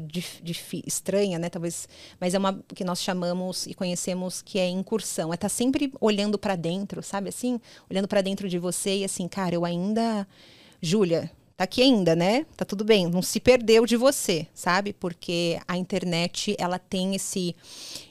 [0.86, 1.50] estranha, né?
[1.50, 1.88] Talvez,
[2.20, 5.32] mas é uma que nós chamamos e conhecemos que é incursão.
[5.32, 7.60] É estar tá sempre olhando para dentro, sabe assim?
[7.90, 10.28] Olhando para dentro de você e assim, cara, eu ainda.
[10.80, 12.46] Júlia, tá aqui ainda, né?
[12.58, 14.92] Tá tudo bem, não se perdeu de você, sabe?
[14.92, 17.56] Porque a internet, ela tem esse.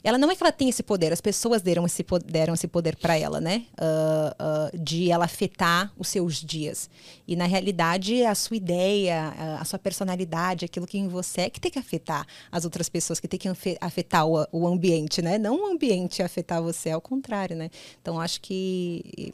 [0.03, 2.97] Ela não é que ela tem esse poder, as pessoas deram esse, deram esse poder
[2.97, 3.67] para ela, né?
[3.73, 6.89] Uh, uh, de ela afetar os seus dias.
[7.27, 11.61] E na realidade, a sua ideia, a sua personalidade, aquilo que em você é que
[11.61, 13.49] tem que afetar as outras pessoas, que tem que
[13.81, 15.39] afetar o, o ambiente, né?
[15.39, 17.71] Não o ambiente afetar você, ao contrário, né?
[18.01, 19.33] Então, acho que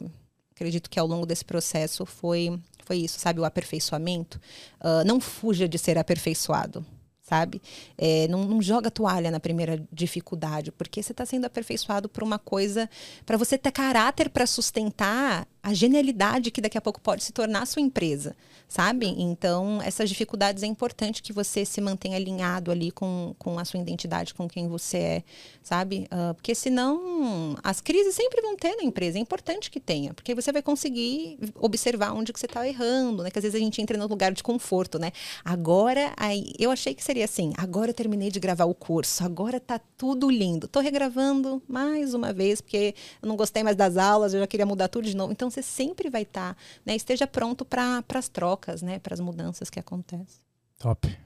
[0.59, 3.39] acredito que ao longo desse processo foi foi isso, sabe?
[3.39, 4.41] O aperfeiçoamento.
[4.81, 6.83] Uh, não fuja de ser aperfeiçoado
[7.21, 7.61] sabe?
[7.95, 12.39] É, não, não, joga toalha na primeira dificuldade, porque você está sendo aperfeiçoado por uma
[12.39, 12.89] coisa,
[13.23, 17.63] para você ter caráter para sustentar a genialidade que daqui a pouco pode se tornar
[17.63, 18.35] a sua empresa,
[18.67, 19.07] sabe?
[19.17, 23.79] Então, essas dificuldades é importante que você se mantenha alinhado ali com, com a sua
[23.79, 25.23] identidade, com quem você é,
[25.61, 26.07] sabe?
[26.11, 30.33] Uh, porque senão, as crises sempre vão ter na empresa, é importante que tenha, porque
[30.33, 33.31] você vai conseguir observar onde que você está errando, né?
[33.31, 35.11] Que às vezes a gente entra no lugar de conforto, né?
[35.43, 39.59] Agora, aí, eu achei que seria assim, agora eu terminei de gravar o curso, agora
[39.59, 44.33] tá tudo lindo, tô regravando mais uma vez, porque eu não gostei mais das aulas,
[44.33, 46.95] eu já queria mudar tudo de novo, então você sempre vai estar, tá, né?
[46.95, 48.99] Esteja pronto para as trocas, né?
[48.99, 50.41] Para as mudanças que acontecem.
[50.77, 51.17] Top,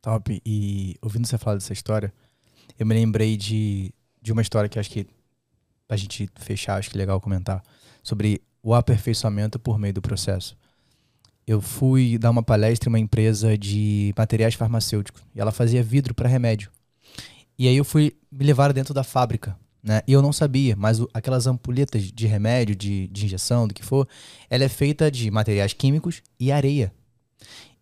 [0.00, 0.42] top.
[0.44, 2.12] E ouvindo você falar dessa história,
[2.78, 5.06] eu me lembrei de, de uma história que acho que
[5.88, 7.62] a gente fechar, acho que é legal comentar
[8.02, 10.56] sobre o aperfeiçoamento por meio do processo.
[11.46, 16.14] Eu fui dar uma palestra em uma empresa de materiais farmacêuticos e ela fazia vidro
[16.14, 16.70] para remédio.
[17.58, 20.02] E aí eu fui me levar dentro da fábrica né?
[20.06, 23.84] E eu não sabia, mas o, aquelas ampulhetas de remédio, de, de injeção, do que
[23.84, 24.06] for,
[24.48, 26.92] ela é feita de materiais químicos e areia.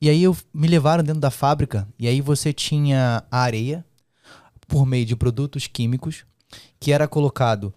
[0.01, 3.85] E aí eu me levaram dentro da fábrica, e aí você tinha a areia
[4.67, 6.25] por meio de produtos químicos,
[6.79, 7.75] que era colocado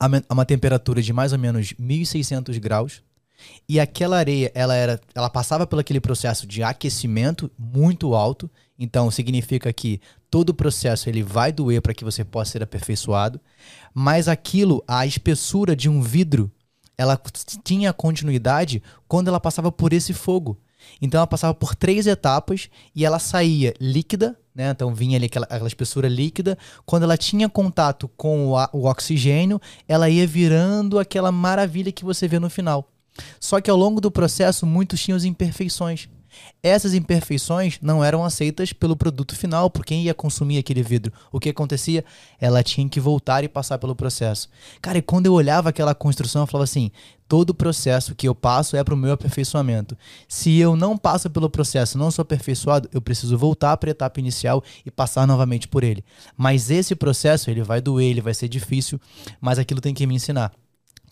[0.00, 3.02] a, a uma temperatura de mais ou menos 1600 graus,
[3.68, 9.10] e aquela areia, ela era, ela passava pelo aquele processo de aquecimento muito alto, então
[9.10, 10.00] significa que
[10.30, 13.40] todo o processo ele vai doer para que você possa ser aperfeiçoado,
[13.92, 16.50] mas aquilo, a espessura de um vidro,
[16.96, 17.20] ela
[17.64, 20.58] tinha continuidade quando ela passava por esse fogo.
[21.00, 24.70] Então ela passava por três etapas e ela saía líquida, né?
[24.70, 26.58] Então vinha ali aquela, aquela espessura líquida.
[26.84, 32.26] Quando ela tinha contato com o, o oxigênio, ela ia virando aquela maravilha que você
[32.26, 32.88] vê no final.
[33.38, 36.08] Só que ao longo do processo, muitos tinham as imperfeições.
[36.62, 41.12] Essas imperfeições não eram aceitas pelo produto final, por quem ia consumir aquele vidro.
[41.30, 42.04] O que acontecia?
[42.40, 44.48] Ela tinha que voltar e passar pelo processo.
[44.80, 46.90] Cara, e quando eu olhava aquela construção, eu falava assim:
[47.28, 49.96] todo o processo que eu passo é para o meu aperfeiçoamento.
[50.28, 54.20] Se eu não passo pelo processo, não sou aperfeiçoado, eu preciso voltar para a etapa
[54.20, 56.04] inicial e passar novamente por ele.
[56.36, 59.00] Mas esse processo, ele vai doer, ele vai ser difícil,
[59.40, 60.52] mas aquilo tem que me ensinar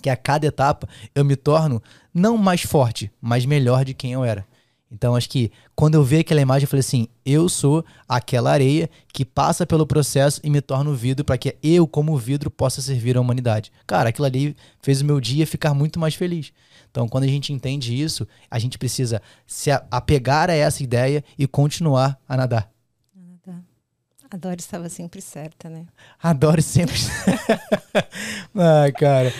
[0.00, 1.82] que a cada etapa eu me torno
[2.12, 4.46] não mais forte, mas melhor de quem eu era.
[4.90, 8.90] Então acho que quando eu vi aquela imagem, eu falei assim: eu sou aquela areia
[9.12, 12.82] que passa pelo processo e me torna o vidro para que eu, como vidro, possa
[12.82, 13.70] servir à humanidade.
[13.86, 16.52] Cara, aquilo ali fez o meu dia ficar muito mais feliz.
[16.90, 21.46] Então, quando a gente entende isso, a gente precisa se apegar a essa ideia e
[21.46, 22.70] continuar a nadar.
[24.32, 25.86] A Doris estava sempre certa, né?
[26.22, 26.94] A Doris sempre.
[28.54, 29.32] ah, cara.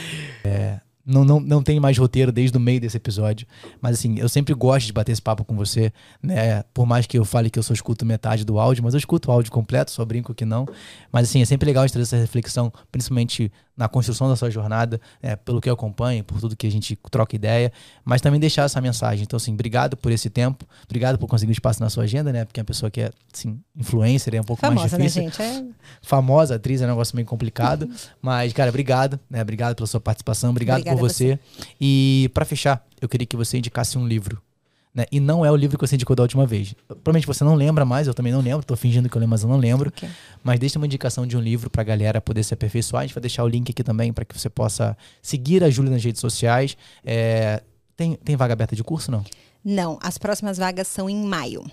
[0.43, 0.81] É,
[1.11, 3.47] não, não, não tem mais roteiro desde o meio desse episódio.
[3.81, 5.93] Mas assim, eu sempre gosto de bater esse papo com você,
[6.23, 6.63] né?
[6.73, 9.29] Por mais que eu fale que eu só escuto metade do áudio, mas eu escuto
[9.29, 10.67] o áudio completo, só brinco que não.
[11.13, 13.51] Mas assim, é sempre legal trazer essa reflexão, principalmente
[13.81, 16.99] na construção da sua jornada, né, pelo que eu acompanho, por tudo que a gente
[17.11, 17.73] troca ideia,
[18.05, 19.23] mas também deixar essa mensagem.
[19.23, 22.45] Então, assim, obrigado por esse tempo, obrigado por conseguir um espaço na sua agenda, né?
[22.45, 25.23] Porque é uma pessoa que é, assim, influencer, é um pouco Famosa, mais difícil.
[25.23, 25.43] né, gente?
[25.43, 25.65] É...
[26.07, 27.89] Famosa, atriz, é um negócio meio complicado.
[28.21, 29.41] mas, cara, obrigado, né?
[29.41, 31.39] Obrigado pela sua participação, obrigado Obrigada por a você.
[31.81, 34.43] E, para fechar, eu queria que você indicasse um livro.
[34.93, 35.05] Né?
[35.13, 36.75] E não é o livro que você indicou da última vez.
[36.89, 39.43] Provavelmente você não lembra mais, eu também não lembro, tô fingindo que eu lembro, mas
[39.43, 39.89] eu não lembro.
[39.89, 40.09] Ok.
[40.43, 43.03] Mas deixa uma indicação de um livro pra galera poder se aperfeiçoar.
[43.03, 45.93] A gente vai deixar o link aqui também para que você possa seguir a Júlia
[45.93, 46.77] nas redes sociais.
[47.05, 47.63] É,
[47.97, 49.25] tem, tem vaga aberta de curso, não?
[49.65, 51.65] Não, as próximas vagas são em maio,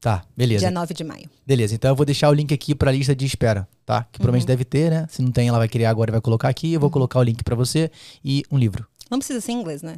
[0.00, 0.60] Tá, beleza.
[0.60, 1.30] dia 9 de maio.
[1.46, 4.04] Beleza, então eu vou deixar o link aqui pra lista de espera, tá?
[4.04, 5.06] Que provavelmente deve ter, né?
[5.10, 6.74] Se não tem, ela vai criar agora e vai colocar aqui.
[6.74, 7.90] Eu vou colocar o link pra você
[8.22, 8.86] e um livro.
[9.10, 9.96] Não precisa ser em inglês, né?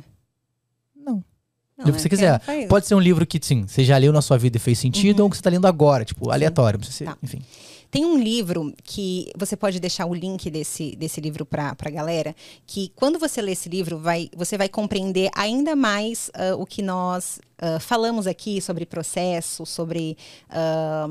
[1.78, 1.84] Não.
[1.86, 1.98] Livro que né?
[2.02, 2.38] você quiser.
[2.38, 4.60] Porque faz- Pode ser um livro que, sim, você já leu na sua vida e
[4.60, 6.82] fez sentido, ou que você tá lendo agora, tipo, aleatório.
[6.84, 7.18] Ser, Tá.
[7.22, 7.42] enfim.
[7.90, 12.34] Tem um livro que você pode deixar o link desse, desse livro para a galera,
[12.66, 16.82] que quando você lê esse livro, vai, você vai compreender ainda mais ah, o que
[16.82, 20.16] nós ah, falamos aqui sobre processo, sobre.
[20.50, 21.06] ah,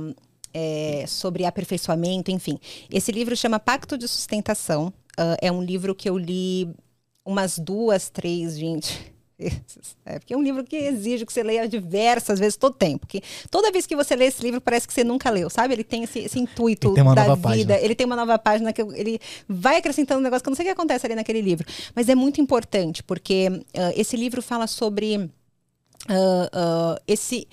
[0.57, 2.57] é, sobre aperfeiçoamento, enfim.
[2.89, 4.93] Esse livro chama Pacto de Sustentação.
[5.41, 6.69] É um livro que eu li
[7.25, 9.13] umas duas, três, gente.
[9.37, 9.95] Vezes.
[10.05, 12.99] É, porque é um livro que exige que você leia diversas vezes todo tempo.
[12.99, 15.73] Porque toda vez que você lê esse livro, parece que você nunca leu, sabe?
[15.73, 17.37] Ele tem esse, esse intuito tem da vida.
[17.37, 17.77] página.
[17.77, 20.65] Ele tem uma nova página que ele vai acrescentando um negócio que eu não sei
[20.65, 21.67] o que acontece ali naquele livro.
[21.93, 25.29] Mas é muito importante, porque ah, esse livro fala sobre
[26.09, 27.47] ah, ah, esse.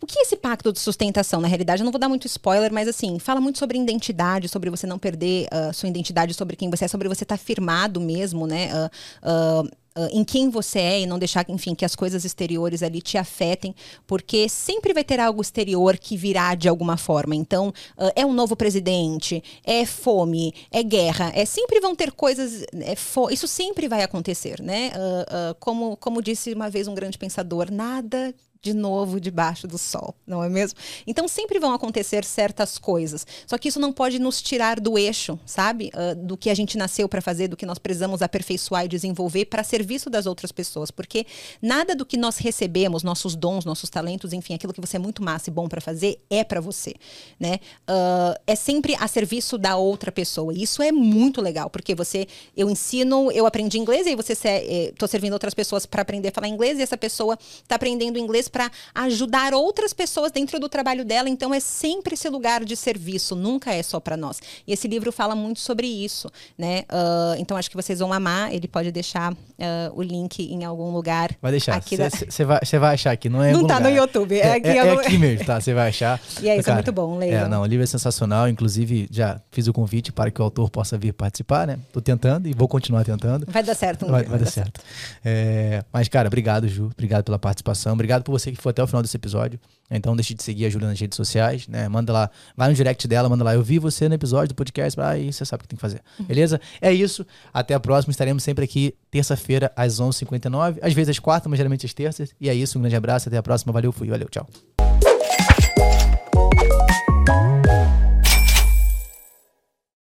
[0.00, 1.40] O que é esse pacto de sustentação?
[1.40, 4.68] Na realidade, eu não vou dar muito spoiler, mas assim, fala muito sobre identidade, sobre
[4.68, 8.46] você não perder ah, sua identidade, sobre quem você é, sobre você estar firmado mesmo,
[8.46, 8.70] né?
[8.72, 8.90] ah,
[9.22, 9.62] ah,
[9.96, 13.16] ah, em quem você é e não deixar, enfim, que as coisas exteriores ali te
[13.16, 13.74] afetem,
[14.06, 17.34] porque sempre vai ter algo exterior que virá de alguma forma.
[17.34, 22.62] Então, ah, é um novo presidente, é fome, é guerra, é sempre vão ter coisas,
[22.74, 22.94] é
[23.32, 24.92] isso sempre vai acontecer, né?
[25.28, 28.34] Ah, como, como disse uma vez um grande pensador, nada
[28.66, 30.76] de novo debaixo do sol, não é mesmo?
[31.06, 33.24] Então sempre vão acontecer certas coisas.
[33.46, 35.90] Só que isso não pode nos tirar do eixo, sabe?
[35.94, 39.44] Ah, do que a gente nasceu para fazer, do que nós precisamos aperfeiçoar e desenvolver
[39.44, 41.26] para serviço das outras pessoas, porque
[41.62, 45.22] nada do que nós recebemos, nossos dons, nossos talentos, enfim, aquilo que você é muito
[45.22, 46.94] massa e bom para fazer é para você,
[47.38, 47.60] né?
[47.86, 50.52] Ah, é sempre a serviço da outra pessoa.
[50.52, 52.26] E isso é muito legal, porque você,
[52.56, 56.28] eu ensino, eu aprendi inglês e aí você se, eh, servindo outras pessoas para aprender
[56.28, 60.66] a falar inglês e essa pessoa está aprendendo inglês para ajudar outras pessoas dentro do
[60.66, 61.28] trabalho dela.
[61.28, 64.40] Então é sempre esse lugar de serviço, nunca é só para nós.
[64.66, 66.84] E esse livro fala muito sobre isso, né?
[66.88, 68.54] Ah, então acho que vocês vão amar.
[68.54, 71.36] Ele pode deixar ah, o link em algum lugar.
[71.42, 71.74] Vai deixar.
[71.76, 74.00] Aqui da- Você vai, cê vai achar aqui, não é Não tá no lugar.
[74.02, 75.60] YouTube, é aqui em é, algum- aqui mesmo, tá?
[75.60, 76.18] Você vai achar.
[76.42, 77.48] E é isso, é Cara, muito bom, É, leiam.
[77.48, 78.48] não, o livro é sensacional.
[78.48, 81.78] Inclusive, já fiz o convite para que o autor possa vir participar, né?
[81.92, 83.44] Tô tentando e vou continuar tentando.
[83.50, 84.06] Vai dar certo.
[84.06, 84.80] um Vai, vai dar certo.
[85.24, 86.86] É, mas, cara, obrigado, Ju.
[86.92, 87.92] Obrigado pela participação.
[87.92, 89.58] Obrigado por você que foi até o final desse episódio.
[89.90, 91.88] Então, deixe de seguir a Ju nas redes sociais, né?
[91.88, 93.54] Manda lá, vai no direct dela, manda lá.
[93.54, 95.00] Eu vi você no episódio do podcast.
[95.00, 96.02] Aí você sabe o que tem que fazer.
[96.20, 96.60] Beleza?
[96.80, 97.26] É isso.
[97.52, 98.10] Até a próxima.
[98.10, 100.78] Estaremos sempre aqui terça-feira às 11h59.
[100.82, 102.30] Às vezes às quartas, mas geralmente às terças.
[102.40, 102.78] E é isso.
[102.78, 103.28] Um grande abraço.
[103.28, 103.72] Até a próxima.
[103.72, 104.08] Valeu, fui.
[104.08, 104.46] Valeu, tchau.